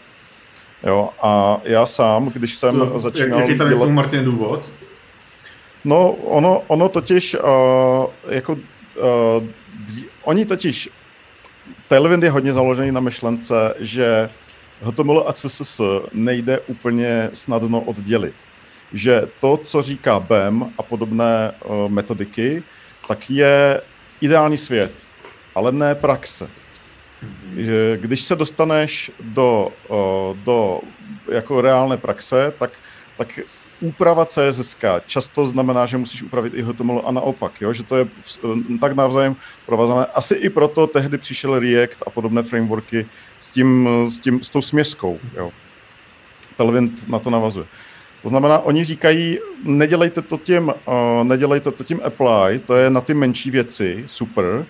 Jo, 0.87 1.11
a 1.23 1.61
já 1.65 1.87
sám, 1.87 2.29
když 2.29 2.57
jsem 2.57 2.79
to, 2.79 2.99
začínal... 2.99 3.41
Jaký 3.41 3.59
tam 3.59 3.69
dělat... 3.69 3.87
je 3.87 3.93
Martin 3.93 4.25
důvod? 4.25 4.65
No, 5.85 6.13
ono, 6.13 6.63
ono 6.67 6.89
totiž, 6.89 7.35
uh, 7.35 7.41
jako, 8.29 8.53
uh, 8.53 8.59
dří, 9.87 10.07
oni 10.23 10.47
totiž, 10.47 10.89
Tailwind 11.89 12.23
je 12.23 12.31
hodně 12.31 12.53
založený 12.53 12.93
na 12.93 13.01
myšlence, 13.01 13.75
že 13.79 14.31
HTML 14.83 15.25
a 15.27 15.33
CSS 15.33 15.81
nejde 16.13 16.61
úplně 16.61 17.31
snadno 17.33 17.81
oddělit. 17.81 18.35
Že 18.93 19.23
to, 19.41 19.57
co 19.57 19.83
říká 19.83 20.21
BEM 20.21 20.73
a 20.79 20.83
podobné 20.83 21.53
uh, 21.65 21.91
metodiky, 21.91 22.63
tak 23.11 23.31
je 23.31 23.81
ideální 24.21 24.59
svět, 24.59 24.93
ale 25.55 25.73
ne 25.73 25.95
praxe. 25.95 26.51
Když 27.97 28.23
se 28.23 28.37
dostaneš 28.37 29.11
do, 29.21 29.69
uh, 29.89 30.37
do 30.39 30.81
jako 31.33 31.61
reálné 31.61 31.97
praxe, 31.97 32.53
tak, 32.59 32.71
tak 33.19 33.41
úprava 33.81 34.27
CSS 34.27 34.77
často 35.07 35.47
znamená, 35.47 35.87
že 35.87 35.99
musíš 35.99 36.23
upravit 36.23 36.55
i 36.55 36.63
HTML 36.63 37.03
a 37.07 37.11
naopak, 37.11 37.61
jo? 37.61 37.73
že 37.73 37.83
to 37.83 37.97
je 37.97 38.07
tak 38.81 38.93
navzájem 38.93 39.37
provázané. 39.67 40.07
Asi 40.15 40.35
i 40.35 40.51
proto 40.51 40.87
tehdy 40.87 41.19
přišel 41.19 41.59
React 41.59 42.03
a 42.07 42.11
podobné 42.11 42.43
frameworky 42.43 43.07
s, 43.41 43.51
tím, 43.51 43.89
s, 44.07 44.19
tím, 44.19 44.45
s 44.45 44.51
tou 44.51 44.63
směskou. 44.63 45.19
Jo? 45.35 45.51
Tailwind 46.57 47.09
na 47.09 47.19
to 47.19 47.31
navazuje. 47.31 47.67
To 48.23 48.29
znamená, 48.29 48.59
oni 48.59 48.85
říkají, 48.85 49.39
nedělejte 49.65 50.23
to 50.23 50.39
tím, 50.39 50.69
uh, 50.69 51.25
nedělejte 51.25 51.71
to 51.71 51.85
tím 51.85 52.01
apply, 52.05 52.59
to 52.67 52.77
je 52.77 52.91
na 52.91 53.01
ty 53.01 53.15
menší 53.15 53.51
věci, 53.51 54.05
super, 54.07 54.67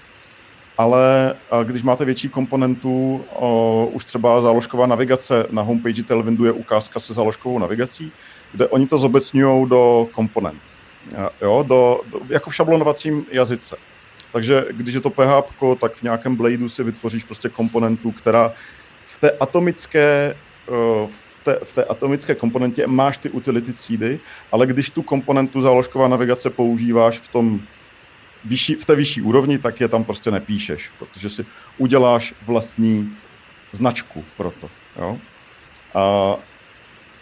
ale 0.78 1.34
uh, 1.53 1.64
když 1.64 1.82
máte 1.82 2.05
větší 2.05 2.28
komponentů, 2.28 3.24
uh, 3.40 3.94
už 3.94 4.05
třeba 4.05 4.40
záložková 4.40 4.86
navigace 4.86 5.46
na 5.51 5.62
homepage 5.62 6.03
Tailwindu 6.03 6.44
je 6.44 6.53
ukázka 6.53 7.01
se 7.01 7.14
záložkovou 7.14 7.59
navigací, 7.59 8.12
kde 8.53 8.66
oni 8.66 8.86
to 8.86 8.98
zobecňují 8.98 9.68
do 9.68 10.09
komponent. 10.12 10.61
Jo, 11.42 11.64
do, 11.68 12.01
do, 12.11 12.20
jako 12.28 12.51
v 12.51 12.55
šablonovacím 12.55 13.26
jazyce. 13.30 13.76
Takže 14.32 14.64
když 14.70 14.94
je 14.94 15.01
to 15.01 15.11
PHP, 15.11 15.80
tak 15.80 15.92
v 15.92 16.03
nějakém 16.03 16.36
Bladeu 16.36 16.68
si 16.68 16.84
vytvoříš 16.84 17.24
prostě 17.24 17.48
komponentu, 17.48 18.11
která 18.11 18.53
v 19.07 19.20
té 19.20 19.30
atomické 19.30 20.36
v 21.07 21.30
té, 21.45 21.59
v 21.64 21.72
té 21.72 21.84
atomické 21.84 22.34
komponentě 22.34 22.86
máš 22.86 23.18
ty 23.18 23.30
utility 23.30 23.72
třídy, 23.72 24.20
ale 24.53 24.66
když 24.66 24.91
tu 24.91 25.03
komponentu 25.03 25.61
záložková 25.61 26.09
navigace 26.09 26.51
používáš 26.51 27.18
v 27.18 27.28
tom 27.28 27.61
vyšší, 28.45 28.74
v 28.74 28.84
té 28.84 28.95
vyšší 28.95 29.22
úrovni, 29.22 29.59
tak 29.59 29.80
je 29.80 29.88
tam 29.88 30.05
prostě 30.05 30.30
nepíšeš, 30.30 30.91
protože 30.99 31.30
si 31.30 31.47
uděláš 31.78 32.34
vlastní 32.47 33.16
značku 33.72 34.24
pro 34.36 34.51
to. 34.51 34.70
Jo? 34.99 35.18
A 35.95 36.36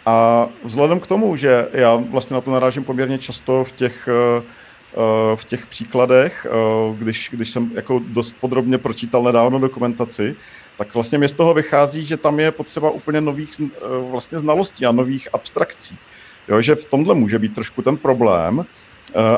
a 0.09 0.47
vzhledem 0.63 0.99
k 0.99 1.07
tomu, 1.07 1.35
že 1.35 1.67
já 1.73 1.95
vlastně 1.95 2.33
na 2.33 2.41
to 2.41 2.51
narážím 2.51 2.83
poměrně 2.83 3.17
často 3.17 3.63
v 3.63 3.71
těch, 3.71 4.09
eh, 4.11 4.43
eh, 4.93 5.35
v 5.35 5.45
těch 5.45 5.65
příkladech, 5.65 6.47
eh, 6.49 6.95
když, 6.97 7.29
když 7.33 7.49
jsem 7.49 7.71
jako 7.73 8.01
dost 8.07 8.35
podrobně 8.39 8.77
pročítal 8.77 9.23
nedávno 9.23 9.59
dokumentaci, 9.59 10.35
tak 10.79 10.93
vlastně 10.93 11.17
mě 11.17 11.27
z 11.27 11.33
toho 11.33 11.53
vychází, 11.53 12.05
že 12.05 12.17
tam 12.17 12.39
je 12.39 12.51
potřeba 12.51 12.89
úplně 12.89 13.21
nových 13.21 13.49
vlastně 14.11 14.39
znalostí 14.39 14.85
a 14.85 14.91
nových 14.91 15.27
abstrakcí. 15.33 15.97
Jo, 16.47 16.61
že 16.61 16.75
v 16.75 16.85
tomhle 16.85 17.15
může 17.15 17.39
být 17.39 17.55
trošku 17.55 17.81
ten 17.81 17.97
problém. 17.97 18.65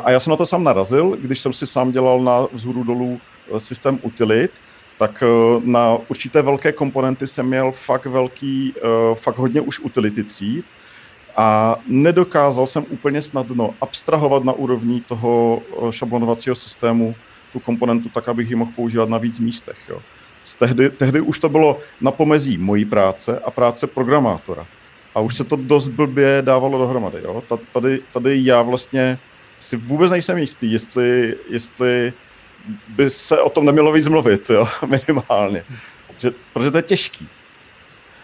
A 0.03 0.11
já 0.11 0.19
jsem 0.19 0.31
na 0.31 0.37
to 0.37 0.45
sám 0.45 0.63
narazil, 0.63 1.17
když 1.21 1.39
jsem 1.39 1.53
si 1.53 1.67
sám 1.67 1.91
dělal 1.91 2.21
na 2.21 2.47
vzhůru 2.53 2.83
dolů 2.83 3.21
systém 3.57 3.99
utilit, 4.01 4.51
tak 4.97 5.23
eh, 5.23 5.61
na 5.65 5.97
určité 6.07 6.41
velké 6.41 6.71
komponenty 6.71 7.27
jsem 7.27 7.45
měl 7.45 7.71
fakt 7.71 8.05
velký, 8.05 8.73
eh, 8.77 9.15
fakt 9.15 9.37
hodně 9.37 9.61
už 9.61 9.79
utility 9.79 10.23
tříd 10.23 10.65
a 11.37 11.75
nedokázal 11.87 12.67
jsem 12.67 12.85
úplně 12.89 13.21
snadno 13.21 13.73
abstrahovat 13.81 14.43
na 14.43 14.53
úrovni 14.53 15.01
toho 15.01 15.61
eh, 15.61 15.91
šablonovacího 15.91 16.55
systému 16.55 17.15
tu 17.53 17.59
komponentu 17.59 18.09
tak, 18.09 18.29
abych 18.29 18.49
ji 18.49 18.55
mohl 18.55 18.71
používat 18.75 19.09
na 19.09 19.17
víc 19.17 19.39
místech. 19.39 19.77
Jo. 19.89 20.01
Z 20.43 20.55
tehdy, 20.55 20.89
tehdy 20.89 21.21
už 21.21 21.39
to 21.39 21.49
bylo 21.49 21.79
na 22.01 22.11
pomezí 22.11 22.57
mojí 22.57 22.85
práce 22.85 23.39
a 23.39 23.51
práce 23.51 23.87
programátora. 23.87 24.65
A 25.15 25.19
už 25.19 25.35
se 25.35 25.43
to 25.43 25.55
dost 25.55 25.87
blbě 25.87 26.41
dávalo 26.41 26.77
dohromady. 26.77 27.17
Jo. 27.23 27.43
Tady, 27.73 27.99
tady 28.13 28.45
já 28.45 28.61
vlastně 28.61 29.19
si 29.59 29.77
vůbec 29.77 30.11
nejsem 30.11 30.37
jistý, 30.37 30.71
jestli, 30.71 31.35
jestli 31.49 32.13
by 32.87 33.09
se 33.09 33.41
o 33.41 33.49
tom 33.49 33.65
nemělo 33.65 33.91
víc 33.91 34.07
mluvit, 34.07 34.49
jo, 34.49 34.67
minimálně. 34.85 35.63
Že, 36.17 36.31
protože 36.53 36.71
to 36.71 36.77
je 36.77 36.83
těžký. 36.83 37.27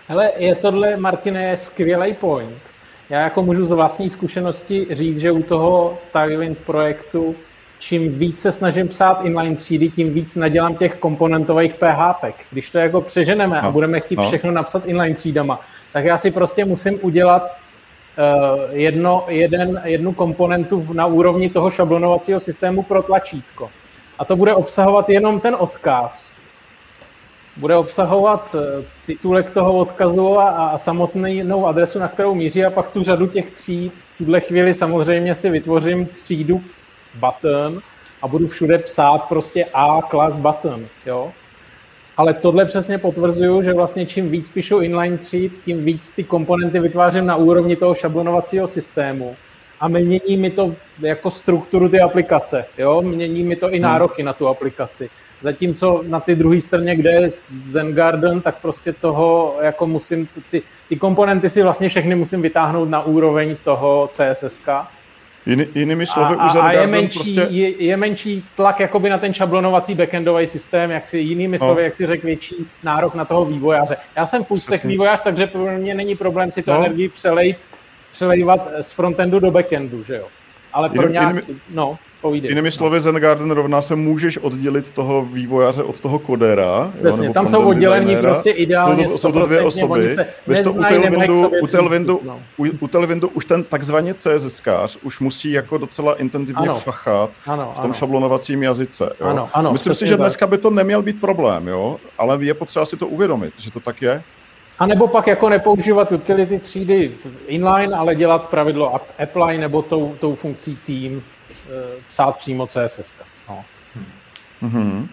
Hele, 0.07 0.32
je 0.38 0.55
tohle, 0.55 0.97
Martine, 0.97 1.57
skvělý 1.57 2.13
point. 2.13 2.61
Já 3.09 3.22
jako 3.22 3.43
můžu 3.43 3.63
z 3.63 3.72
vlastní 3.72 4.09
zkušenosti 4.09 4.88
říct, 4.91 5.20
že 5.20 5.32
u 5.32 5.43
toho 5.43 5.97
Tailwind 6.11 6.57
projektu 6.57 7.36
čím 7.80 8.19
víc 8.19 8.41
se 8.41 8.51
snažím 8.51 8.88
psát 8.88 9.25
inline 9.25 9.55
třídy, 9.55 9.89
tím 9.89 10.13
víc 10.13 10.36
nadělám 10.36 10.75
těch 10.75 10.95
komponentových 10.95 11.73
PHP. 11.73 12.36
Když 12.51 12.69
to 12.69 12.78
jako 12.78 13.01
přeženeme 13.01 13.61
no, 13.61 13.67
a 13.67 13.71
budeme 13.71 13.99
chtít 13.99 14.15
no. 14.15 14.28
všechno 14.28 14.51
napsat 14.51 14.86
inline 14.86 15.15
třídama, 15.15 15.59
tak 15.93 16.05
já 16.05 16.17
si 16.17 16.32
prostě 16.32 16.65
musím 16.65 16.99
udělat 17.01 17.43
uh, 17.47 18.59
jedno, 18.69 19.25
jeden, 19.28 19.82
jednu 19.86 20.13
komponentu 20.13 20.88
na 20.93 21.05
úrovni 21.05 21.49
toho 21.49 21.71
šablonovacího 21.71 22.39
systému 22.39 22.84
pro 22.84 23.03
tlačítko 23.03 23.69
a 24.19 24.25
to 24.25 24.36
bude 24.36 24.55
obsahovat 24.55 25.09
jenom 25.09 25.39
ten 25.39 25.55
odkaz. 25.59 26.39
Bude 27.57 27.75
obsahovat 27.75 28.55
eh, 28.55 28.84
titulek 29.05 29.49
toho 29.49 29.78
odkazu 29.78 30.39
a, 30.39 30.49
a 30.49 30.78
samotnou 30.78 31.67
adresu, 31.67 31.99
na 31.99 32.07
kterou 32.07 32.36
míří 32.36 32.65
a 32.65 32.69
pak 32.69 32.89
tu 32.89 33.03
řadu 33.03 33.28
těch 33.28 33.51
tříd. 33.51 33.93
V 33.93 34.17
tuhle 34.17 34.39
chvíli 34.39 34.73
samozřejmě 34.73 35.36
si 35.36 35.49
vytvořím 35.49 36.05
třídu 36.05 36.61
button 37.20 37.82
a 38.22 38.28
budu 38.28 38.47
všude 38.47 38.78
psát 38.78 39.28
prostě 39.30 39.65
A 39.74 40.01
class 40.01 40.39
button, 40.39 40.86
jo. 41.05 41.32
Ale 42.18 42.34
tohle 42.34 42.65
přesně 42.65 42.97
potvrzuju, 42.97 43.61
že 43.61 43.74
vlastně 43.74 44.05
čím 44.05 44.30
víc 44.30 44.49
píšu 44.49 44.80
inline 44.80 45.18
tříd, 45.18 45.61
tím 45.65 45.86
víc 45.86 46.11
ty 46.11 46.24
komponenty 46.24 46.80
vytvářím 46.80 47.26
na 47.26 47.36
úrovni 47.36 47.76
toho 47.76 47.95
šablonovacího 47.95 48.68
systému 48.68 49.36
a 49.80 49.88
mění 49.88 50.38
mi 50.38 50.49
to 50.49 50.76
jako 50.99 51.32
strukturu 51.32 51.89
ty 51.89 51.99
aplikace, 51.99 52.65
jo? 52.78 53.01
mění 53.01 53.43
mi 53.43 53.55
to 53.55 53.70
i 53.74 53.74
hmm. 53.74 53.82
nároky 53.82 54.24
na 54.24 54.34
tu 54.34 54.47
aplikaci. 54.47 55.09
Zatímco 55.41 56.03
na 56.07 56.20
ty 56.20 56.36
druhé 56.36 56.61
straně, 56.61 56.95
kde 56.95 57.11
je 57.11 57.32
Zen 57.49 57.93
Garden, 57.93 58.41
tak 58.41 58.61
prostě 58.61 58.93
toho 58.93 59.55
jako 59.61 59.88
musím, 59.88 60.28
ty, 60.51 60.61
ty 60.89 60.95
komponenty 60.95 61.49
si 61.49 61.63
vlastně 61.63 61.89
všechny 61.89 62.15
musím 62.15 62.41
vytáhnout 62.41 62.89
na 62.89 63.01
úroveň 63.01 63.55
toho 63.63 64.09
CSSK. 64.11 64.70
Jiný, 65.48 65.66
jinými 65.76 66.06
slovy, 66.06 66.36
a, 66.36 66.43
a, 66.43 66.62
a 66.62 66.72
je, 66.72 66.88
menší, 66.88 67.20
prostě... 67.20 67.48
je, 67.50 67.84
je 67.84 67.98
menší 67.98 68.43
tlak 68.56 68.80
jakoby 68.80 69.10
na 69.10 69.18
ten 69.18 69.34
šablonovací 69.34 69.95
backendový 69.95 70.48
systém, 70.48 70.91
jak 70.91 71.08
si 71.08 71.18
jinými 71.18 71.58
slovy, 71.58 71.82
no. 71.82 71.86
jak 71.86 71.95
si 71.95 72.08
řekl, 72.08 72.26
větší 72.26 72.56
nárok 72.84 73.16
na 73.16 73.26
toho 73.26 73.45
vývojáře. 73.45 73.98
Já 74.16 74.26
jsem 74.26 74.43
full 74.43 74.60
stack 74.60 74.84
vývojář, 74.84 75.22
takže 75.24 75.48
pro 75.48 75.66
mě 75.78 75.93
není 75.93 76.16
problém 76.16 76.52
si 76.52 76.64
to 76.64 76.72
no. 76.72 76.78
energii 76.78 77.10
přelejt 77.10 77.58
přelejvat 78.12 78.68
z 78.82 78.91
frontendu 78.91 79.39
do 79.39 79.52
backendu, 79.52 80.04
že 80.04 80.16
jo. 80.16 80.28
Ale 80.74 80.89
pro 80.89 81.10
nějaký, 81.10 81.39
no, 81.70 81.98
povídej. 82.28 82.51
Jinými 82.51 82.71
slovy, 82.71 83.01
Zen 83.01 83.15
Garden 83.15 83.51
rovná 83.51 83.82
se 83.82 83.95
můžeš 83.95 84.38
oddělit 84.38 84.91
toho 84.91 85.25
vývojáře 85.25 85.84
od 85.84 85.99
toho 85.99 86.19
kodera. 86.19 86.91
Přesně, 86.99 87.28
jo, 87.28 87.34
tam 87.34 87.47
jsou 87.47 87.67
oddělení 87.67 88.15
prostě 88.15 88.51
ideálně 88.51 89.07
jsou 89.07 89.13
to, 89.13 89.17
jsou 89.17 89.32
to 89.32 89.45
dvě 89.45 89.61
osoby. 89.61 90.15
Bez 90.47 90.59
to 90.59 90.73
u 90.73 90.82
Tailwindu, 90.82 91.49
u, 91.61 91.67
Tailwindu, 91.67 92.21
no. 92.23 92.39
u, 92.57 92.65
u 92.80 92.88
Tailwindu 92.88 93.28
už 93.28 93.45
ten 93.45 93.63
takzvaně 93.63 94.13
CSSkář 94.13 94.97
už 95.03 95.19
musí 95.19 95.51
jako 95.51 95.78
docela 95.78 96.15
intenzivně 96.15 96.67
ano. 96.67 96.80
fachat 96.80 97.30
ano, 97.47 97.69
v 97.73 97.80
tom 97.80 97.86
ano. 97.86 97.93
šablonovacím 97.93 98.63
jazyce. 98.63 99.09
Jo. 99.21 99.28
Ano, 99.28 99.49
ano, 99.53 99.71
Myslím 99.71 99.93
si, 99.93 100.07
že 100.07 100.17
dneska 100.17 100.47
by 100.47 100.57
to 100.57 100.69
neměl 100.69 101.01
být 101.01 101.21
problém, 101.21 101.67
jo? 101.67 101.97
ale 102.17 102.38
je 102.39 102.53
potřeba 102.53 102.86
si 102.86 102.97
to 102.97 103.07
uvědomit, 103.07 103.53
že 103.59 103.71
to 103.71 103.80
tak 103.80 104.01
je. 104.01 104.23
A 104.80 104.86
nebo 104.86 105.07
pak 105.07 105.28
jako 105.28 105.49
nepoužívat 105.49 106.11
utility 106.11 106.59
třídy 106.59 107.11
inline, 107.47 107.95
ale 107.95 108.15
dělat 108.15 108.49
pravidlo 108.49 108.95
apply 109.19 109.57
nebo 109.57 109.82
tou, 109.82 110.15
tou 110.19 110.36
funkcí 110.36 110.75
team 110.75 111.21
psát 112.07 112.38
přímo 112.38 112.68
CSS. 112.68 113.15
No. 113.49 113.65
Mm-hmm. 114.63 115.07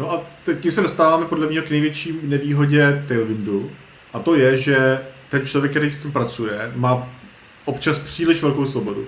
No 0.00 0.12
a 0.12 0.20
teď 0.44 0.60
tím 0.60 0.72
se 0.72 0.82
dostáváme 0.82 1.26
podle 1.26 1.46
mě 1.46 1.62
k 1.62 1.70
největší 1.70 2.18
nevýhodě 2.22 3.04
Tailwindu. 3.08 3.70
A 4.12 4.18
to 4.18 4.34
je, 4.34 4.58
že 4.58 5.00
ten 5.28 5.46
člověk, 5.46 5.72
který 5.72 5.90
s 5.90 5.98
tím 5.98 6.12
pracuje, 6.12 6.72
má 6.74 7.08
občas 7.64 7.98
příliš 7.98 8.42
velkou 8.42 8.66
svobodu. 8.66 9.04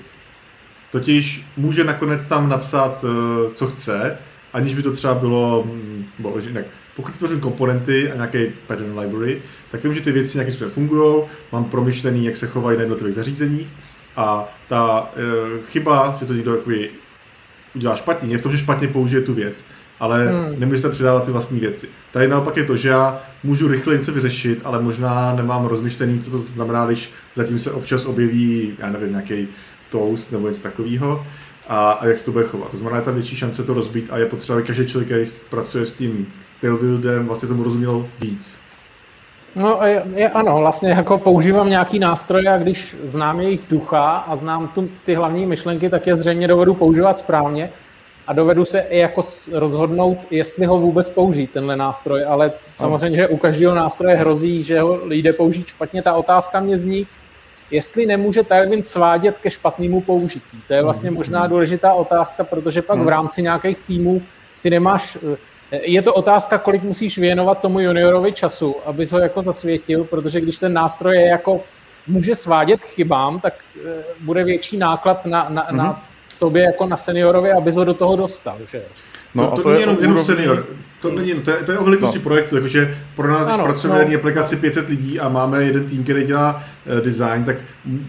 Totiž 0.92 1.46
může 1.56 1.84
nakonec 1.84 2.24
tam 2.24 2.48
napsat, 2.48 3.04
eh, 3.04 3.54
co 3.54 3.66
chce, 3.66 4.18
aniž 4.52 4.74
by 4.74 4.82
to 4.82 4.92
třeba 4.92 5.14
bylo, 5.14 5.64
hm, 5.66 6.04
bylo 6.18 6.38
jinak, 6.38 6.64
pokud 6.96 7.14
tvořím 7.14 7.40
komponenty 7.40 8.12
a 8.12 8.14
nějaký 8.14 8.38
pattern 8.66 8.98
library, 8.98 9.42
tak 9.70 9.84
vím, 9.84 9.94
že 9.94 10.00
ty 10.00 10.12
věci 10.12 10.38
nějakým 10.38 10.54
způsobem 10.54 10.74
fungují, 10.74 11.24
mám 11.52 11.64
promyšlený, 11.64 12.24
jak 12.24 12.36
se 12.36 12.46
chovají 12.46 12.76
na 12.76 12.82
jednotlivých 12.82 13.14
zařízeních 13.14 13.68
a 14.18 14.48
ta 14.68 15.10
e, 15.16 15.22
chyba, 15.66 16.16
že 16.20 16.26
to 16.26 16.34
někdo 16.34 16.54
jakoby 16.54 16.90
udělá 17.74 17.96
špatně, 17.96 18.34
je 18.34 18.38
v 18.38 18.42
tom, 18.42 18.52
že 18.52 18.58
špatně 18.58 18.88
použije 18.88 19.22
tu 19.22 19.34
věc, 19.34 19.64
ale 20.00 20.26
hmm. 20.26 20.60
nemůžete 20.60 20.88
přidávat 20.88 21.24
ty 21.24 21.32
vlastní 21.32 21.60
věci. 21.60 21.88
Tady 22.12 22.28
naopak 22.28 22.56
je 22.56 22.64
to, 22.64 22.76
že 22.76 22.88
já 22.88 23.20
můžu 23.44 23.68
rychle 23.68 23.96
něco 23.96 24.12
vyřešit, 24.12 24.60
ale 24.64 24.82
možná 24.82 25.34
nemám 25.34 25.66
rozmyšlený, 25.66 26.20
co 26.20 26.30
to 26.30 26.38
znamená, 26.38 26.86
když 26.86 27.10
zatím 27.36 27.58
se 27.58 27.72
občas 27.72 28.04
objeví, 28.04 28.74
já 28.78 28.90
nevím, 28.90 29.10
nějaký 29.10 29.48
toast 29.90 30.32
nebo 30.32 30.48
něco 30.48 30.62
takového 30.62 31.26
a, 31.68 31.90
a 31.90 32.06
jak 32.06 32.18
se 32.18 32.24
to 32.24 32.32
bude 32.32 32.44
chovat. 32.44 32.70
To 32.70 32.76
znamená, 32.76 32.98
je 32.98 33.04
tam 33.04 33.14
větší 33.14 33.36
šance 33.36 33.64
to 33.64 33.74
rozbít 33.74 34.06
a 34.10 34.18
je 34.18 34.26
potřeba, 34.26 34.58
aby 34.58 34.66
každý 34.66 34.86
člověk, 34.86 35.08
který 35.08 35.24
pracuje 35.50 35.86
s 35.86 35.92
tím 35.92 36.26
Tailwindem, 36.60 37.26
vlastně 37.26 37.48
tomu 37.48 37.62
rozuměl 37.62 38.06
víc. 38.20 38.58
No 39.56 39.78
je, 39.84 40.02
je, 40.14 40.28
ano, 40.28 40.58
vlastně 40.58 40.90
jako 40.90 41.18
používám 41.18 41.70
nějaký 41.70 41.98
nástroje 41.98 42.48
a 42.48 42.58
když 42.58 42.96
znám 43.04 43.40
jejich 43.40 43.60
ducha 43.70 44.16
a 44.16 44.36
znám 44.36 44.68
tu, 44.68 44.88
ty 45.06 45.14
hlavní 45.14 45.46
myšlenky, 45.46 45.90
tak 45.90 46.06
je 46.06 46.16
zřejmě 46.16 46.48
dovedu 46.48 46.74
používat 46.74 47.18
správně 47.18 47.70
a 48.26 48.32
dovedu 48.32 48.64
se 48.64 48.80
i 48.80 48.98
jako 48.98 49.22
rozhodnout, 49.52 50.18
jestli 50.30 50.66
ho 50.66 50.78
vůbec 50.78 51.08
použít, 51.08 51.50
tenhle 51.50 51.76
nástroj, 51.76 52.24
ale 52.28 52.52
samozřejmě, 52.74 53.16
že 53.16 53.28
u 53.28 53.36
každého 53.36 53.74
nástroje 53.74 54.16
hrozí, 54.16 54.62
že 54.62 54.80
ho 54.80 55.00
jde 55.10 55.32
použít 55.32 55.66
špatně. 55.66 56.02
Ta 56.02 56.14
otázka 56.14 56.60
mě 56.60 56.76
zní, 56.76 57.06
jestli 57.70 58.06
nemůže 58.06 58.42
Tailwind 58.42 58.86
svádět 58.86 59.38
ke 59.38 59.50
špatnému 59.50 60.00
použití. 60.00 60.62
To 60.66 60.74
je 60.74 60.82
vlastně 60.82 61.10
možná 61.10 61.46
důležitá 61.46 61.92
otázka, 61.92 62.44
protože 62.44 62.82
pak 62.82 62.96
v 62.96 63.00
hmm. 63.00 63.08
rámci 63.08 63.42
nějakých 63.42 63.78
týmů 63.78 64.22
ty 64.62 64.70
nemáš 64.70 65.18
je 65.72 66.02
to 66.02 66.14
otázka, 66.14 66.58
kolik 66.58 66.82
musíš 66.82 67.18
věnovat 67.18 67.60
tomu 67.60 67.80
juniorovi 67.80 68.32
času, 68.32 68.76
abys 68.86 69.12
ho 69.12 69.18
jako 69.18 69.42
zasvětil, 69.42 70.04
protože 70.04 70.40
když 70.40 70.56
ten 70.58 70.72
nástroj 70.72 71.16
je 71.16 71.26
jako 71.26 71.60
může 72.06 72.34
svádět 72.34 72.82
chybám, 72.82 73.40
tak 73.40 73.54
eh, 73.84 74.04
bude 74.20 74.44
větší 74.44 74.76
náklad 74.76 75.26
na, 75.26 75.46
na, 75.48 75.62
mm-hmm. 75.62 75.76
na 75.76 75.84
mhm. 75.84 75.96
tobě 76.38 76.62
jako 76.62 76.86
na 76.86 76.96
seniorovi, 76.96 77.52
abys 77.52 77.76
ho 77.76 77.84
do 77.84 77.94
toho 77.94 78.16
dostal, 78.16 78.58
že 78.70 78.82
No, 79.34 79.42
no 79.44 79.56
to, 79.56 79.62
to, 79.62 79.68
není 79.68 79.80
jenom, 79.80 79.96
jenom 80.00 80.24
senior, 80.24 80.66
to, 81.00 81.10
není, 81.10 81.34
to, 81.34 81.50
je, 81.50 81.56
to 81.56 81.72
je 81.72 81.78
o 81.78 81.84
velikosti 81.84 82.18
no. 82.18 82.24
projektu, 82.24 82.56
jakože 82.56 82.98
pro 83.16 83.28
nás, 83.28 83.48
ano, 83.48 83.64
pracujeme 83.64 84.04
no. 84.04 84.18
aplikaci 84.18 84.56
500 84.56 84.88
lidí 84.88 85.20
a 85.20 85.28
máme 85.28 85.64
jeden 85.64 85.84
tým, 85.84 86.04
který 86.04 86.24
dělá 86.24 86.62
uh, 86.86 87.00
design, 87.00 87.44
tak 87.44 87.56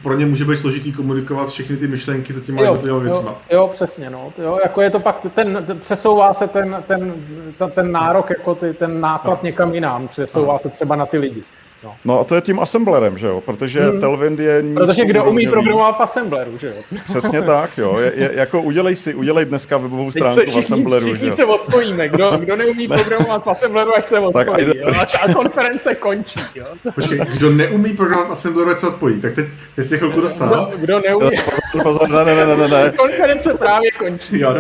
pro 0.03 0.17
ně 0.17 0.25
může 0.25 0.45
být 0.45 0.57
složitý 0.57 0.93
komunikovat 0.93 1.49
všechny 1.49 1.77
ty 1.77 1.87
myšlenky 1.87 2.33
za 2.33 2.41
těma 2.41 2.61
jednotlivými 2.61 3.03
věcmi. 3.03 3.29
Jo, 3.51 3.69
přesně, 3.73 4.09
no. 4.09 4.33
Jo, 4.43 4.59
jako 4.63 4.81
je 4.81 4.89
to 4.89 4.99
pak, 4.99 5.25
ten, 5.35 5.63
ten 5.67 5.79
přesouvá 5.79 6.33
se 6.33 6.47
ten, 6.47 6.83
ten, 6.87 7.13
ten, 7.57 7.71
ten 7.71 7.91
nárok, 7.91 8.29
jako 8.29 8.55
ty, 8.55 8.73
ten 8.73 9.01
náklad 9.01 9.43
no. 9.43 9.47
někam 9.47 9.73
jinam, 9.73 10.07
přesouvá 10.07 10.53
no. 10.53 10.59
se 10.59 10.69
třeba 10.69 10.95
na 10.95 11.05
ty 11.05 11.17
lidi. 11.17 11.43
No. 11.83 11.95
no 12.05 12.19
a 12.19 12.23
to 12.23 12.35
je 12.35 12.41
tím 12.41 12.59
assemblerem, 12.59 13.17
že 13.17 13.27
jo? 13.27 13.41
Protože 13.41 13.79
hmm. 13.89 14.01
Tailwind 14.01 14.39
je... 14.39 14.63
Protože 14.73 15.05
kdo 15.05 15.25
umí 15.25 15.47
programovat 15.47 15.97
v 15.97 16.01
assembleru, 16.01 16.57
že 16.57 16.67
jo? 16.67 16.73
Přesně 17.05 17.41
tak, 17.41 17.77
jo. 17.77 17.99
Je, 17.99 18.13
je, 18.15 18.31
jako 18.33 18.61
udělej 18.61 18.95
si, 18.95 19.13
udělej 19.15 19.45
dneska 19.45 19.77
webovou 19.77 20.11
stránku 20.11 20.39
všichni, 20.41 20.61
v 20.61 20.65
assembleru, 20.65 21.05
všichni 21.05 21.25
že 21.25 21.31
se 21.31 21.45
odpojíme. 21.45 22.09
Kdo, 22.09 22.31
kdo 22.37 22.55
neumí 22.55 22.87
programovat 22.87 23.45
v 23.45 23.49
assembleru, 23.49 23.95
ať 23.95 24.07
se 24.07 24.19
odpojí. 24.19 24.45
Tak, 24.45 24.75
jo? 24.75 24.93
A 25.23 25.33
konference 25.33 25.95
končí, 25.95 26.39
jo? 26.55 26.65
Počkej, 26.95 27.19
kdo 27.33 27.49
neumí 27.49 27.93
programovat 27.93 28.29
v 28.29 28.31
assembleru, 28.31 28.69
ať 28.69 28.77
se 28.77 28.87
odpojí. 28.87 29.21
Tak 29.21 29.35
teď, 29.35 29.47
jste 29.77 29.97
chvilku 29.97 30.21
dostal. 30.21 30.71
Kdo, 30.75 30.77
kdo 30.77 30.99
neumí... 30.99 31.29
Pozor, 31.71 31.83
pozor, 31.83 32.09
ne, 32.09 32.25
ne, 32.25 32.45
ne, 32.45 32.57
ne, 32.57 32.67
ne. 32.67 32.93
Konference 32.97 33.53
právě 33.53 33.91
končí. 33.91 34.39
Jo, 34.39 34.53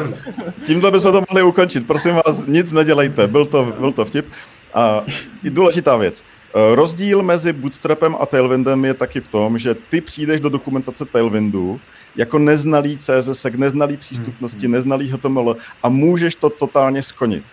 Tímhle 0.65 0.91
bychom 0.91 1.11
to 1.11 1.23
mohli 1.29 1.43
ukončit. 1.43 1.87
Prosím 1.87 2.15
vás, 2.25 2.43
nic 2.47 2.71
nedělejte. 2.71 3.27
Byl 3.27 3.45
to, 3.45 3.73
byl 3.79 3.91
to 3.91 4.05
vtip. 4.05 4.25
A 4.73 5.03
důležitá 5.43 5.97
věc. 5.97 6.23
Eh, 6.55 6.75
rozdíl 6.75 7.21
mezi 7.21 7.53
Bootstrapem 7.53 8.15
a 8.19 8.25
Tailwindem 8.25 8.85
je 8.85 8.93
taky 8.93 9.21
v 9.21 9.27
tom, 9.27 9.57
že 9.57 9.75
ty 9.75 10.01
přijdeš 10.01 10.41
do 10.41 10.49
dokumentace 10.49 11.05
Tailwindu 11.05 11.79
jako 12.15 12.39
neznalý 12.39 12.97
CSS, 12.97 13.45
neznalý 13.55 13.97
přístupnosti, 13.97 14.65
hmm. 14.65 14.71
neznalý 14.71 15.11
HTML 15.11 15.57
a 15.83 15.89
můžeš 15.89 16.35
to 16.35 16.49
totálně 16.49 17.03
skonit. 17.03 17.43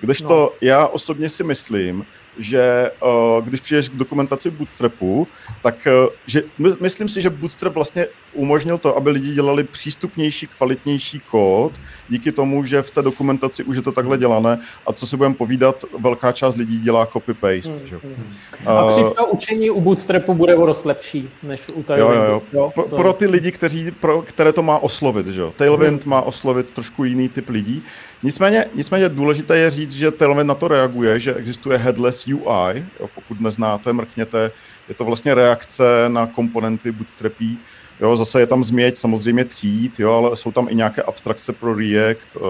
Kdežto 0.00 0.28
no. 0.28 0.50
já 0.60 0.86
osobně 0.86 1.28
si 1.28 1.44
myslím, 1.44 2.06
že 2.38 2.90
uh, 3.02 3.44
když 3.44 3.60
přijdeš 3.60 3.88
k 3.88 3.94
dokumentaci 3.94 4.50
Bootstrapu, 4.50 5.28
tak 5.62 5.74
uh, 5.86 6.08
že, 6.26 6.42
my, 6.58 6.70
myslím 6.80 7.08
si, 7.08 7.22
že 7.22 7.30
Bootstrap 7.30 7.74
vlastně 7.74 8.06
umožnil 8.36 8.78
to, 8.78 8.96
aby 8.96 9.10
lidi 9.10 9.34
dělali 9.34 9.64
přístupnější, 9.64 10.46
kvalitnější 10.46 11.20
kód, 11.30 11.72
díky 12.08 12.32
tomu, 12.32 12.64
že 12.64 12.82
v 12.82 12.90
té 12.90 13.02
dokumentaci 13.02 13.64
už 13.64 13.76
je 13.76 13.82
to 13.82 13.92
takhle 13.92 14.18
dělané 14.18 14.58
a 14.86 14.92
co 14.92 15.06
si 15.06 15.16
budeme 15.16 15.34
povídat, 15.34 15.84
velká 15.98 16.32
část 16.32 16.56
lidí 16.56 16.80
dělá 16.80 17.06
copy-paste. 17.06 17.78
Hmm, 17.78 17.88
že? 17.88 17.96
Hmm. 18.04 18.34
A 18.66 18.88
při 18.88 19.00
to 19.16 19.26
učení 19.26 19.70
u 19.70 19.80
Bootstrapu 19.80 20.34
bude 20.34 20.56
o 20.56 20.66
dost 20.66 20.84
lepší, 20.84 21.30
než 21.42 21.60
u 21.74 21.82
Tailwindu. 21.82 22.22
Jo, 22.22 22.30
jo, 22.32 22.42
jo. 22.52 22.70
Pro, 22.74 22.84
pro 22.84 23.12
ty 23.12 23.26
lidi, 23.26 23.52
kteří, 23.52 23.90
pro, 23.90 24.22
které 24.22 24.52
to 24.52 24.62
má 24.62 24.78
oslovit, 24.78 25.26
že 25.26 25.40
jo. 25.40 25.52
Tailwind 25.56 26.02
hmm. 26.02 26.10
má 26.10 26.20
oslovit 26.20 26.70
trošku 26.70 27.04
jiný 27.04 27.28
typ 27.28 27.48
lidí. 27.48 27.82
Nicméně, 28.22 28.64
nicméně 28.74 29.08
důležité 29.08 29.58
je 29.58 29.70
říct, 29.70 29.92
že 29.92 30.10
Tailwind 30.10 30.48
na 30.48 30.54
to 30.54 30.68
reaguje, 30.68 31.20
že 31.20 31.34
existuje 31.34 31.78
headless 31.78 32.26
UI, 32.26 32.84
jo, 33.00 33.08
pokud 33.14 33.40
neznáte, 33.40 33.92
mrkněte, 33.92 34.50
je 34.88 34.94
to 34.94 35.04
vlastně 35.04 35.34
reakce 35.34 35.84
na 36.08 36.26
komponenty 36.26 36.92
Bootstrapí, 36.92 37.58
Jo, 38.00 38.16
zase 38.16 38.40
je 38.40 38.46
tam 38.46 38.64
změť 38.64 38.96
samozřejmě 38.96 39.44
tříd, 39.44 40.00
jo, 40.00 40.12
ale 40.12 40.36
jsou 40.36 40.52
tam 40.52 40.68
i 40.68 40.74
nějaké 40.74 41.02
abstrakce 41.02 41.52
pro 41.52 41.74
React 41.74 42.36
uh, 42.36 42.42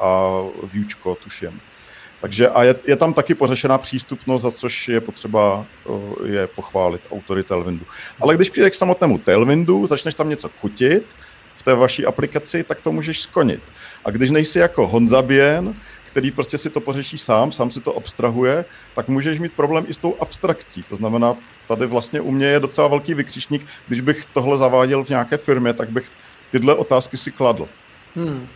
a 0.00 0.40
Vuečko, 0.72 1.16
tuším. 1.24 1.60
Takže 2.20 2.48
a 2.48 2.62
je, 2.62 2.74
je 2.86 2.96
tam 2.96 3.14
taky 3.14 3.34
pořešená 3.34 3.78
přístupnost, 3.78 4.42
za 4.42 4.50
což 4.50 4.88
je 4.88 5.00
potřeba 5.00 5.66
uh, 5.84 6.00
je 6.24 6.46
pochválit 6.46 7.00
autory 7.12 7.42
Tailwindu. 7.42 7.84
Ale 8.20 8.36
když 8.36 8.50
přijdeš 8.50 8.72
k 8.72 8.74
samotnému 8.74 9.18
Tailwindu, 9.18 9.86
začneš 9.86 10.14
tam 10.14 10.28
něco 10.28 10.48
kutit 10.48 11.06
v 11.56 11.62
té 11.62 11.74
vaší 11.74 12.06
aplikaci, 12.06 12.64
tak 12.64 12.80
to 12.80 12.92
můžeš 12.92 13.20
skonit. 13.20 13.60
A 14.04 14.10
když 14.10 14.30
nejsi 14.30 14.58
jako 14.58 14.86
Honza 14.86 15.22
Bien, 15.22 15.74
který 16.12 16.30
prostě 16.30 16.58
si 16.58 16.70
to 16.70 16.80
pořeší 16.80 17.18
sám, 17.18 17.52
sám 17.52 17.70
si 17.70 17.80
to 17.80 17.96
abstrahuje, 17.96 18.64
tak 18.94 19.08
můžeš 19.08 19.38
mít 19.38 19.52
problém 19.52 19.84
i 19.88 19.94
s 19.94 19.96
tou 19.96 20.16
abstrakcí. 20.20 20.84
To 20.88 20.96
znamená, 20.96 21.36
tady 21.68 21.86
vlastně 21.86 22.20
u 22.20 22.30
mě 22.30 22.46
je 22.46 22.60
docela 22.60 22.88
velký 22.88 23.14
vykřičník. 23.14 23.66
Když 23.88 24.00
bych 24.00 24.24
tohle 24.34 24.58
zaváděl 24.58 25.04
v 25.04 25.08
nějaké 25.08 25.36
firmě, 25.36 25.72
tak 25.72 25.90
bych 25.90 26.04
tyhle 26.50 26.74
otázky 26.74 27.16
si 27.16 27.30
kladl. 27.30 27.68
Hmm. 28.16 28.46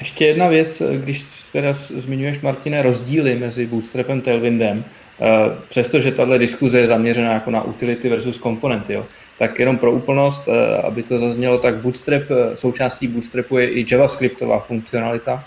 Ještě 0.00 0.24
jedna 0.26 0.48
věc, 0.48 0.82
když 0.96 1.24
teda 1.52 1.72
zmiňuješ, 1.72 2.40
Martine, 2.40 2.82
rozdíly 2.82 3.36
mezi 3.36 3.66
Bootstrapem 3.66 4.18
a 4.18 4.20
Tailwindem, 4.20 4.84
eh, 4.84 5.26
přestože 5.68 6.12
tahle 6.12 6.38
diskuze 6.38 6.78
je 6.78 6.86
zaměřená 6.86 7.32
jako 7.32 7.50
na 7.50 7.62
utility 7.62 8.08
versus 8.08 8.38
komponenty, 8.38 8.92
jo, 8.92 9.06
tak 9.38 9.58
jenom 9.58 9.78
pro 9.78 9.92
úplnost, 9.92 10.48
eh, 10.48 10.76
aby 10.76 11.02
to 11.02 11.18
zaznělo, 11.18 11.58
tak 11.58 11.76
Bootstrap, 11.76 12.22
eh, 12.30 12.56
součástí 12.56 13.08
Bootstrapu 13.08 13.58
je 13.58 13.70
i 13.70 13.86
JavaScriptová 13.90 14.58
funkcionalita, 14.58 15.44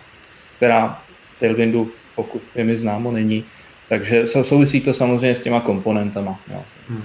která 0.58 1.00
v 1.38 1.40
Tailwindu, 1.40 1.92
pokud 2.16 2.42
je 2.56 2.64
mi 2.64 2.76
známo, 2.76 3.12
není. 3.12 3.46
Takže 3.90 4.26
souvisí 4.26 4.82
to 4.82 4.94
samozřejmě 4.94 5.36
s 5.36 5.40
těma 5.40 5.60
komponentama. 5.60 6.40
Jo. 6.54 6.64
Hmm. 6.90 7.04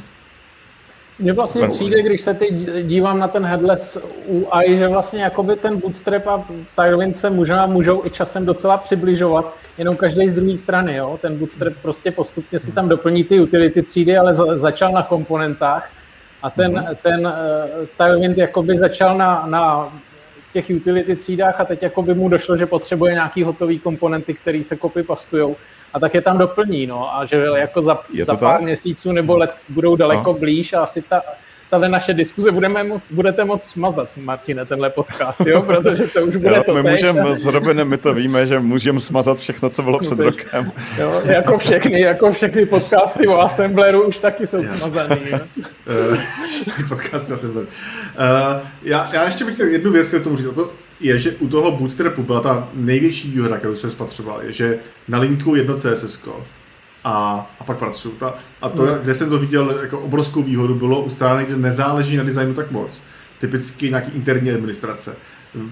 Mně 1.19 1.33
vlastně 1.33 1.69
přijde, 1.69 2.03
když 2.03 2.21
se 2.21 2.35
teď 2.35 2.55
dívám 2.83 3.19
na 3.19 3.29
ten 3.29 3.47
headless 3.47 3.99
UI, 4.27 4.77
že 4.77 4.89
vlastně 4.89 5.23
jakoby 5.23 5.57
ten 5.57 5.77
Bootstrap 5.77 6.27
a 6.27 6.45
Tailwind 6.77 7.17
se 7.17 7.31
možná 7.31 7.67
můžou 7.67 8.07
i 8.07 8.11
časem 8.11 8.47
docela 8.47 8.77
přibližovat, 8.77 9.57
jenom 9.79 9.97
každý 9.97 10.29
z 10.29 10.35
druhé 10.35 10.57
strany. 10.57 10.97
Jo? 10.97 11.19
Ten 11.23 11.39
Bootstrap 11.39 11.75
prostě 11.83 12.11
postupně 12.11 12.59
si 12.59 12.73
tam 12.73 12.89
doplní 12.89 13.25
ty 13.25 13.41
utility 13.41 13.83
třídy, 13.83 14.17
ale 14.17 14.35
za, 14.35 14.57
začal 14.57 14.93
na 14.93 15.03
komponentách 15.03 15.91
a 16.43 16.51
ten, 16.51 16.73
mm-hmm. 16.73 16.97
ten 17.03 17.27
uh, 17.27 17.33
Tailwind 17.97 18.39
jakoby 18.39 18.79
začal 18.79 19.19
na, 19.19 19.47
na 19.47 19.93
těch 20.53 20.71
utility 20.77 21.17
třídách 21.17 21.61
a 21.61 21.65
teď 21.65 21.83
jakoby 21.83 22.15
mu 22.15 22.29
došlo, 22.29 22.57
že 22.57 22.67
potřebuje 22.67 23.13
nějaký 23.13 23.43
hotový 23.43 23.79
komponenty, 23.79 24.35
které 24.35 24.63
se 24.63 24.77
copy 24.77 25.03
pastujou 25.03 25.57
a 25.93 26.01
tak 26.01 26.15
je 26.15 26.21
tam 26.21 26.39
doplní, 26.39 26.87
no, 26.87 27.17
a 27.17 27.25
že 27.25 27.47
jako 27.57 27.83
za, 27.83 27.99
za 28.21 28.37
pár 28.37 28.53
tak? 28.53 28.61
měsíců 28.61 29.13
nebo 29.13 29.37
let 29.37 29.55
budou 29.69 29.97
daleko 29.97 30.33
no. 30.33 30.39
blíž 30.39 30.73
a 30.73 30.83
asi 30.83 31.03
ta, 31.03 31.23
tahle 31.71 31.89
naše 31.89 32.15
diskuze 32.15 32.51
budeme 32.51 32.85
moc, 32.85 33.03
budete 33.11 33.45
moc 33.45 33.65
smazat, 33.65 34.09
Martine, 34.17 34.67
tenhle 34.67 34.91
podcast, 34.91 35.41
jo? 35.47 35.63
protože 35.63 36.07
to 36.07 36.21
už 36.27 36.37
bude 36.37 36.57
jo, 36.57 36.63
to 36.67 36.75
My 36.75 36.91
můžeme 36.91 37.37
s 37.37 37.45
Robinem, 37.45 37.89
my 37.89 37.99
to 37.99 38.15
víme, 38.15 38.47
že 38.47 38.61
můžeme 38.61 39.01
smazat 39.01 39.39
všechno, 39.39 39.71
co 39.71 39.83
bylo 39.83 39.99
před 39.99 40.19
no, 40.19 40.25
rokem. 40.25 40.73
Jo, 40.99 41.23
jako 41.25 41.59
všechny, 41.59 42.01
jako 42.01 42.33
všechny 42.33 42.67
podcasty 42.67 43.29
o 43.29 43.41
Assembleru 43.41 44.03
už 44.03 44.19
taky 44.19 44.47
jsou 44.47 44.65
smazaný. 44.77 45.21
všechny 46.51 46.85
podcasty 46.89 47.33
Assembleru. 47.33 47.67
Uh, 47.67 48.67
já, 48.83 49.11
já 49.13 49.25
ještě 49.25 49.45
bych 49.45 49.55
chtěl 49.55 49.67
jednu 49.67 49.93
věc 49.93 50.09
k 50.09 50.25
tomu 50.25 50.37
říct. 50.37 50.47
To, 50.55 50.71
je, 51.01 51.19
že 51.19 51.33
u 51.33 51.49
toho 51.49 51.71
Bootstrapu 51.71 52.23
byla 52.23 52.41
ta 52.41 52.69
největší 52.75 53.31
výhoda, 53.31 53.59
kterou 53.59 53.77
jsem 53.77 53.91
spatřoval, 53.91 54.43
je, 54.43 54.53
že 54.53 54.79
na 55.09 55.19
linku 55.19 55.55
jedno 55.55 55.77
CSS 55.77 56.17
a, 57.05 57.47
a 57.61 57.65
pak 57.65 57.79
pracuju. 57.79 58.15
Ta, 58.15 58.35
a 58.63 58.69
to, 58.69 58.83
mm. 58.83 58.95
kde 59.03 59.15
jsem 59.15 59.29
to 59.29 59.39
viděl 59.39 59.79
jako 59.83 59.99
obrovskou 59.99 60.43
výhodu, 60.43 60.75
bylo 60.75 61.03
u 61.03 61.11
strany, 61.11 61.45
kde 61.45 61.57
nezáleží 61.57 62.17
na 62.17 62.25
designu 62.25 62.55
tak 62.55 62.71
moc. 62.71 63.03
Typicky 63.39 63.89
nějaký 63.89 64.13
interní 64.13 64.51
administrace. 64.51 65.17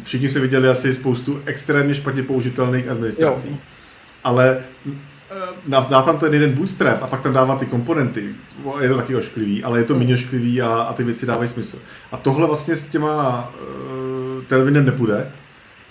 Všichni 0.05 0.29
jsme 0.29 0.41
viděli 0.41 0.69
asi 0.69 0.95
spoustu 0.95 1.43
extrémně 1.45 1.95
špatně 1.95 2.23
použitelných 2.23 2.89
administrací. 2.89 3.49
Jo. 3.51 3.57
Ale 4.25 4.59
dá, 5.67 5.87
dá 5.91 6.03
tam 6.03 6.19
ten 6.19 6.35
jeden 6.35 6.53
bootstrap 6.53 7.03
a 7.03 7.07
pak 7.07 7.21
tam 7.21 7.33
dává 7.33 7.57
ty 7.57 7.67
komponenty. 7.67 8.35
Je 8.81 8.89
to 8.89 8.97
taky 8.97 9.17
ošklivý, 9.17 9.65
ale 9.65 9.79
je 9.79 9.85
to 9.85 9.99
méně 9.99 10.15
ošklivý 10.15 10.63
a, 10.63 10.69
a 10.69 10.93
ty 10.93 11.05
věci 11.05 11.27
dávají 11.27 11.49
smysl. 11.49 11.79
A 12.13 12.17
tohle 12.17 12.47
vlastně 12.47 12.77
s 12.77 12.89
těma 12.89 13.49
uh, 13.49 14.45
Tailwindem 14.45 14.87
nepůjde, 14.87 15.31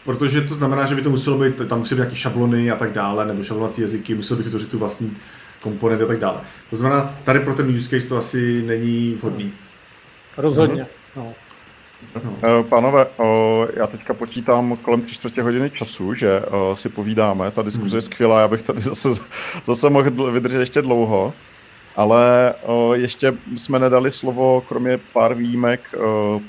protože 0.07 0.41
to 0.41 0.55
znamená, 0.55 0.85
že 0.85 0.95
by 0.95 1.01
to 1.01 1.09
muselo 1.09 1.37
být, 1.37 1.55
tam 1.67 1.79
musí 1.79 1.95
být 1.95 1.99
nějaké 1.99 2.15
šablony 2.15 2.71
a 2.71 2.75
tak 2.75 2.93
dále, 2.93 3.25
nebo 3.25 3.43
šablonací 3.43 3.81
jazyky, 3.81 4.15
musel 4.15 4.37
bych 4.37 4.45
vytvořit 4.45 4.69
tu 4.69 4.79
vlastní 4.79 5.17
komponenty 5.61 6.03
a 6.03 6.07
tak 6.07 6.19
dále. 6.19 6.41
To 6.69 6.75
znamená, 6.75 7.15
tady 7.23 7.39
pro 7.39 7.53
ten 7.55 7.75
use 7.75 7.89
case 7.89 8.07
to 8.07 8.17
asi 8.17 8.61
není 8.61 9.17
vhodný. 9.21 9.53
Rozhodně. 10.37 10.87
No. 11.15 11.33
Eh, 12.15 12.63
pánové, 12.69 13.07
já 13.73 13.87
teďka 13.87 14.13
počítám 14.13 14.77
kolem 14.81 15.05
čtvrtě 15.05 15.41
hodiny 15.41 15.69
času, 15.69 16.13
že 16.13 16.41
si 16.73 16.89
povídáme. 16.89 17.51
Ta 17.51 17.61
diskuze 17.61 17.97
je 17.97 18.01
skvělá, 18.01 18.41
já 18.41 18.47
bych 18.47 18.61
tady 18.61 18.79
zase, 18.91 19.09
zase 19.65 19.89
mohl 19.89 20.31
vydržet 20.31 20.59
ještě 20.59 20.81
dlouho. 20.81 21.33
Ale 21.97 22.53
ještě 22.93 23.33
jsme 23.55 23.79
nedali 23.79 24.11
slovo, 24.11 24.63
kromě 24.67 24.99
pár 25.13 25.33
výjimek, 25.33 25.95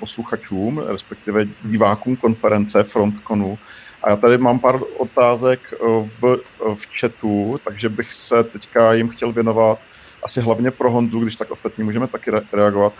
posluchačům, 0.00 0.82
respektive 0.86 1.44
divákům 1.64 2.16
konference 2.16 2.84
Frontconu. 2.84 3.58
A 4.02 4.10
já 4.10 4.16
tady 4.16 4.38
mám 4.38 4.58
pár 4.58 4.80
otázek 4.98 5.74
v, 6.20 6.36
v 6.74 6.98
chatu, 7.00 7.60
takže 7.64 7.88
bych 7.88 8.14
se 8.14 8.44
teďka 8.44 8.92
jim 8.92 9.08
chtěl 9.08 9.32
věnovat 9.32 9.78
asi 10.22 10.40
hlavně 10.40 10.70
pro 10.70 10.90
Honzu, 10.90 11.20
když 11.20 11.36
tak 11.36 11.50
ostatní 11.50 11.84
můžeme 11.84 12.06
taky 12.06 12.30
reagovat 12.52 12.92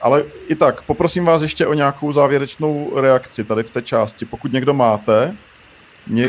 ale 0.00 0.24
i 0.48 0.54
tak, 0.54 0.82
poprosím 0.82 1.24
vás 1.24 1.42
ještě 1.42 1.66
o 1.66 1.74
nějakou 1.74 2.12
závěrečnou 2.12 2.92
reakci 3.00 3.44
tady 3.44 3.62
v 3.62 3.70
té 3.70 3.82
části. 3.82 4.24
Pokud 4.24 4.52
někdo 4.52 4.74
máte 4.74 5.36
eh, 6.18 6.28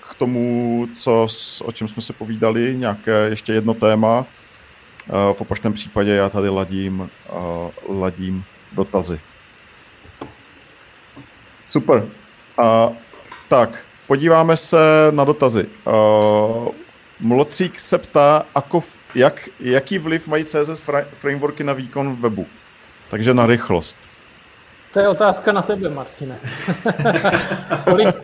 k 0.00 0.14
tomu, 0.14 0.88
co, 0.94 1.26
o 1.64 1.72
čem 1.72 1.88
jsme 1.88 2.02
se 2.02 2.12
povídali, 2.12 2.76
nějaké 2.76 3.28
ještě 3.30 3.52
jedno 3.52 3.74
téma, 3.74 4.26
v 5.32 5.40
opačném 5.40 5.72
případě 5.72 6.10
já 6.10 6.28
tady 6.28 6.48
ladím, 6.48 7.10
eh, 7.26 7.32
ladím 7.88 8.44
dotazy. 8.72 9.20
Super. 11.64 12.06
A, 12.58 12.88
tak, 13.48 13.84
podíváme 14.06 14.56
se 14.56 14.78
na 15.10 15.24
dotazy. 15.24 15.66
Mlocík 17.20 17.80
se 17.80 17.98
ptá, 17.98 18.46
ako, 18.54 18.84
jak, 19.14 19.48
jaký 19.60 19.98
vliv 19.98 20.26
mají 20.26 20.44
CSS 20.44 20.82
frameworky 21.18 21.64
na 21.64 21.72
výkon 21.72 22.16
webu. 22.16 22.46
Takže 23.10 23.34
na 23.34 23.46
rychlost. 23.46 24.07
To 24.92 25.00
je 25.00 25.08
otázka 25.08 25.52
na 25.52 25.62
tebe, 25.62 25.88
Martine. 25.88 26.38
Kolik, 27.84 28.16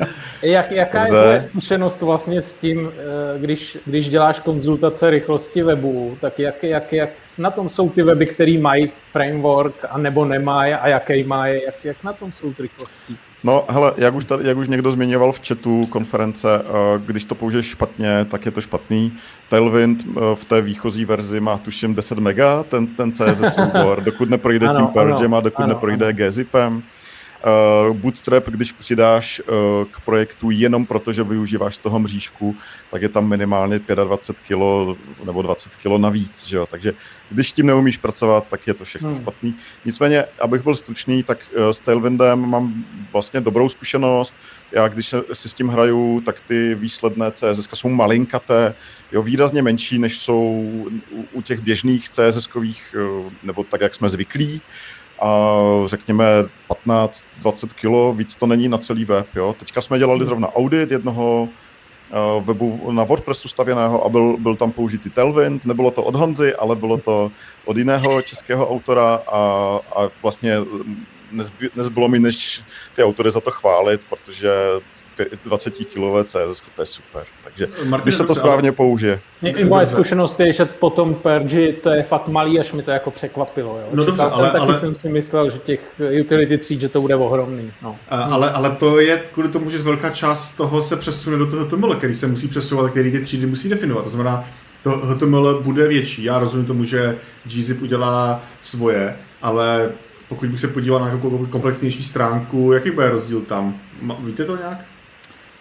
jak, 0.43 0.71
jaká 0.73 0.99
Dobře. 0.99 1.15
je 1.17 1.23
tvoje 1.23 1.41
zkušenost 1.41 2.03
vlastně 2.03 2.41
s 2.41 2.55
tím, 2.55 2.93
eh, 2.97 3.39
když, 3.39 3.79
když 3.87 4.09
děláš 4.09 4.41
konzultace 4.41 5.11
rychlosti 5.11 5.63
webu, 5.63 6.19
tak 6.21 6.39
jak, 6.39 6.63
jak, 6.63 6.93
jak 6.93 7.11
na 7.39 7.51
tom 7.51 7.69
jsou 7.69 7.91
ty 7.91 8.03
weby, 8.03 8.27
které 8.27 8.59
mají 8.59 8.93
framework 9.09 9.75
a 9.89 9.99
nebo 9.99 10.25
nemají 10.25 10.75
a 10.75 10.89
jaký 10.89 11.25
mají, 11.25 11.63
jak, 11.63 11.85
jak 11.85 12.05
na 12.05 12.13
tom 12.13 12.33
jsou 12.33 12.55
s 12.55 12.61
rychlostí? 12.61 13.19
No, 13.45 13.65
hele, 13.69 13.93
jak 13.97 14.15
už, 14.15 14.25
tady, 14.25 14.49
jak 14.49 14.57
už 14.57 14.69
někdo 14.69 14.93
zmiňoval 14.93 15.33
v 15.33 15.49
chatu 15.49 15.87
konference, 15.87 16.49
eh, 16.65 17.03
když 17.07 17.25
to 17.25 17.35
použiješ 17.35 17.67
špatně, 17.67 18.27
tak 18.31 18.47
je 18.47 18.51
to 18.51 18.61
špatný. 18.61 19.13
Tailwind 19.49 20.05
eh, 20.09 20.21
v 20.35 20.45
té 20.45 20.63
výchozí 20.63 21.05
verzi 21.05 21.41
má 21.41 21.59
tuším 21.59 21.95
10 21.95 22.19
mega, 22.19 22.63
ten, 22.63 22.87
ten 22.87 23.13
CSS 23.13 23.55
soubor, 23.55 24.01
dokud 24.05 24.31
neprojde 24.31 24.69
ano, 24.69 24.79
tím 24.79 24.87
purgem 24.87 25.35
a 25.35 25.41
dokud 25.41 25.63
ano, 25.63 25.75
neprojde 25.75 26.07
ano. 26.07 26.17
gzipem. 26.17 26.83
Uh, 27.45 27.97
Bootstrap, 27.97 28.49
když 28.49 28.73
přidáš 28.73 29.41
uh, 29.41 29.55
k 29.91 30.01
projektu 30.01 30.51
jenom 30.51 30.87
proto, 30.87 31.13
že 31.13 31.23
využíváš 31.23 31.79
toho 31.79 31.99
mřížku, 31.99 32.57
tak 32.91 33.03
je 33.03 33.09
tam 33.09 33.29
minimálně 33.29 33.81
25 34.05 34.37
kg 34.47 34.99
nebo 35.25 35.43
20 35.43 35.77
kg 35.77 35.99
navíc. 35.99 36.47
Že 36.47 36.57
jo? 36.57 36.67
Takže 36.67 36.93
když 37.31 37.53
tím 37.53 37.67
neumíš 37.67 37.97
pracovat, 37.97 38.49
tak 38.49 38.67
je 38.67 38.75
to 38.75 38.85
všechno 38.85 39.11
hmm. 39.11 39.21
špatný. 39.21 39.55
Nicméně, 39.85 40.25
abych 40.41 40.63
byl 40.63 40.77
stručný, 40.77 41.23
tak 41.23 41.39
uh, 41.57 41.71
s 41.71 41.81
Tailwindem 41.81 42.51
mám 42.51 42.85
vlastně 43.13 43.41
dobrou 43.41 43.69
zkušenost. 43.69 44.35
Já 44.73 44.89
když 44.89 45.15
si 45.33 45.49
s 45.49 45.55
tím 45.55 45.69
hraju, 45.69 46.23
tak 46.27 46.41
ty 46.41 46.75
výsledné 46.75 47.33
CSS 47.33 47.69
jsou 47.75 47.89
malinkaté, 47.89 48.75
jo, 49.13 49.23
výrazně 49.23 49.63
menší, 49.63 49.99
než 49.99 50.19
jsou 50.19 50.75
u 51.33 51.43
těch 51.43 51.61
běžných 51.61 52.11
CSS-kových, 52.11 52.83
nebo 53.43 53.65
tak, 53.65 53.81
jak 53.81 53.95
jsme 53.95 54.09
zvyklí 54.09 54.61
a 55.21 55.49
řekněme 55.87 56.25
15-20 56.87 57.13
kg, 57.75 58.19
víc 58.19 58.35
to 58.35 58.47
není 58.47 58.69
na 58.69 58.79
celý 58.79 59.05
web. 59.05 59.27
Jo. 59.37 59.57
Teďka 59.59 59.81
jsme 59.81 59.99
dělali 59.99 60.19
hmm. 60.19 60.29
zrovna 60.29 60.55
audit 60.55 60.91
jednoho 60.91 61.49
uh, 62.39 62.45
webu 62.45 62.93
na 62.93 63.05
WordPressu 63.05 63.49
stavěného 63.49 64.05
a 64.05 64.09
byl, 64.09 64.37
byl 64.39 64.57
tam 64.57 64.73
použitý 64.73 65.11
Tailwind. 65.11 65.65
Nebylo 65.65 65.91
to 65.91 66.03
od 66.03 66.15
Honzy, 66.15 66.55
ale 66.55 66.77
bylo 66.77 66.99
to 66.99 67.31
od 67.65 67.77
jiného 67.77 68.23
českého 68.23 68.71
autora 68.71 69.15
a, 69.15 69.39
a 69.97 70.09
vlastně 70.23 70.57
nezby, 71.33 71.71
nezbylo 71.77 72.09
mi, 72.09 72.19
než 72.19 72.63
ty 72.97 73.05
autory 73.05 73.31
za 73.31 73.41
to 73.41 73.51
chválit, 73.51 74.01
protože 74.09 74.51
20 75.45 75.71
kg 75.71 76.27
CSS, 76.27 76.63
to 76.77 76.83
je 76.83 76.87
super. 76.87 77.23
Takže 77.45 77.69
Martin, 77.85 78.05
když 78.05 78.15
se 78.15 78.25
to 78.25 78.35
správně 78.35 78.69
ale... 78.69 78.77
použije. 78.77 79.21
I 79.43 79.65
moje 79.65 79.87
zkušenost 79.87 80.41
je, 80.41 80.53
že 80.53 80.65
potom 80.65 81.15
Pergy 81.15 81.73
to 81.73 81.91
je 81.91 82.03
fakt 82.03 82.29
malý, 82.29 82.61
až 82.61 82.73
mi 82.73 82.83
to 82.83 82.91
jako 82.91 83.11
překvapilo. 83.11 83.79
Jo. 83.79 83.87
No 83.93 84.05
dobře, 84.05 84.23
jsem, 84.23 84.41
ale, 84.41 84.51
taky 84.51 84.65
ale... 84.65 84.75
jsem 84.75 84.95
si 84.95 85.09
myslel, 85.09 85.51
že 85.51 85.59
těch 85.59 86.01
utility 86.21 86.59
tříd, 86.59 86.81
že 86.81 86.89
to 86.89 87.01
bude 87.01 87.17
ohromný. 87.17 87.73
No. 87.83 87.97
Ale, 88.09 88.51
ale 88.51 88.71
to 88.71 89.01
je 89.01 89.23
kvůli 89.33 89.49
tomu, 89.49 89.71
že 89.71 89.79
velká 89.79 90.11
část 90.11 90.51
toho 90.51 90.83
se 90.83 90.97
přesune 90.97 91.37
do 91.37 91.47
toho 91.51 91.65
HTML, 91.65 91.95
který 91.95 92.15
se 92.15 92.27
musí 92.27 92.49
přesouvat, 92.49 92.91
který 92.91 93.13
ty 93.13 93.21
třídy 93.21 93.47
musí 93.47 93.69
definovat. 93.69 94.03
To 94.03 94.11
znamená, 94.11 94.45
to 94.83 94.91
HTML 94.91 95.61
bude 95.63 95.89
větší. 95.89 96.25
Já 96.25 96.39
rozumím 96.39 96.67
tomu, 96.67 96.85
že 96.85 97.17
gzip 97.45 97.83
udělá 97.83 98.43
svoje, 98.61 99.17
ale 99.43 99.91
pokud 100.29 100.49
bych 100.49 100.61
se 100.61 100.69
podíval 100.69 101.01
na 101.01 101.07
nějakou 101.07 101.47
komplexnější 101.47 102.05
stránku, 102.05 102.73
jaký 102.73 102.91
bude 102.91 103.11
rozdíl 103.11 103.41
tam? 103.41 103.75
Víte 104.21 104.45
to 104.45 104.57
nějak? 104.57 104.79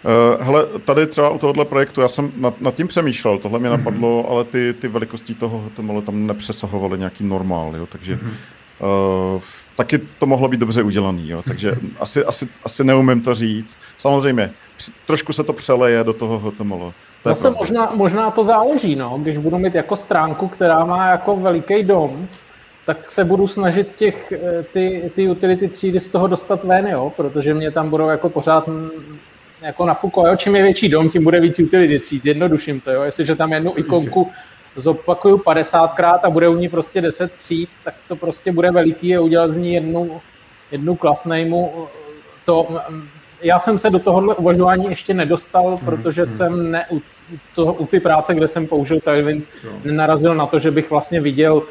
Uh, 0.04 0.44
hele, 0.44 0.66
tady 0.84 1.06
třeba 1.06 1.30
u 1.30 1.38
tohohle 1.38 1.64
projektu, 1.64 2.00
já 2.00 2.08
jsem 2.08 2.32
nad, 2.36 2.60
nad 2.60 2.74
tím 2.74 2.88
přemýšlel, 2.88 3.38
tohle 3.38 3.58
mě 3.58 3.70
mhm. 3.70 3.78
napadlo, 3.78 4.22
mm-hmm. 4.22 4.32
ale 4.32 4.44
ty, 4.44 4.74
ty 4.80 4.88
velikosti 4.88 5.34
toho 5.34 5.64
tomu 5.76 6.02
tam 6.02 6.26
nepřesahovaly 6.26 6.98
nějaký 6.98 7.24
normál, 7.24 7.76
jo, 7.76 7.86
takže 7.86 8.16
mm-hmm. 8.16 9.34
uh, 9.34 9.40
taky 9.76 10.00
to 10.18 10.26
mohlo 10.26 10.48
být 10.48 10.60
dobře 10.60 10.82
udělaný, 10.82 11.28
jo, 11.28 11.42
takže 11.42 11.74
asi, 12.00 12.24
asi, 12.24 12.48
asi 12.64 12.84
neumím 12.84 13.20
to 13.20 13.34
říct. 13.34 13.78
Samozřejmě, 13.96 14.50
trošku 15.06 15.32
se 15.32 15.44
to 15.44 15.52
přeleje 15.52 16.04
do 16.04 16.12
toho 16.12 16.38
HTML. 16.38 16.92
To 17.22 17.28
Zase 17.28 17.50
možná, 17.50 17.88
možná 17.94 18.30
to 18.30 18.44
záleží, 18.44 18.96
no, 18.96 19.18
když 19.22 19.38
budu 19.38 19.58
mít 19.58 19.74
jako 19.74 19.96
stránku, 19.96 20.48
která 20.48 20.84
má 20.84 21.06
jako 21.06 21.36
veliký 21.36 21.82
dom, 21.82 22.28
tak 22.86 23.10
se 23.10 23.24
budu 23.24 23.48
snažit 23.48 23.96
těch, 23.96 24.32
eh, 24.32 24.62
ty, 24.72 25.10
ty 25.14 25.28
utility 25.28 25.68
třídy 25.68 26.00
z 26.00 26.08
toho 26.08 26.26
dostat 26.26 26.64
ven, 26.64 26.86
jo, 26.86 27.12
protože 27.16 27.54
mě 27.54 27.70
tam 27.70 27.90
budou 27.90 28.08
jako 28.08 28.28
pořád 28.28 28.68
jako 29.64 29.86
na 29.86 29.94
Fuko, 29.94 30.26
jo, 30.26 30.36
čím 30.36 30.56
je 30.56 30.62
větší 30.62 30.88
dom, 30.88 31.10
tím 31.10 31.24
bude 31.24 31.40
víc 31.40 31.58
utility 31.58 31.98
tříd, 31.98 32.26
jednoduším 32.26 32.80
to, 32.80 32.90
jo, 32.90 33.02
jestliže 33.02 33.36
tam 33.36 33.52
jednu 33.52 33.72
ikonku 33.76 34.30
zopakuju 34.76 35.36
50krát 35.36 36.18
a 36.22 36.30
bude 36.30 36.48
u 36.48 36.56
ní 36.56 36.68
prostě 36.68 37.00
10 37.00 37.32
tříd, 37.32 37.68
tak 37.84 37.94
to 38.08 38.16
prostě 38.16 38.52
bude 38.52 38.70
veliký 38.70 39.16
a 39.16 39.20
udělat 39.20 39.50
z 39.50 39.56
ní 39.56 39.74
jednu, 39.74 40.20
jednu 40.70 40.96
klasnejmu. 40.96 41.88
To, 42.44 42.80
já 43.42 43.58
jsem 43.58 43.78
se 43.78 43.90
do 43.90 43.98
tohohle 43.98 44.34
uvažování 44.34 44.86
ještě 44.90 45.14
nedostal, 45.14 45.66
hmm, 45.66 45.78
protože 45.78 46.22
hmm. 46.22 46.32
jsem 46.32 46.70
ne, 46.70 46.86
u, 46.90 47.02
to, 47.54 47.72
u 47.72 47.86
ty 47.86 48.00
práce, 48.00 48.34
kde 48.34 48.48
jsem 48.48 48.66
použil 48.66 49.00
Tailwind, 49.00 49.44
no. 49.64 49.70
nenarazil 49.84 50.34
na 50.34 50.46
to, 50.46 50.58
že 50.58 50.70
bych 50.70 50.90
vlastně 50.90 51.20
viděl 51.20 51.62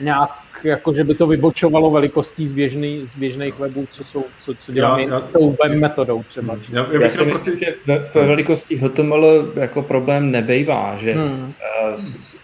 nějak 0.00 0.30
jako 0.64 0.92
že 0.92 1.04
by 1.04 1.14
to 1.14 1.26
vybočovalo 1.26 1.90
velikostí 1.90 2.46
z, 2.46 2.52
běžný, 2.52 3.06
z 3.06 3.14
běžných 3.14 3.58
webů, 3.58 3.86
co, 3.90 4.04
jsou, 4.04 4.24
co, 4.38 4.54
co 4.54 4.72
děláme 4.72 5.02
já, 5.02 5.08
já, 5.08 5.20
tou 5.20 5.56
web 5.64 5.72
metodou 5.72 6.22
třeba. 6.22 6.54
Hmm. 6.54 6.62
Já, 6.72 6.86
já, 6.92 7.00
já 7.00 7.10
si 7.10 7.24
myslím, 7.24 7.58
proti... 7.58 7.64
že 7.64 7.74
ve, 7.86 8.10
ve 8.14 8.26
velikosti 8.26 8.76
HTML 8.76 9.52
jako 9.56 9.82
problém 9.82 10.30
nebejvá, 10.30 10.96
že 10.96 11.12
hmm. 11.12 11.54
uh, 11.92 11.96
s, 11.96 12.36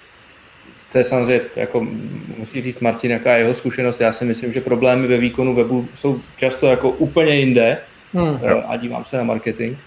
to 0.93 0.99
je 0.99 1.05
samozřejmě, 1.05 1.41
jako 1.57 1.87
musí 2.39 2.63
říct 2.63 2.81
Martin, 2.81 3.11
jaká 3.11 3.33
je 3.33 3.43
jeho 3.43 3.55
zkušenost. 3.55 4.01
Já 4.01 4.13
si 4.13 4.25
myslím, 4.25 4.53
že 4.53 4.61
problémy 4.61 5.07
ve 5.07 5.17
výkonu 5.17 5.55
webu 5.55 5.89
jsou 5.95 6.21
často 6.37 6.67
jako 6.67 6.91
úplně 6.91 7.35
jinde 7.35 7.79
hmm. 8.13 8.29
uh, 8.29 8.39
a 8.67 8.77
dívám 8.77 9.05
se 9.05 9.17
na 9.17 9.25
marketing. 9.25 9.79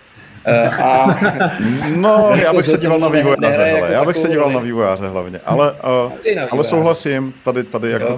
Eh, 0.50 0.70
a, 0.84 1.20
no, 1.96 2.32
já 2.36 2.54
bych 2.54 2.68
se 2.68 2.78
díval 2.78 3.00
na 3.00 3.10
vývojáře, 3.10 3.42
ne, 3.42 3.48
hele, 3.48 3.80
jako 3.80 3.94
já 3.94 4.06
bych 4.06 4.18
se 4.18 4.28
díval 4.28 4.52
na 4.52 4.60
vývojáře 4.60 5.08
hlavně, 5.08 5.40
ale, 5.46 5.72
uh, 6.06 6.12
ale 6.52 6.64
souhlasím, 6.64 7.34
tady, 7.44 7.64
tady 7.64 7.92
jako 7.92 8.06
jo, 8.06 8.18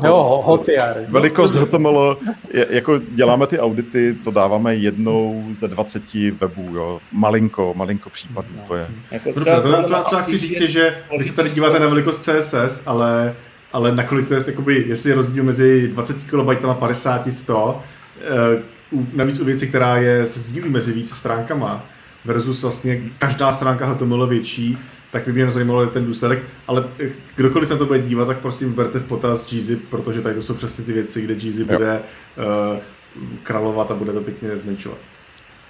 to, 0.66 0.72
jo, 0.72 1.06
velikost 1.08 1.56
HTML, 1.56 2.18
je, 2.54 2.68
jako 2.70 3.00
děláme 3.10 3.48
ty 3.48 3.60
audity, 3.60 4.16
to 4.24 4.32
dáváme 4.32 4.76
jednou 4.76 5.44
ze 5.60 5.68
20 5.68 6.14
webů, 6.14 6.70
jo, 6.74 7.00
malinko, 7.12 7.74
malinko 7.76 8.10
případů, 8.10 8.48
no. 8.58 8.64
to 8.68 8.76
je. 8.76 8.88
Jako 9.12 9.40
třeba, 9.40 9.62
to, 9.62 9.84
to, 9.84 10.04
co 10.10 10.16
chci 10.16 10.38
říct 10.38 10.62
je, 10.62 10.68
že 10.68 10.94
vy 11.18 11.24
se 11.24 11.36
tady 11.36 11.50
díváte 11.50 11.80
na 11.80 11.88
velikost 11.88 12.30
CSS, 12.30 12.84
ale 12.86 13.36
ale 13.74 13.96
nakolik 13.96 14.28
to 14.28 14.34
je, 14.34 14.44
jakoby, 14.48 14.86
jestli 14.88 15.10
je 15.10 15.16
rozdíl 15.16 15.44
mezi 15.44 15.88
20 15.88 16.24
KB 16.24 16.66
a 16.70 16.74
50, 16.74 17.32
100, 17.32 17.84
uh, 18.94 19.04
navíc 19.14 19.40
u 19.40 19.46
věci, 19.46 19.68
která 19.68 19.98
je, 19.98 20.28
se 20.28 20.40
sdílí 20.40 20.70
mezi 20.70 20.92
více 20.92 21.16
stránkama, 21.16 21.86
versus 22.26 22.62
vlastně 22.62 23.02
každá 23.18 23.54
stránka 23.54 23.86
HTML 23.86 24.28
větší, 24.28 24.78
tak 25.12 25.26
by 25.26 25.34
mě 25.34 25.52
zajímalo 25.52 25.86
ten 25.86 26.06
důsledek, 26.06 26.44
ale 26.68 26.90
eh, 27.00 27.10
kdokoliv 27.36 27.68
se 27.68 27.74
na 27.74 27.78
to 27.78 27.86
bude 27.86 28.00
dívat, 28.00 28.26
tak 28.26 28.38
prosím 28.38 28.74
berte 28.74 29.00
v 29.00 29.04
potaz 29.04 29.54
gzip, 29.54 29.90
protože 29.90 30.22
tady 30.22 30.36
to 30.36 30.42
jsou 30.42 30.54
přesně 30.54 30.84
ty 30.84 30.94
věci, 30.94 31.22
kde 31.22 31.36
gzip 31.36 31.68
bude 31.68 32.00
uh, 32.00 32.80
královat 33.44 33.92
a 33.92 33.96
bude 33.96 34.14
to 34.14 34.22
pěkně 34.22 34.58
zmenšovat. 34.58 34.98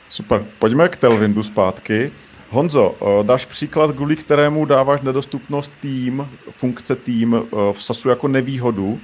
Super, 0.10 0.46
pojďme 0.60 0.90
k 0.90 0.98
Telwindu 0.98 1.44
zpátky. 1.44 2.12
Honzo, 2.50 2.96
eh, 3.02 3.24
dáš 3.24 3.46
příklad, 3.46 3.96
kvůli 3.96 4.16
kterému 4.16 4.66
dáváš 4.66 5.02
nedostupnost 5.02 5.72
tým, 5.82 6.28
funkce 6.52 6.96
tým 6.96 7.42
v 7.72 7.84
SASu 7.84 8.10
jako 8.10 8.28
nevýhodu, 8.28 9.00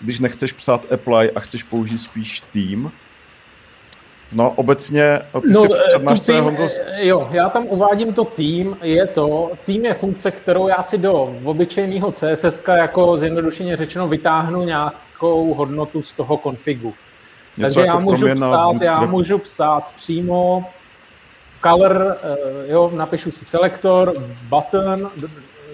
když 0.00 0.18
nechceš 0.18 0.52
psát 0.52 0.92
apply 0.92 1.30
a 1.30 1.40
chceš 1.40 1.62
použít 1.62 1.98
spíš 1.98 2.40
tým, 2.52 2.92
No 4.32 4.50
obecně, 4.50 5.18
ty 5.40 5.52
no, 5.52 5.62
si 5.62 5.68
přednášce, 5.88 6.32
tým, 6.32 6.44
Honzo... 6.44 6.64
Jo, 6.96 7.28
já 7.30 7.48
tam 7.48 7.66
uvádím 7.66 8.14
to 8.14 8.24
tým, 8.24 8.76
je 8.82 9.06
to, 9.06 9.50
tým 9.66 9.84
je 9.84 9.94
funkce, 9.94 10.30
kterou 10.30 10.68
já 10.68 10.82
si 10.82 10.98
do 10.98 11.34
obyčejného 11.44 12.12
CSS 12.12 12.64
jako 12.74 13.18
zjednodušeně 13.18 13.76
řečeno 13.76 14.08
vytáhnu 14.08 14.64
nějakou 14.64 15.54
hodnotu 15.54 16.02
z 16.02 16.12
toho 16.12 16.36
konfigu. 16.36 16.94
Něco 17.56 17.64
Takže 17.64 17.80
jako 17.80 17.92
já 17.92 17.98
můžu 17.98 18.34
psát, 18.34 18.82
já 18.82 19.00
můžu 19.00 19.38
psát 19.38 19.92
přímo 19.96 20.64
color, 21.62 22.16
eh, 22.22 22.72
jo, 22.72 22.90
napíšu 22.94 23.30
si 23.30 23.44
selektor, 23.44 24.14
button, 24.48 25.10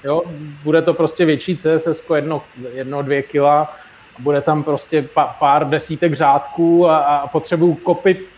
Jo? 0.05 0.23
Bude 0.63 0.83
to 0.83 0.95
prostě 0.95 1.25
větší 1.25 1.57
CSS, 1.57 2.11
jedno, 2.15 2.43
jedno, 2.73 3.03
dvě 3.03 3.23
kila, 3.23 3.77
a 4.19 4.23
bude 4.23 4.41
tam 4.41 4.63
prostě 4.63 5.09
pár 5.39 5.69
desítek 5.69 6.15
řádků 6.15 6.89
a, 6.89 6.99
a 6.99 7.27
potřebuju 7.27 7.75
kopit 7.75 8.29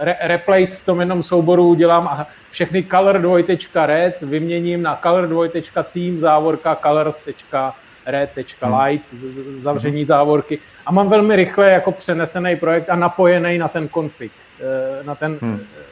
re, 0.00 0.16
replace 0.20 0.76
v 0.76 0.84
tom 0.84 1.00
jednom 1.00 1.22
souboru 1.22 1.68
udělám 1.68 2.08
a 2.08 2.26
všechny 2.50 2.82
color 2.82 3.18
dvojtečka 3.18 3.86
red 3.86 4.22
vyměním 4.22 4.82
na 4.82 4.98
color 5.02 5.26
dvojtečka 5.26 5.82
team 5.82 6.18
závorka 6.18 6.76
colors.red.light 6.76 9.12
hmm. 9.12 9.60
zavření 9.60 9.96
hmm. 9.96 10.04
závorky 10.04 10.58
a 10.86 10.92
mám 10.92 11.08
velmi 11.08 11.36
rychle 11.36 11.70
jako 11.70 11.92
přenesený 11.92 12.56
projekt 12.56 12.90
a 12.90 12.96
napojený 12.96 13.58
na 13.58 13.68
ten 13.68 13.88
config, 13.88 14.32
eh, 14.60 15.04
na 15.04 15.14
ten 15.14 15.38
hmm. 15.42 15.60
Eh, 15.80 15.84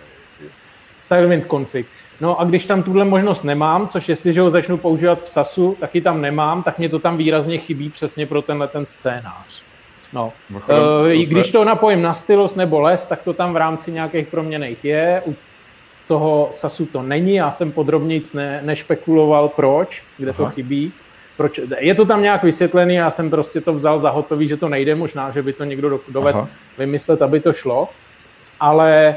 Tailwind 1.09 1.47
config. 1.51 1.86
No 2.20 2.40
a 2.40 2.44
když 2.44 2.64
tam 2.64 2.82
tuhle 2.82 3.04
možnost 3.04 3.42
nemám, 3.42 3.88
což 3.88 4.08
jestliže 4.08 4.40
ho 4.40 4.50
začnu 4.50 4.76
používat 4.76 5.22
v 5.22 5.28
SASu, 5.28 5.76
taky 5.80 6.00
tam 6.00 6.20
nemám, 6.20 6.62
tak 6.62 6.78
mě 6.78 6.88
to 6.88 6.98
tam 6.98 7.16
výrazně 7.16 7.58
chybí 7.58 7.88
přesně 7.88 8.26
pro 8.26 8.42
tenhle 8.42 8.68
ten 8.68 8.86
scénář. 8.86 9.62
No. 10.12 10.32
uh, 10.54 11.08
když 11.08 11.50
to 11.50 11.64
napojím 11.64 12.02
na 12.02 12.12
stylus 12.14 12.54
nebo 12.54 12.80
les, 12.80 13.06
tak 13.06 13.22
to 13.22 13.32
tam 13.32 13.52
v 13.52 13.56
rámci 13.56 13.92
nějakých 13.92 14.26
proměných 14.26 14.84
je. 14.84 15.22
U 15.26 15.34
toho 16.08 16.48
SASu 16.50 16.86
to 16.86 17.02
není, 17.02 17.34
já 17.34 17.50
jsem 17.50 17.72
podrobněji 17.72 18.22
ne, 18.34 18.60
nešpekuloval, 18.64 19.48
proč, 19.48 20.02
kde 20.16 20.30
Aha. 20.30 20.36
to 20.36 20.50
chybí. 20.50 20.92
Proč, 21.36 21.60
je 21.78 21.94
to 21.94 22.04
tam 22.04 22.22
nějak 22.22 22.42
vysvětlený, 22.42 22.94
já 22.94 23.10
jsem 23.10 23.30
prostě 23.30 23.60
to 23.60 23.72
vzal 23.72 23.98
za 23.98 24.10
hotový, 24.10 24.48
že 24.48 24.56
to 24.56 24.68
nejde, 24.68 24.94
možná, 24.94 25.30
že 25.30 25.42
by 25.42 25.52
to 25.52 25.64
někdo 25.64 26.00
dovedl 26.08 26.48
vymyslet, 26.78 27.22
aby 27.22 27.40
to 27.40 27.52
šlo. 27.52 27.88
Ale 28.60 29.16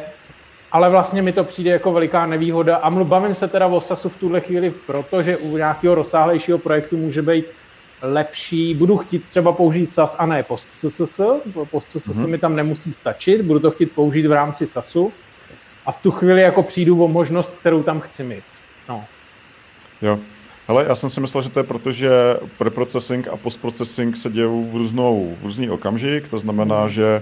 ale 0.71 0.89
vlastně 0.89 1.21
mi 1.21 1.33
to 1.33 1.43
přijde 1.43 1.71
jako 1.71 1.91
veliká 1.91 2.25
nevýhoda 2.25 2.75
a 2.75 2.89
bavím 2.89 3.35
se 3.35 3.47
teda 3.47 3.67
o 3.67 3.81
SASu 3.81 4.09
v 4.09 4.17
tuhle 4.17 4.41
chvíli, 4.41 4.73
protože 4.85 5.37
u 5.37 5.57
nějakého 5.57 5.95
rozsáhlejšího 5.95 6.57
projektu 6.57 6.97
může 6.97 7.21
být 7.21 7.45
lepší, 8.01 8.73
budu 8.75 8.97
chtít 8.97 9.27
třeba 9.27 9.51
použít 9.51 9.87
SAS 9.87 10.15
a 10.19 10.25
ne 10.25 10.43
PostCSS, 10.43 11.21
PostCSS 11.71 12.07
mm-hmm. 12.07 12.27
mi 12.27 12.37
tam 12.37 12.55
nemusí 12.55 12.93
stačit, 12.93 13.41
budu 13.41 13.59
to 13.59 13.71
chtít 13.71 13.91
použít 13.91 14.25
v 14.25 14.31
rámci 14.31 14.67
SASu 14.67 15.13
a 15.85 15.91
v 15.91 16.01
tu 16.01 16.11
chvíli 16.11 16.41
jako 16.41 16.63
přijdu 16.63 17.03
o 17.03 17.07
možnost, 17.07 17.57
kterou 17.59 17.83
tam 17.83 17.99
chci 17.99 18.23
mít. 18.23 18.43
No. 18.89 19.05
Jo. 20.01 20.19
Ale 20.67 20.85
já 20.87 20.95
jsem 20.95 21.09
si 21.09 21.21
myslel, 21.21 21.43
že 21.43 21.49
to 21.49 21.59
je 21.59 21.63
proto, 21.63 21.91
že 21.91 22.09
preprocessing 22.57 23.27
a 23.27 23.37
postprocessing 23.37 24.17
se 24.17 24.29
dějou 24.29 24.65
v 24.65 24.75
různou, 24.75 25.35
v 25.41 25.43
různý 25.43 25.69
okamžik, 25.69 26.29
to 26.29 26.39
znamená, 26.39 26.83
mm. 26.83 26.89
že 26.89 27.21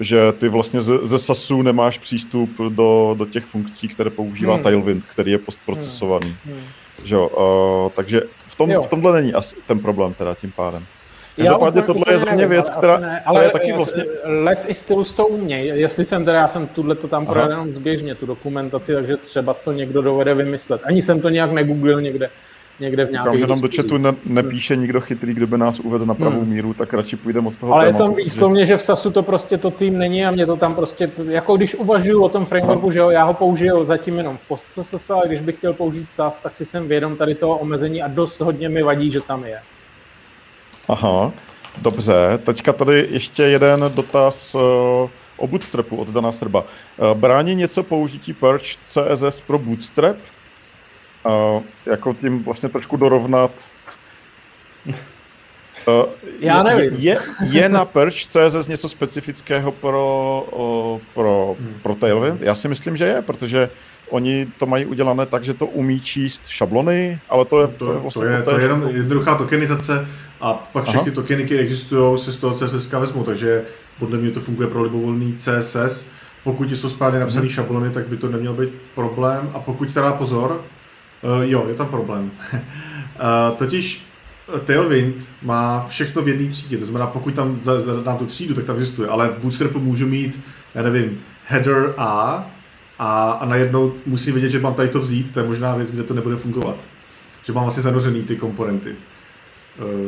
že 0.00 0.32
ty 0.32 0.48
vlastně 0.48 0.80
ze, 0.80 0.98
ze 1.02 1.18
SASu 1.18 1.62
nemáš 1.62 1.98
přístup 1.98 2.50
do, 2.68 3.14
do 3.18 3.26
těch 3.26 3.44
funkcí, 3.44 3.88
které 3.88 4.10
používá 4.10 4.54
hmm. 4.54 4.62
Tailwind, 4.62 5.04
který 5.04 5.30
je 5.30 5.38
postprocesovaný. 5.38 6.36
Hmm. 6.44 6.54
Hmm. 6.54 6.64
Že 7.04 7.14
jo, 7.14 7.28
uh, 7.28 7.92
takže 7.92 8.22
v, 8.38 8.54
tom, 8.54 8.82
v 8.82 8.86
tomhle 8.86 9.12
není 9.12 9.34
asi 9.34 9.56
ten 9.66 9.78
problém 9.78 10.14
teda 10.14 10.34
tím 10.34 10.52
pádem. 10.52 10.86
Každopádně 11.36 11.82
tohle 11.82 12.04
je 12.10 12.18
za 12.18 12.32
mě 12.32 12.46
věc, 12.46 12.70
která, 12.70 12.98
ne, 12.98 13.22
ale 13.26 13.38
která 13.38 13.42
je 13.44 13.50
taky 13.50 13.72
vlastně... 13.72 14.04
Les 14.24 14.68
i 14.68 14.74
stylus 14.74 15.12
to 15.12 15.26
umějí. 15.26 15.80
Jestli 15.80 16.04
jsem 16.04 16.24
teda, 16.24 16.36
já 16.36 16.48
jsem 16.48 16.66
tuhle 16.66 16.94
to 16.94 17.08
tam 17.08 17.26
projel 17.26 17.50
jenom 17.50 17.72
zběžně, 17.72 18.14
tu 18.14 18.26
dokumentaci, 18.26 18.94
takže 18.94 19.16
třeba 19.16 19.54
to 19.54 19.72
někdo 19.72 20.02
dovede 20.02 20.34
vymyslet. 20.34 20.80
Ani 20.84 21.02
jsem 21.02 21.20
to 21.20 21.28
nějak 21.28 21.52
negooglil 21.52 22.00
někde 22.00 22.30
někde 22.80 23.04
v 23.04 23.10
nějaké 23.10 23.30
Říkám, 23.30 23.38
že 23.38 23.46
nám 23.46 23.60
do 23.60 23.68
chatu 23.76 23.98
ne, 23.98 24.14
nepíše 24.24 24.76
nikdo 24.76 25.00
chytrý, 25.00 25.34
kdo 25.34 25.46
by 25.46 25.58
nás 25.58 25.80
uvedl 25.80 26.06
na 26.06 26.14
pravou 26.14 26.40
hmm. 26.40 26.48
míru, 26.48 26.74
tak 26.74 26.94
radši 26.94 27.16
půjdeme 27.16 27.48
od 27.48 27.56
toho 27.56 27.74
Ale 27.74 27.84
tématu, 27.84 28.02
je 28.02 28.08
tam 28.08 28.16
výslovně, 28.16 28.60
že... 28.60 28.66
že 28.66 28.76
v 28.76 28.82
SASu 28.82 29.10
to 29.10 29.22
prostě 29.22 29.58
to 29.58 29.70
tým 29.70 29.98
není 29.98 30.26
a 30.26 30.30
mě 30.30 30.46
to 30.46 30.56
tam 30.56 30.74
prostě, 30.74 31.10
jako 31.28 31.56
když 31.56 31.74
uvažuju 31.74 32.22
o 32.22 32.28
tom 32.28 32.46
frameworku, 32.46 32.90
že 32.90 32.98
jo, 32.98 33.10
já 33.10 33.24
ho 33.24 33.34
použiju 33.34 33.84
zatím 33.84 34.18
jenom 34.18 34.36
v 34.36 34.48
PostCSS, 34.48 35.10
ale 35.10 35.22
když 35.26 35.40
bych 35.40 35.56
chtěl 35.56 35.72
použít 35.72 36.10
SAS, 36.10 36.38
tak 36.38 36.54
si 36.54 36.64
jsem 36.64 36.88
vědom 36.88 37.16
tady 37.16 37.34
toho 37.34 37.56
omezení 37.56 38.02
a 38.02 38.08
dost 38.08 38.40
hodně 38.40 38.68
mi 38.68 38.82
vadí, 38.82 39.10
že 39.10 39.20
tam 39.20 39.44
je. 39.44 39.58
Aha, 40.88 41.32
dobře. 41.82 42.14
Teďka 42.44 42.72
tady 42.72 43.08
ještě 43.10 43.42
jeden 43.42 43.90
dotaz 43.94 44.54
uh, 44.54 44.60
o 45.36 45.46
Bootstrapu 45.46 45.96
od 45.96 46.08
Dana 46.08 46.32
Strba. 46.32 46.60
Uh, 46.60 47.14
brání 47.14 47.54
něco 47.54 47.82
použití 47.82 48.32
Perch 48.32 48.62
CSS 48.62 49.40
pro 49.40 49.58
Bootstrap? 49.58 50.16
Uh, 51.26 51.62
jako 51.86 52.14
tím 52.14 52.42
vlastně 52.42 52.68
trošku 52.68 52.96
dorovnat. 52.96 53.50
Uh, 54.86 54.94
Já 56.40 56.62
nevím. 56.62 56.94
Je, 56.96 57.18
je 57.50 57.68
na 57.68 57.84
Perch 57.84 58.14
CSS 58.14 58.68
něco 58.68 58.88
specifického 58.88 59.72
pro, 59.72 60.46
uh, 60.52 61.00
pro, 61.14 61.56
hmm. 61.60 61.74
pro 61.82 61.94
Tailwind? 61.94 62.40
Já 62.40 62.54
si 62.54 62.68
myslím, 62.68 62.96
že 62.96 63.04
je, 63.04 63.22
protože 63.22 63.70
oni 64.10 64.46
to 64.58 64.66
mají 64.66 64.86
udělané 64.86 65.26
tak, 65.26 65.44
že 65.44 65.54
to 65.54 65.66
umí 65.66 66.00
číst 66.00 66.48
šablony, 66.48 67.18
ale 67.28 67.44
to 67.44 67.60
je, 67.60 67.66
to, 67.66 67.84
to 67.84 67.92
je 67.92 67.98
vlastně... 67.98 68.24
To 68.24 68.30
je, 68.30 68.42
to 68.42 68.58
je 68.58 68.62
jenom 68.62 68.88
jednoduchá 68.88 69.34
tokenizace 69.34 70.08
a 70.40 70.54
pak 70.54 70.84
všechny 70.84 71.10
Aha. 71.10 71.14
tokeny, 71.14 71.44
které 71.44 71.60
existují, 71.60 72.18
se 72.18 72.32
z 72.32 72.36
toho 72.36 72.54
CSS 72.54 72.92
vezmou, 72.92 73.22
takže 73.22 73.64
podle 73.98 74.18
mě 74.18 74.30
to 74.30 74.40
funguje 74.40 74.68
pro 74.68 74.82
libovolný 74.82 75.36
CSS. 75.36 76.08
Pokud 76.44 76.70
jsou 76.70 76.88
správně 76.88 77.20
napsané 77.20 77.40
hmm. 77.40 77.50
šablony, 77.50 77.90
tak 77.90 78.06
by 78.06 78.16
to 78.16 78.28
neměl 78.28 78.54
být 78.54 78.70
problém. 78.94 79.50
A 79.54 79.58
pokud 79.58 79.94
teda 79.94 80.12
pozor, 80.12 80.64
Uh, 81.24 81.42
jo, 81.42 81.66
je 81.68 81.74
tam 81.74 81.88
problém. 81.88 82.30
uh, 82.52 82.60
totiž 83.58 84.02
eh, 84.56 84.60
Tailwind 84.60 85.26
má 85.42 85.86
všechno 85.88 86.22
v 86.22 86.28
jedné 86.28 86.50
třídě, 86.50 86.78
to 86.78 86.86
znamená, 86.86 87.06
pokud 87.06 87.34
tam 87.34 87.60
dám 88.04 88.18
tu 88.18 88.26
třídu, 88.26 88.54
tak 88.54 88.64
tam 88.64 88.76
existuje, 88.76 89.08
ale 89.08 89.28
v 89.28 89.38
Bootstrapu 89.42 89.80
můžu 89.80 90.06
mít, 90.06 90.40
já 90.74 90.82
nevím, 90.82 91.20
header 91.46 91.94
A 91.96 92.44
a, 92.98 93.30
a 93.32 93.46
najednou 93.46 93.94
musím 94.06 94.34
vědět, 94.34 94.50
že 94.50 94.60
mám 94.60 94.74
tady 94.74 94.88
to 94.88 95.00
vzít, 95.00 95.34
to 95.34 95.40
je 95.40 95.46
možná 95.46 95.74
věc, 95.74 95.90
kde 95.90 96.02
to 96.02 96.14
nebude 96.14 96.36
fungovat. 96.36 96.76
Že 97.44 97.52
mám 97.52 97.64
vlastně 97.64 97.82
zanořený 97.82 98.22
ty 98.22 98.36
komponenty. 98.36 98.96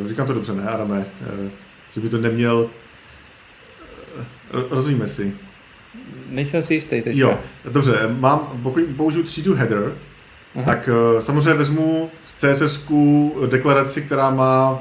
Uh, 0.03 0.09
říkám 0.09 0.27
to 0.27 0.33
dobře, 0.33 0.53
ne, 0.53 0.63
Adame? 0.63 0.97
Uh, 0.99 1.49
že 1.95 2.01
by 2.01 2.09
to 2.09 2.17
neměl... 2.17 2.69
Uh, 4.53 4.63
rozumíme 4.69 5.07
si. 5.07 5.33
Nejsem 6.29 6.63
si 6.63 6.73
jistý 6.73 7.01
teďka. 7.01 7.21
Jo, 7.21 7.39
dobře, 7.71 8.15
mám, 8.19 8.59
pokud 8.63 8.83
použiju 8.97 9.23
třídu 9.23 9.55
header, 9.55 9.93
Aha. 10.57 10.65
tak 10.65 10.89
uh, 11.13 11.19
samozřejmě 11.19 11.53
vezmu 11.53 12.09
z 12.25 12.33
CSS 12.33 12.85
deklaraci, 13.49 14.01
která 14.01 14.29
má 14.29 14.79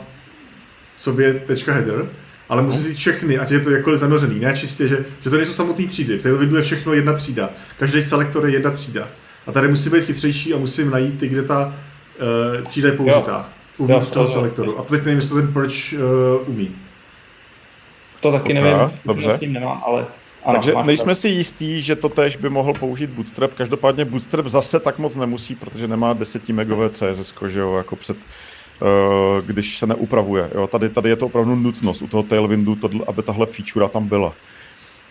v 0.97 1.01
sobě 1.01 1.35
tečka 1.35 1.72
header, 1.72 2.07
ale 2.49 2.62
musím 2.62 2.83
říct 2.83 2.97
všechny, 2.97 3.39
ať 3.39 3.51
je 3.51 3.61
to 3.61 3.70
jakkoliv 3.70 4.01
zanořený. 4.01 4.41
Ne 4.41 4.57
čistě, 4.57 4.89
že, 4.89 5.05
že 5.20 5.31
to 5.31 5.37
nejsou 5.37 5.53
samotné 5.53 5.87
třídy. 5.87 6.18
V 6.18 6.22
Tailwindu 6.22 6.57
je 6.57 6.62
všechno 6.62 6.93
jedna 6.93 7.12
třída. 7.12 7.51
Každý 7.79 8.03
selektor 8.03 8.47
je 8.47 8.53
jedna 8.53 8.70
třída. 8.70 9.09
A 9.47 9.53
tady 9.53 9.68
musím 9.68 9.93
být 9.93 10.05
chytřejší 10.05 10.55
a 10.55 10.57
musím 10.57 10.91
najít 10.91 11.18
ty, 11.18 11.29
kde 11.29 11.43
ta 11.43 11.66
uh, 11.66 12.62
třída 12.62 12.89
je 12.89 12.97
použitá. 12.97 13.49
Uvnitř 13.79 14.11
toho 14.11 14.29
selektoru. 14.29 14.79
A 14.79 14.83
teď 14.83 15.05
nevím, 15.05 15.16
jestli 15.16 15.29
to 15.29 15.37
ten 15.37 15.53
proč 15.53 15.93
uh, 15.93 16.01
umí. 16.49 16.70
To 18.20 18.33
taky 18.33 18.53
okay, 18.53 18.62
nevím, 18.62 18.91
dobře. 19.05 19.31
s 19.31 19.39
tím 19.39 19.53
nemám, 19.53 19.83
ale 19.87 20.07
ano, 20.47 20.59
Takže 20.59 20.72
nejsme 20.86 21.14
si 21.14 21.28
jistí, 21.28 21.82
že 21.82 21.97
to 21.97 22.09
tež 22.09 22.36
by 22.36 22.51
mohl 22.51 22.72
použít 22.72 23.11
Bootstrap. 23.11 23.55
Každopádně 23.55 24.05
Bootstrap 24.05 24.47
zase 24.47 24.80
tak 24.80 24.99
moc 24.99 25.16
nemusí, 25.16 25.55
protože 25.55 25.88
nemá 25.88 26.12
10 26.12 26.49
megové 26.49 26.90
CSS, 26.90 27.34
že 27.49 27.61
jo, 27.61 27.74
jako 27.74 27.97
před, 27.97 28.16
uh, 28.16 29.47
když 29.47 29.78
se 29.78 29.86
neupravuje. 29.86 30.51
Jo. 30.55 30.66
Tady, 30.66 30.88
tady 30.88 31.09
je 31.09 31.16
to 31.16 31.26
opravdu 31.26 31.57
nutnost 31.57 32.03
u 32.03 32.07
toho 32.07 32.22
Tailwindu, 32.22 32.74
tohle, 32.74 33.01
aby 33.07 33.22
tahle 33.22 33.47
feature 33.47 33.88
tam 33.88 34.09
byla. 34.09 34.32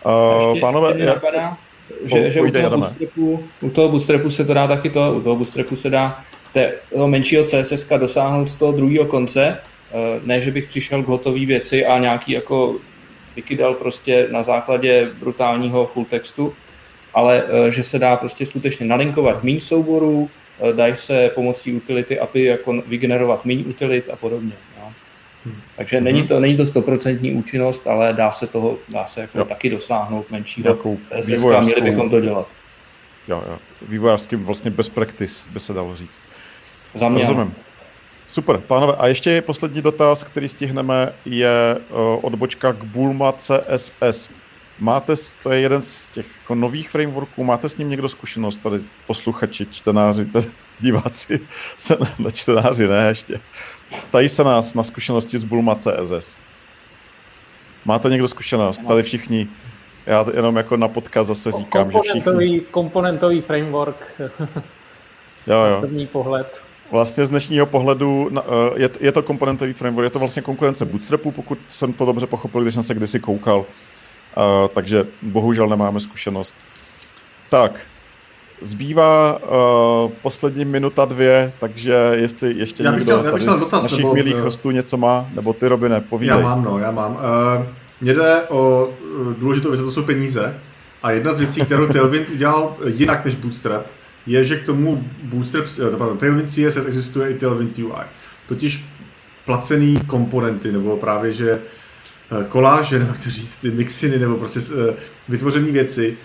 Uh, 0.06 0.60
pánové, 0.60 0.94
je, 0.98 1.06
napadá, 1.06 1.58
že, 2.06 2.24
po, 2.24 2.32
že 2.32 2.42
u, 2.42 2.52
toho 2.52 2.70
bootstrapu, 2.70 3.44
u 3.62 3.70
toho 3.70 3.90
bootstrapu 3.90 4.30
se 4.30 4.46
to 4.46 4.54
dá 4.54 4.68
taky 4.68 4.90
to, 4.90 5.14
u 5.14 5.22
toho 5.22 5.36
bootstrapu 5.36 5.76
se 5.76 5.90
dá 5.90 6.24
toho 6.94 7.08
menšího 7.08 7.44
CSS 7.44 7.90
dosáhnout 7.98 8.50
z 8.50 8.56
toho 8.56 8.72
druhého 8.72 9.06
konce, 9.06 9.58
ne, 10.26 10.42
že 10.42 10.52
bych 10.52 10.68
přišel 10.68 11.04
k 11.04 11.08
hotové 11.08 11.46
věci 11.46 11.86
a 11.86 12.00
nějaký 12.00 12.32
jako 12.32 12.76
vykydal 13.36 13.74
prostě 13.74 14.28
na 14.32 14.44
základě 14.44 15.10
brutálního 15.20 15.86
full 15.86 16.06
textu, 16.06 16.54
ale 17.14 17.44
že 17.70 17.84
se 17.84 18.00
dá 18.00 18.16
prostě 18.16 18.46
skutečně 18.46 18.86
nalinkovat 18.86 19.44
méně 19.44 19.62
souborů, 19.62 20.30
dají 20.76 20.96
se 20.96 21.32
pomocí 21.36 21.74
utility 21.74 22.20
API 22.20 22.44
jako 22.44 22.74
vygenerovat 22.88 23.46
méně 23.46 23.64
utilit 23.64 24.10
a 24.14 24.16
podobně. 24.16 24.54
No. 24.80 24.94
Hmm. 25.46 25.56
Takže 25.76 26.02
není 26.02 26.20
mhm. 26.20 26.28
to, 26.28 26.40
není 26.40 26.58
to 26.58 26.66
stoprocentní 26.66 27.34
účinnost, 27.34 27.88
ale 27.88 28.14
dá 28.14 28.32
se 28.32 28.48
toho 28.48 28.78
dá 28.90 29.06
se 29.06 29.22
jako 29.22 29.46
taky 29.46 29.70
dosáhnout 29.70 30.32
menšího 30.32 30.98
a 31.58 31.62
měli 31.62 31.82
bychom 31.82 32.10
to 32.10 32.22
dělat. 32.22 32.48
Jo, 33.28 33.44
jo. 33.48 33.58
Vývojářským 33.90 34.44
vlastně 34.44 34.72
bez 34.72 34.90
practice, 34.90 35.48
by 35.50 35.60
se 35.60 35.74
dalo 35.74 35.96
říct. 35.96 36.22
Za 36.94 37.10
mě. 37.10 37.22
Rozumím. 37.22 37.56
Super, 38.36 38.58
pánové. 38.58 38.94
A 38.98 39.08
ještě 39.08 39.42
poslední 39.42 39.82
dotaz, 39.82 40.24
který 40.24 40.48
stihneme, 40.48 41.14
je 41.26 41.78
uh, 41.90 41.98
odbočka 42.22 42.74
k 42.74 42.84
Bulma 42.84 43.32
CSS. 43.32 44.30
Máte, 44.80 45.14
to 45.44 45.52
je 45.52 45.60
jeden 45.60 45.82
z 45.82 46.08
těch 46.08 46.26
jako 46.42 46.56
nových 46.56 46.90
frameworků, 46.90 47.44
máte 47.44 47.70
s 47.70 47.78
ním 47.78 47.90
někdo 47.90 48.10
zkušenost, 48.10 48.58
tady 48.58 48.84
posluchači, 49.08 49.68
čtenáři, 49.72 50.28
diváci, 50.80 51.40
se, 51.78 51.98
ne, 52.20 52.32
čtenáři, 52.32 52.88
ne 52.88 53.06
ještě. 53.08 53.40
Tady 54.12 54.30
se 54.30 54.44
nás 54.44 54.74
na 54.74 54.84
zkušenosti 54.84 55.38
z 55.38 55.44
Bulma 55.44 55.76
CSS. 55.76 56.38
Máte 57.86 58.10
někdo 58.10 58.28
zkušenost? 58.28 58.82
Tady 58.88 59.04
všichni. 59.04 59.48
Já 60.06 60.26
jenom 60.34 60.56
jako 60.56 60.78
na 60.78 60.88
podcast 60.88 61.28
zase 61.28 61.52
říkám, 61.52 61.92
že 61.92 61.98
všichni... 62.04 62.62
Komponentový 62.62 63.42
framework. 63.42 64.14
jo, 65.48 65.66
jo. 65.66 65.78
První 65.82 66.08
pohled. 66.08 66.65
Vlastně 66.92 67.26
z 67.26 67.30
dnešního 67.30 67.66
pohledu 67.66 68.30
eh, 68.38 68.42
je, 68.76 68.90
je 69.00 69.12
to 69.12 69.24
komponentový 69.24 69.74
framework, 69.74 70.04
je 70.04 70.10
to 70.10 70.20
vlastně 70.20 70.42
konkurence 70.42 70.86
Bootstrapu, 70.86 71.32
pokud 71.32 71.58
jsem 71.68 71.94
to 71.94 72.06
dobře 72.06 72.28
pochopil, 72.28 72.62
když 72.62 72.74
jsem 72.74 72.84
se 72.84 72.94
kdysi 72.94 73.20
koukal. 73.20 73.66
Uh, 74.38 74.68
takže 74.74 75.06
bohužel 75.22 75.68
nemáme 75.68 76.00
zkušenost. 76.00 76.56
Tak, 77.50 77.80
Zbývá 78.62 79.40
uh, 79.40 80.12
poslední 80.22 80.66
minuta 80.66 81.06
dvě, 81.06 81.54
takže 81.60 82.12
jestli 82.12 82.54
ještě 82.54 82.84
já 82.84 82.92
někdo 82.92 83.20
chtěl, 83.20 83.32
tady 83.32 83.46
z 83.46 83.72
našich 83.72 83.98
nebo, 83.98 84.14
milých 84.14 84.36
hostů 84.36 84.72
něco 84.72 84.98
má, 84.98 85.26
nebo 85.34 85.54
ty, 85.54 85.68
Robine, 85.68 86.02
povídej. 86.02 86.38
Já 86.38 86.44
mám, 86.44 86.64
no, 86.64 86.80
já 86.80 86.92
mám. 86.92 87.12
Uh, 87.12 87.66
mně 88.02 88.14
jde 88.14 88.42
o 88.50 88.90
důležitou 89.40 89.70
věc, 89.70 89.82
to 89.82 89.92
jsou 89.92 90.04
peníze. 90.04 90.60
A 91.04 91.12
jedna 91.12 91.34
z 91.34 91.40
věcí, 91.40 91.62
kterou 91.62 91.88
Tailwind 91.88 92.30
udělal 92.30 92.76
jinak 92.86 93.26
než 93.26 93.36
Bootstrap, 93.36 93.86
je, 94.26 94.44
že 94.44 94.56
k 94.56 94.66
tomu 94.66 95.08
Bootstrap, 95.24 95.66
pardon, 95.98 96.18
Tailwind 96.18 96.50
CSS 96.50 96.86
existuje 96.88 97.30
i 97.30 97.34
Tailwind 97.34 97.78
UI. 97.78 98.06
Totiž 98.48 98.86
placený 99.46 100.00
komponenty, 100.08 100.72
nebo 100.72 100.98
právě, 100.98 101.34
že 101.34 101.60
koláže, 102.50 103.00
nebo 103.00 103.12
jak 103.12 103.24
to 103.24 103.30
říct, 103.30 103.58
ty 103.58 103.72
mixiny, 103.72 104.20
nebo 104.20 104.36
prostě 104.36 104.60
vytvořené 105.30 105.72
věci, 105.72 106.18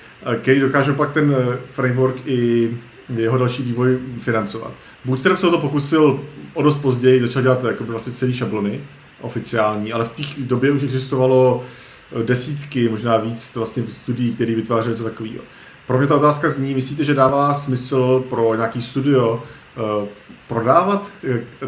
který 0.42 0.61
dokážou 0.61 0.94
pak 0.94 1.12
ten 1.12 1.36
eh, 1.38 1.59
framework 1.72 2.16
i 2.26 2.70
jeho 3.16 3.38
další 3.38 3.62
vývoj 3.62 3.98
financovat. 4.20 4.72
Bootstrap 5.05 5.38
se 5.38 5.46
o 5.46 5.51
to 5.51 5.59
pokusil 5.59 6.20
o 6.55 6.62
dost 6.62 6.76
později, 6.76 7.20
začal 7.20 7.42
dělat 7.42 7.64
jako 7.64 7.84
vlastně 7.84 8.12
celý 8.12 8.32
šablony 8.32 8.80
oficiální, 9.20 9.92
ale 9.92 10.05
v 10.05 10.09
té 10.09 10.22
době 10.38 10.70
už 10.70 10.82
existovalo 10.82 11.64
eh, 12.20 12.24
desítky, 12.24 12.88
možná 12.88 13.16
víc 13.16 13.55
vlastně 13.55 13.82
studií, 13.88 14.34
které 14.34 14.55
vytvářely 14.55 14.92
něco 14.92 15.05
takového. 15.05 15.42
Pro 15.91 15.99
mě 15.99 16.07
ta 16.07 16.16
otázka 16.16 16.51
zní, 16.51 16.74
myslíte, 16.74 17.05
že 17.05 17.14
dává 17.14 17.55
smysl 17.55 18.24
pro 18.28 18.55
nějaký 18.55 18.82
studio 18.82 19.43
uh, 20.03 20.09
prodávat 20.49 21.12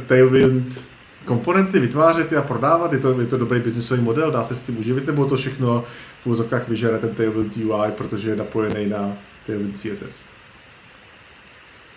Tailwind 0.06 0.86
komponenty, 1.24 1.80
vytvářet 1.80 2.32
a 2.32 2.42
prodávat? 2.42 2.92
Je 2.92 2.98
to, 2.98 3.20
je 3.20 3.26
to 3.26 3.38
dobrý 3.38 3.60
biznisový 3.60 4.02
model? 4.02 4.30
Dá 4.30 4.42
se 4.42 4.56
s 4.56 4.60
tím 4.60 4.78
uživit? 4.78 5.06
Nebo 5.06 5.26
to 5.26 5.36
všechno 5.36 5.84
v 6.22 6.26
úzovkách 6.26 6.68
vyžere 6.68 6.98
ten 6.98 7.14
Tailwind 7.14 7.56
UI, 7.56 7.90
protože 7.98 8.30
je 8.30 8.36
napojený 8.36 8.86
na 8.86 9.12
Tailwind 9.46 9.78
CSS? 9.78 10.31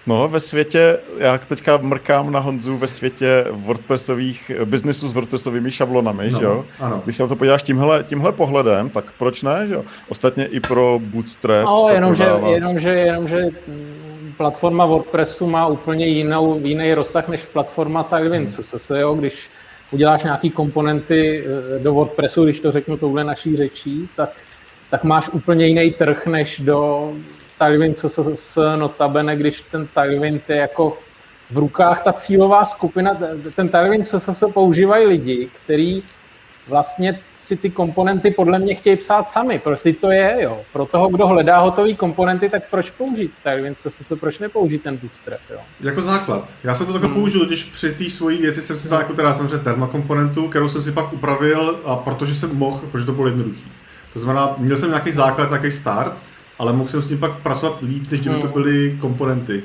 No, 0.07 0.27
ve 0.27 0.39
světě, 0.39 0.97
já 1.17 1.37
teďka 1.37 1.77
mrkám 1.77 2.31
na 2.31 2.39
Honzu 2.39 2.77
ve 2.77 2.87
světě 2.87 3.45
WordPressových, 3.51 4.51
biznisu 4.65 5.07
s 5.07 5.13
WordPressovými 5.13 5.71
šablonami, 5.71 6.31
no, 6.31 6.39
že 6.39 6.45
jo? 6.45 6.65
Ano. 6.79 7.01
Když 7.03 7.15
se 7.15 7.23
na 7.23 7.29
to 7.29 7.35
podíváš 7.35 7.63
tímhle, 7.63 8.03
tímhle 8.03 8.31
pohledem, 8.31 8.89
tak 8.89 9.05
proč 9.17 9.41
ne, 9.41 9.67
že 9.67 9.73
jo? 9.73 9.83
Ostatně 10.09 10.45
i 10.45 10.59
pro 10.59 10.99
Bootstrap 11.03 11.65
no, 11.65 11.87
jenomže, 11.93 12.23
jenomže, 12.47 12.89
jenomže 12.89 13.49
platforma 14.37 14.85
WordPressu 14.85 15.47
má 15.47 15.67
úplně 15.67 16.05
jinou, 16.05 16.59
jiný 16.63 16.93
rozsah 16.93 17.27
než 17.27 17.41
platforma 17.41 18.03
Tailwind 18.03 18.51
CSS, 18.51 18.89
jo? 18.89 19.13
Když 19.13 19.49
uděláš 19.91 20.23
nějaký 20.23 20.49
komponenty 20.49 21.45
eh, 21.45 21.79
do 21.79 21.93
WordPressu, 21.93 22.43
když 22.43 22.59
to 22.59 22.71
řeknu 22.71 22.97
touhle 22.97 23.23
naší 23.23 23.57
řečí, 23.57 24.09
tak, 24.15 24.29
tak 24.89 25.03
máš 25.03 25.29
úplně 25.29 25.67
jiný 25.67 25.91
trh 25.91 26.27
než 26.27 26.59
do 26.59 27.11
Tailwind 27.57 27.97
CSS 27.97 28.57
notabene, 28.75 29.35
když 29.35 29.61
ten 29.61 29.87
Tailwind 29.87 30.49
je 30.49 30.55
jako 30.55 30.97
v 31.51 31.57
rukách 31.57 32.03
ta 32.03 32.13
cílová 32.13 32.65
skupina, 32.65 33.17
ten 33.55 33.69
Tailwind 33.69 34.07
CSS 34.07 34.43
používají 34.53 35.05
lidi, 35.05 35.49
kteří 35.63 36.03
vlastně 36.67 37.19
si 37.37 37.57
ty 37.57 37.69
komponenty 37.69 38.31
podle 38.31 38.59
mě 38.59 38.75
chtějí 38.75 38.97
psát 38.97 39.29
sami. 39.29 39.59
Pro 39.59 39.77
ty 39.77 39.93
to 39.93 40.11
je, 40.11 40.37
jo. 40.39 40.61
Pro 40.73 40.85
toho, 40.85 41.07
kdo 41.07 41.27
hledá 41.27 41.59
hotové 41.59 41.93
komponenty, 41.93 42.49
tak 42.49 42.69
proč 42.69 42.91
použít 42.91 43.33
Tailwind 43.43 43.77
CSS, 43.77 44.13
proč 44.19 44.39
nepoužít 44.39 44.83
ten 44.83 44.97
Bootstrap, 44.97 45.39
jo. 45.49 45.57
Jako 45.79 46.01
základ. 46.01 46.49
Já 46.63 46.75
jsem 46.75 46.85
to 46.85 46.93
takhle 46.93 47.09
hmm. 47.09 47.19
použil, 47.19 47.45
když 47.45 47.63
při 47.63 47.93
té 47.93 48.09
svojí 48.09 48.37
věci 48.37 48.61
jsem 48.61 48.77
si 48.77 48.87
vzal 48.87 48.99
jako 48.99 49.13
teda 49.13 49.33
samozřejmě 49.33 49.57
zdarma 49.57 49.87
komponentu, 49.87 50.47
kterou 50.47 50.69
jsem 50.69 50.81
si 50.81 50.91
pak 50.91 51.13
upravil, 51.13 51.79
a 51.85 51.95
protože 51.95 52.35
jsem 52.35 52.55
mohl, 52.55 52.81
protože 52.91 53.05
to 53.05 53.11
bylo 53.11 53.27
jednoduché. 53.27 53.69
To 54.13 54.19
znamená, 54.19 54.55
měl 54.57 54.77
jsem 54.77 54.89
nějaký 54.89 55.11
základ, 55.11 55.49
nějaký 55.49 55.71
start, 55.71 56.13
ale 56.59 56.73
mohl 56.73 56.89
jsem 56.89 57.01
s 57.01 57.07
tím 57.07 57.17
pak 57.17 57.31
pracovat 57.41 57.81
líp, 57.81 58.11
než 58.11 58.21
kdyby 58.21 58.35
to 58.35 58.47
hmm. 58.47 58.53
byly 58.53 58.97
komponenty. 59.01 59.63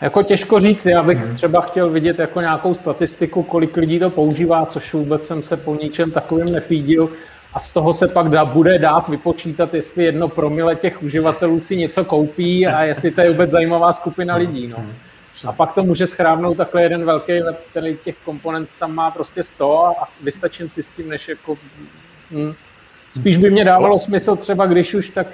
Jako 0.00 0.22
těžko 0.22 0.60
říct, 0.60 0.86
já 0.86 1.02
bych 1.02 1.18
hmm. 1.18 1.34
třeba 1.34 1.60
chtěl 1.60 1.90
vidět 1.90 2.18
jako 2.18 2.40
nějakou 2.40 2.74
statistiku, 2.74 3.42
kolik 3.42 3.76
lidí 3.76 3.98
to 3.98 4.10
používá, 4.10 4.66
což 4.66 4.92
vůbec 4.92 5.26
jsem 5.26 5.42
se 5.42 5.56
po 5.56 5.74
ničem 5.82 6.10
takovým 6.10 6.52
nepídil. 6.52 7.08
A 7.54 7.60
z 7.60 7.72
toho 7.72 7.94
se 7.94 8.08
pak 8.08 8.28
dá, 8.28 8.44
bude 8.44 8.78
dát 8.78 9.08
vypočítat, 9.08 9.74
jestli 9.74 10.04
jedno 10.04 10.28
promile 10.28 10.76
těch 10.76 11.02
uživatelů 11.02 11.60
si 11.60 11.76
něco 11.76 12.04
koupí 12.04 12.66
a 12.66 12.82
jestli 12.92 13.10
to 13.10 13.20
je 13.20 13.30
vůbec 13.30 13.50
zajímavá 13.50 13.92
skupina 13.92 14.34
hmm. 14.34 14.46
lidí. 14.46 14.68
No. 14.68 14.86
A 15.44 15.52
pak 15.52 15.72
to 15.72 15.82
může 15.82 16.06
schrábnout 16.06 16.56
takhle 16.56 16.82
jeden 16.82 17.04
velký 17.04 17.40
web, 17.40 17.60
který 17.70 17.96
těch 18.04 18.16
komponent 18.24 18.68
tam 18.78 18.94
má 18.94 19.10
prostě 19.10 19.42
100 19.42 19.86
a 19.86 20.04
vystačím 20.22 20.68
si 20.68 20.82
s 20.82 20.92
tím, 20.92 21.08
než 21.08 21.28
jako... 21.28 21.58
Hm. 22.30 22.52
Spíš 23.16 23.36
by 23.36 23.50
mě 23.50 23.64
dávalo 23.64 23.98
smysl 23.98 24.36
třeba, 24.36 24.66
když 24.66 24.94
už 24.94 25.10
tak 25.10 25.26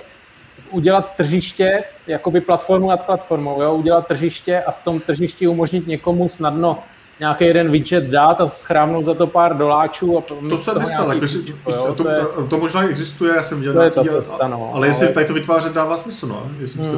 udělat 0.70 1.16
tržiště, 1.16 1.84
jakoby 2.06 2.40
platformu 2.40 2.88
nad 2.88 3.00
platformou, 3.00 3.62
jo? 3.62 3.74
udělat 3.74 4.06
tržiště 4.06 4.62
a 4.62 4.70
v 4.70 4.84
tom 4.84 5.00
tržišti 5.00 5.48
umožnit 5.48 5.86
někomu 5.86 6.28
snadno 6.28 6.78
nějaký 7.22 7.44
jeden 7.44 7.70
widget 7.70 8.04
dát 8.04 8.40
a 8.40 8.46
schrámnout 8.46 9.04
za 9.04 9.14
to 9.14 9.26
pár 9.26 9.56
doláčů. 9.56 10.18
A 10.18 10.20
to 10.20 10.58
jsem 10.58 10.78
myslel, 10.78 11.12
jako, 11.12 11.26
to, 11.64 11.72
to, 11.72 11.94
to, 11.94 12.04
to, 12.04 12.46
to, 12.46 12.58
možná 12.58 12.88
existuje, 12.88 13.34
já 13.36 13.42
jsem 13.42 13.58
viděl 13.58 13.72
to 13.72 13.78
nějaký, 13.78 14.00
je 14.00 14.04
ta 14.04 14.10
cesta, 14.10 14.48
no, 14.48 14.62
ale, 14.62 14.72
ale 14.72 14.86
jestli 14.86 15.08
tady 15.08 15.26
to 15.26 15.34
vytvářet 15.34 15.72
dává 15.72 15.96
smysl, 15.96 16.26
no. 16.26 16.50
Jestli 16.60 16.80
mm, 16.80 16.90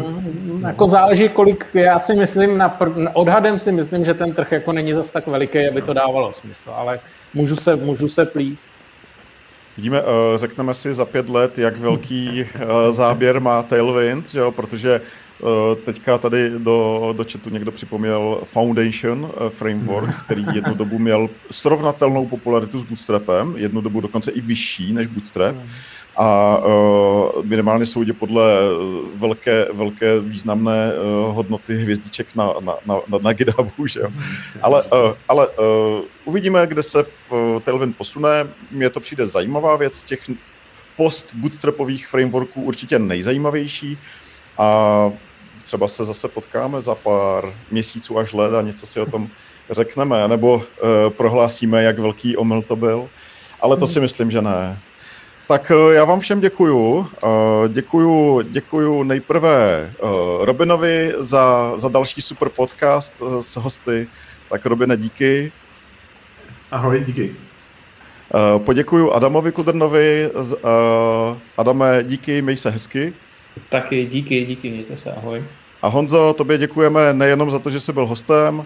to... 0.60 0.66
Jako 0.66 0.88
záleží, 0.88 1.28
kolik, 1.28 1.66
já 1.74 1.98
si 1.98 2.14
myslím, 2.14 2.58
na 2.58 2.68
pr, 2.68 2.88
odhadem 3.12 3.58
si 3.58 3.72
myslím, 3.72 4.04
že 4.04 4.14
ten 4.14 4.34
trh 4.34 4.52
jako 4.52 4.72
není 4.72 4.92
zas 4.92 5.10
tak 5.10 5.26
veliký, 5.26 5.68
aby 5.68 5.82
to 5.82 5.92
dávalo 5.92 6.32
smysl, 6.34 6.70
ale 6.74 7.00
můžu 7.34 7.56
se, 7.56 7.76
můžu 7.76 8.08
se 8.08 8.24
plíst. 8.24 8.84
Vidíme, 9.77 10.01
eh, 10.01 10.39
řekneme 10.39 10.75
si 10.75 10.95
za 10.95 11.05
pět 11.05 11.29
let, 11.29 11.59
jak 11.59 11.77
velký 11.77 12.41
eh, 12.41 12.93
záběr 12.93 13.41
má 13.41 13.62
Tailwind, 13.62 14.31
že 14.31 14.39
jo? 14.39 14.53
protože 14.53 15.01
eh, 15.01 15.77
teďka 15.85 16.18
tady 16.18 16.51
do, 16.59 17.09
do 17.16 17.25
chatu 17.33 17.51
někdo 17.51 17.72
připomněl 17.72 18.41
Foundation 18.45 19.31
framework, 19.49 20.22
který 20.25 20.47
jednu 20.53 20.75
dobu 20.75 20.99
měl 20.99 21.29
srovnatelnou 21.51 22.27
popularitu 22.27 22.79
s 22.79 22.83
Bootstrapem, 22.83 23.55
jednu 23.57 23.81
dobu 23.81 24.01
dokonce 24.01 24.31
i 24.31 24.41
vyšší 24.41 24.93
než 24.93 25.07
Bootstrap 25.07 25.57
a 26.16 26.58
uh, 26.58 27.44
minimálně 27.44 27.86
soudě 27.86 28.12
podle 28.12 28.44
velké, 29.14 29.66
velké 29.72 30.20
významné 30.20 30.92
uh, 30.92 31.34
hodnoty 31.34 31.76
hvězdiček 31.76 32.34
na, 32.34 32.54
na, 32.60 32.74
na, 32.86 33.00
na, 33.08 33.18
na 33.18 33.32
GitHubu, 33.32 33.86
že 33.86 34.00
jo. 34.00 34.08
Ale, 34.62 34.82
uh, 34.82 34.90
ale 35.28 35.48
uh, 35.48 35.54
uvidíme, 36.24 36.66
kde 36.66 36.82
se 36.82 37.02
v, 37.02 37.32
uh, 37.32 37.60
Tailwind 37.60 37.96
posune. 37.96 38.46
Mně 38.70 38.90
to 38.90 39.00
přijde 39.00 39.26
zajímavá 39.26 39.76
věc 39.76 39.94
z 39.94 40.04
těch 40.04 40.30
post-bootstrapových 40.96 42.08
frameworků 42.08 42.62
určitě 42.62 42.98
nejzajímavější 42.98 43.98
a 44.58 45.10
třeba 45.64 45.88
se 45.88 46.04
zase 46.04 46.28
potkáme 46.28 46.80
za 46.80 46.94
pár 46.94 47.54
měsíců 47.70 48.18
až 48.18 48.32
let 48.32 48.54
a 48.54 48.62
něco 48.62 48.86
si 48.86 49.00
o 49.00 49.06
tom 49.06 49.28
řekneme, 49.70 50.28
nebo 50.28 50.54
uh, 50.54 50.62
prohlásíme, 51.08 51.82
jak 51.82 51.98
velký 51.98 52.36
omyl 52.36 52.62
to 52.62 52.76
byl. 52.76 53.08
Ale 53.60 53.76
to 53.76 53.86
si 53.86 54.00
myslím, 54.00 54.30
že 54.30 54.42
ne. 54.42 54.78
Tak 55.49 55.70
eh, 55.70 55.95
já 55.95 56.05
vám 56.05 56.20
všem 56.20 56.40
děkuju. 56.40 57.07
Eh, 57.24 57.28
děkuju, 57.68 58.40
děkuju 58.40 59.03
nejprve 59.03 59.90
Robinovi 60.40 61.12
za, 61.18 61.72
za 61.76 61.88
další 61.88 62.22
super 62.22 62.49
podcast 62.49 63.14
s 63.40 63.57
hosty. 63.57 64.09
Tak 64.49 64.66
Robine, 64.66 64.97
díky. 64.97 65.53
Ahoj, 66.70 67.05
díky. 67.07 67.36
Poděkuju 68.59 69.12
Adamovi 69.12 69.53
Kudrnovi. 69.53 70.30
Adame, 71.57 72.03
díky, 72.03 72.42
měj 72.42 72.57
se 72.57 72.70
hezky. 72.70 73.12
Taky 73.68 74.07
díky, 74.07 74.45
díky, 74.45 74.70
mějte 74.70 74.97
se, 74.97 75.12
ahoj. 75.12 75.45
A 75.82 75.88
Honzo, 75.88 76.34
tobě 76.38 76.59
děkujeme 76.59 77.12
nejenom 77.12 77.51
za 77.51 77.59
to, 77.59 77.70
že 77.70 77.80
jsi 77.80 77.92
byl 77.92 78.07
hostem, 78.07 78.64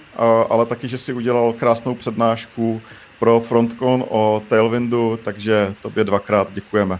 ale 0.51 0.67
taky, 0.67 0.89
že 0.89 0.99
jsi 0.99 1.13
udělal 1.13 1.53
krásnou 1.53 1.95
přednášku 1.95 2.83
pro 3.19 3.41
Frontcon 3.41 4.05
o 4.09 4.43
Tailwindu, 4.49 5.19
takže 5.25 5.75
tobě 5.83 6.05
dvakrát 6.05 6.53
děkujeme. 6.53 6.99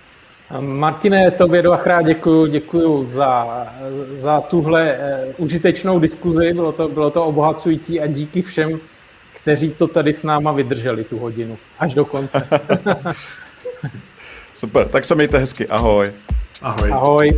Martine, 0.61 1.31
tobě 1.31 1.63
dvakrát 1.63 2.03
děkuji, 2.03 2.47
děkuji 2.47 3.05
za, 3.05 3.67
za 4.13 4.41
tuhle 4.41 4.99
uh, 4.99 5.45
užitečnou 5.45 5.99
diskuzi, 5.99 6.53
bylo 6.53 6.73
to, 6.73 6.89
bylo 6.89 7.11
to 7.11 7.25
obohacující 7.25 8.01
a 8.01 8.07
díky 8.07 8.43
všem, 8.43 8.81
kteří 9.43 9.71
to 9.71 9.87
tady 9.87 10.13
s 10.13 10.23
náma 10.23 10.53
vydrželi 10.53 11.05
tu 11.05 11.19
hodinu, 11.19 11.59
až 11.79 11.95
do 11.95 12.05
konce. 12.05 12.49
Super, 14.55 14.89
tak 14.89 15.05
se 15.05 15.15
mějte 15.15 15.39
hezky, 15.39 15.69
ahoj. 15.69 16.13
Ahoj. 16.63 16.93
Ahoj. 16.93 17.29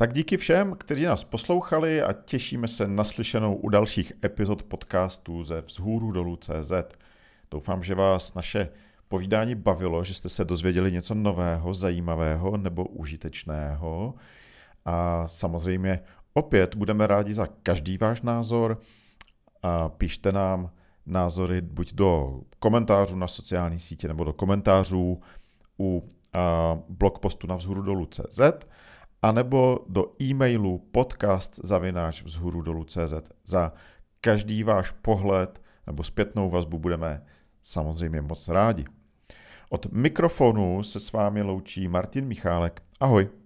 Tak 0.00 0.12
díky 0.12 0.36
všem, 0.36 0.74
kteří 0.78 1.04
nás 1.04 1.24
poslouchali 1.24 2.02
a 2.02 2.12
těšíme 2.12 2.68
se 2.68 2.88
na 2.88 3.04
slyšenou 3.04 3.56
u 3.56 3.68
dalších 3.68 4.12
epizod 4.24 4.62
podcastů 4.62 5.42
ze 5.42 5.60
Vzhůru 5.60 6.12
dolů 6.12 6.36
CZ. 6.36 6.72
Doufám, 7.50 7.82
že 7.82 7.94
vás 7.94 8.34
naše 8.34 8.68
povídání 9.08 9.54
bavilo, 9.54 10.04
že 10.04 10.14
jste 10.14 10.28
se 10.28 10.44
dozvěděli 10.44 10.92
něco 10.92 11.14
nového, 11.14 11.74
zajímavého 11.74 12.56
nebo 12.56 12.84
užitečného. 12.84 14.14
A 14.84 15.28
samozřejmě 15.28 16.00
opět 16.34 16.76
budeme 16.76 17.06
rádi 17.06 17.34
za 17.34 17.48
každý 17.62 17.98
váš 17.98 18.22
názor. 18.22 18.80
A 19.62 19.88
píšte 19.88 20.32
nám 20.32 20.70
názory 21.06 21.60
buď 21.60 21.94
do 21.94 22.40
komentářů 22.58 23.16
na 23.16 23.28
sociální 23.28 23.78
sítě 23.78 24.08
nebo 24.08 24.24
do 24.24 24.32
komentářů 24.32 25.20
u 25.80 26.10
blogpostu 26.88 27.46
na 27.46 27.56
vzhůru 27.56 27.82
dolů 27.82 28.06
CZ 28.06 28.40
anebo 29.22 29.78
do 29.88 30.12
e-mailu 30.22 30.78
podcast 30.78 31.60
zavináč 31.64 32.22
vzhůru 32.22 32.62
dolů 32.62 32.84
CZ. 32.84 33.14
Za 33.44 33.72
každý 34.20 34.62
váš 34.62 34.90
pohled 34.90 35.62
nebo 35.86 36.02
zpětnou 36.02 36.50
vazbu 36.50 36.78
budeme 36.78 37.22
samozřejmě 37.62 38.22
moc 38.22 38.48
rádi. 38.48 38.84
Od 39.68 39.92
mikrofonu 39.92 40.82
se 40.82 41.00
s 41.00 41.12
vámi 41.12 41.42
loučí 41.42 41.88
Martin 41.88 42.26
Michálek. 42.26 42.82
Ahoj. 43.00 43.39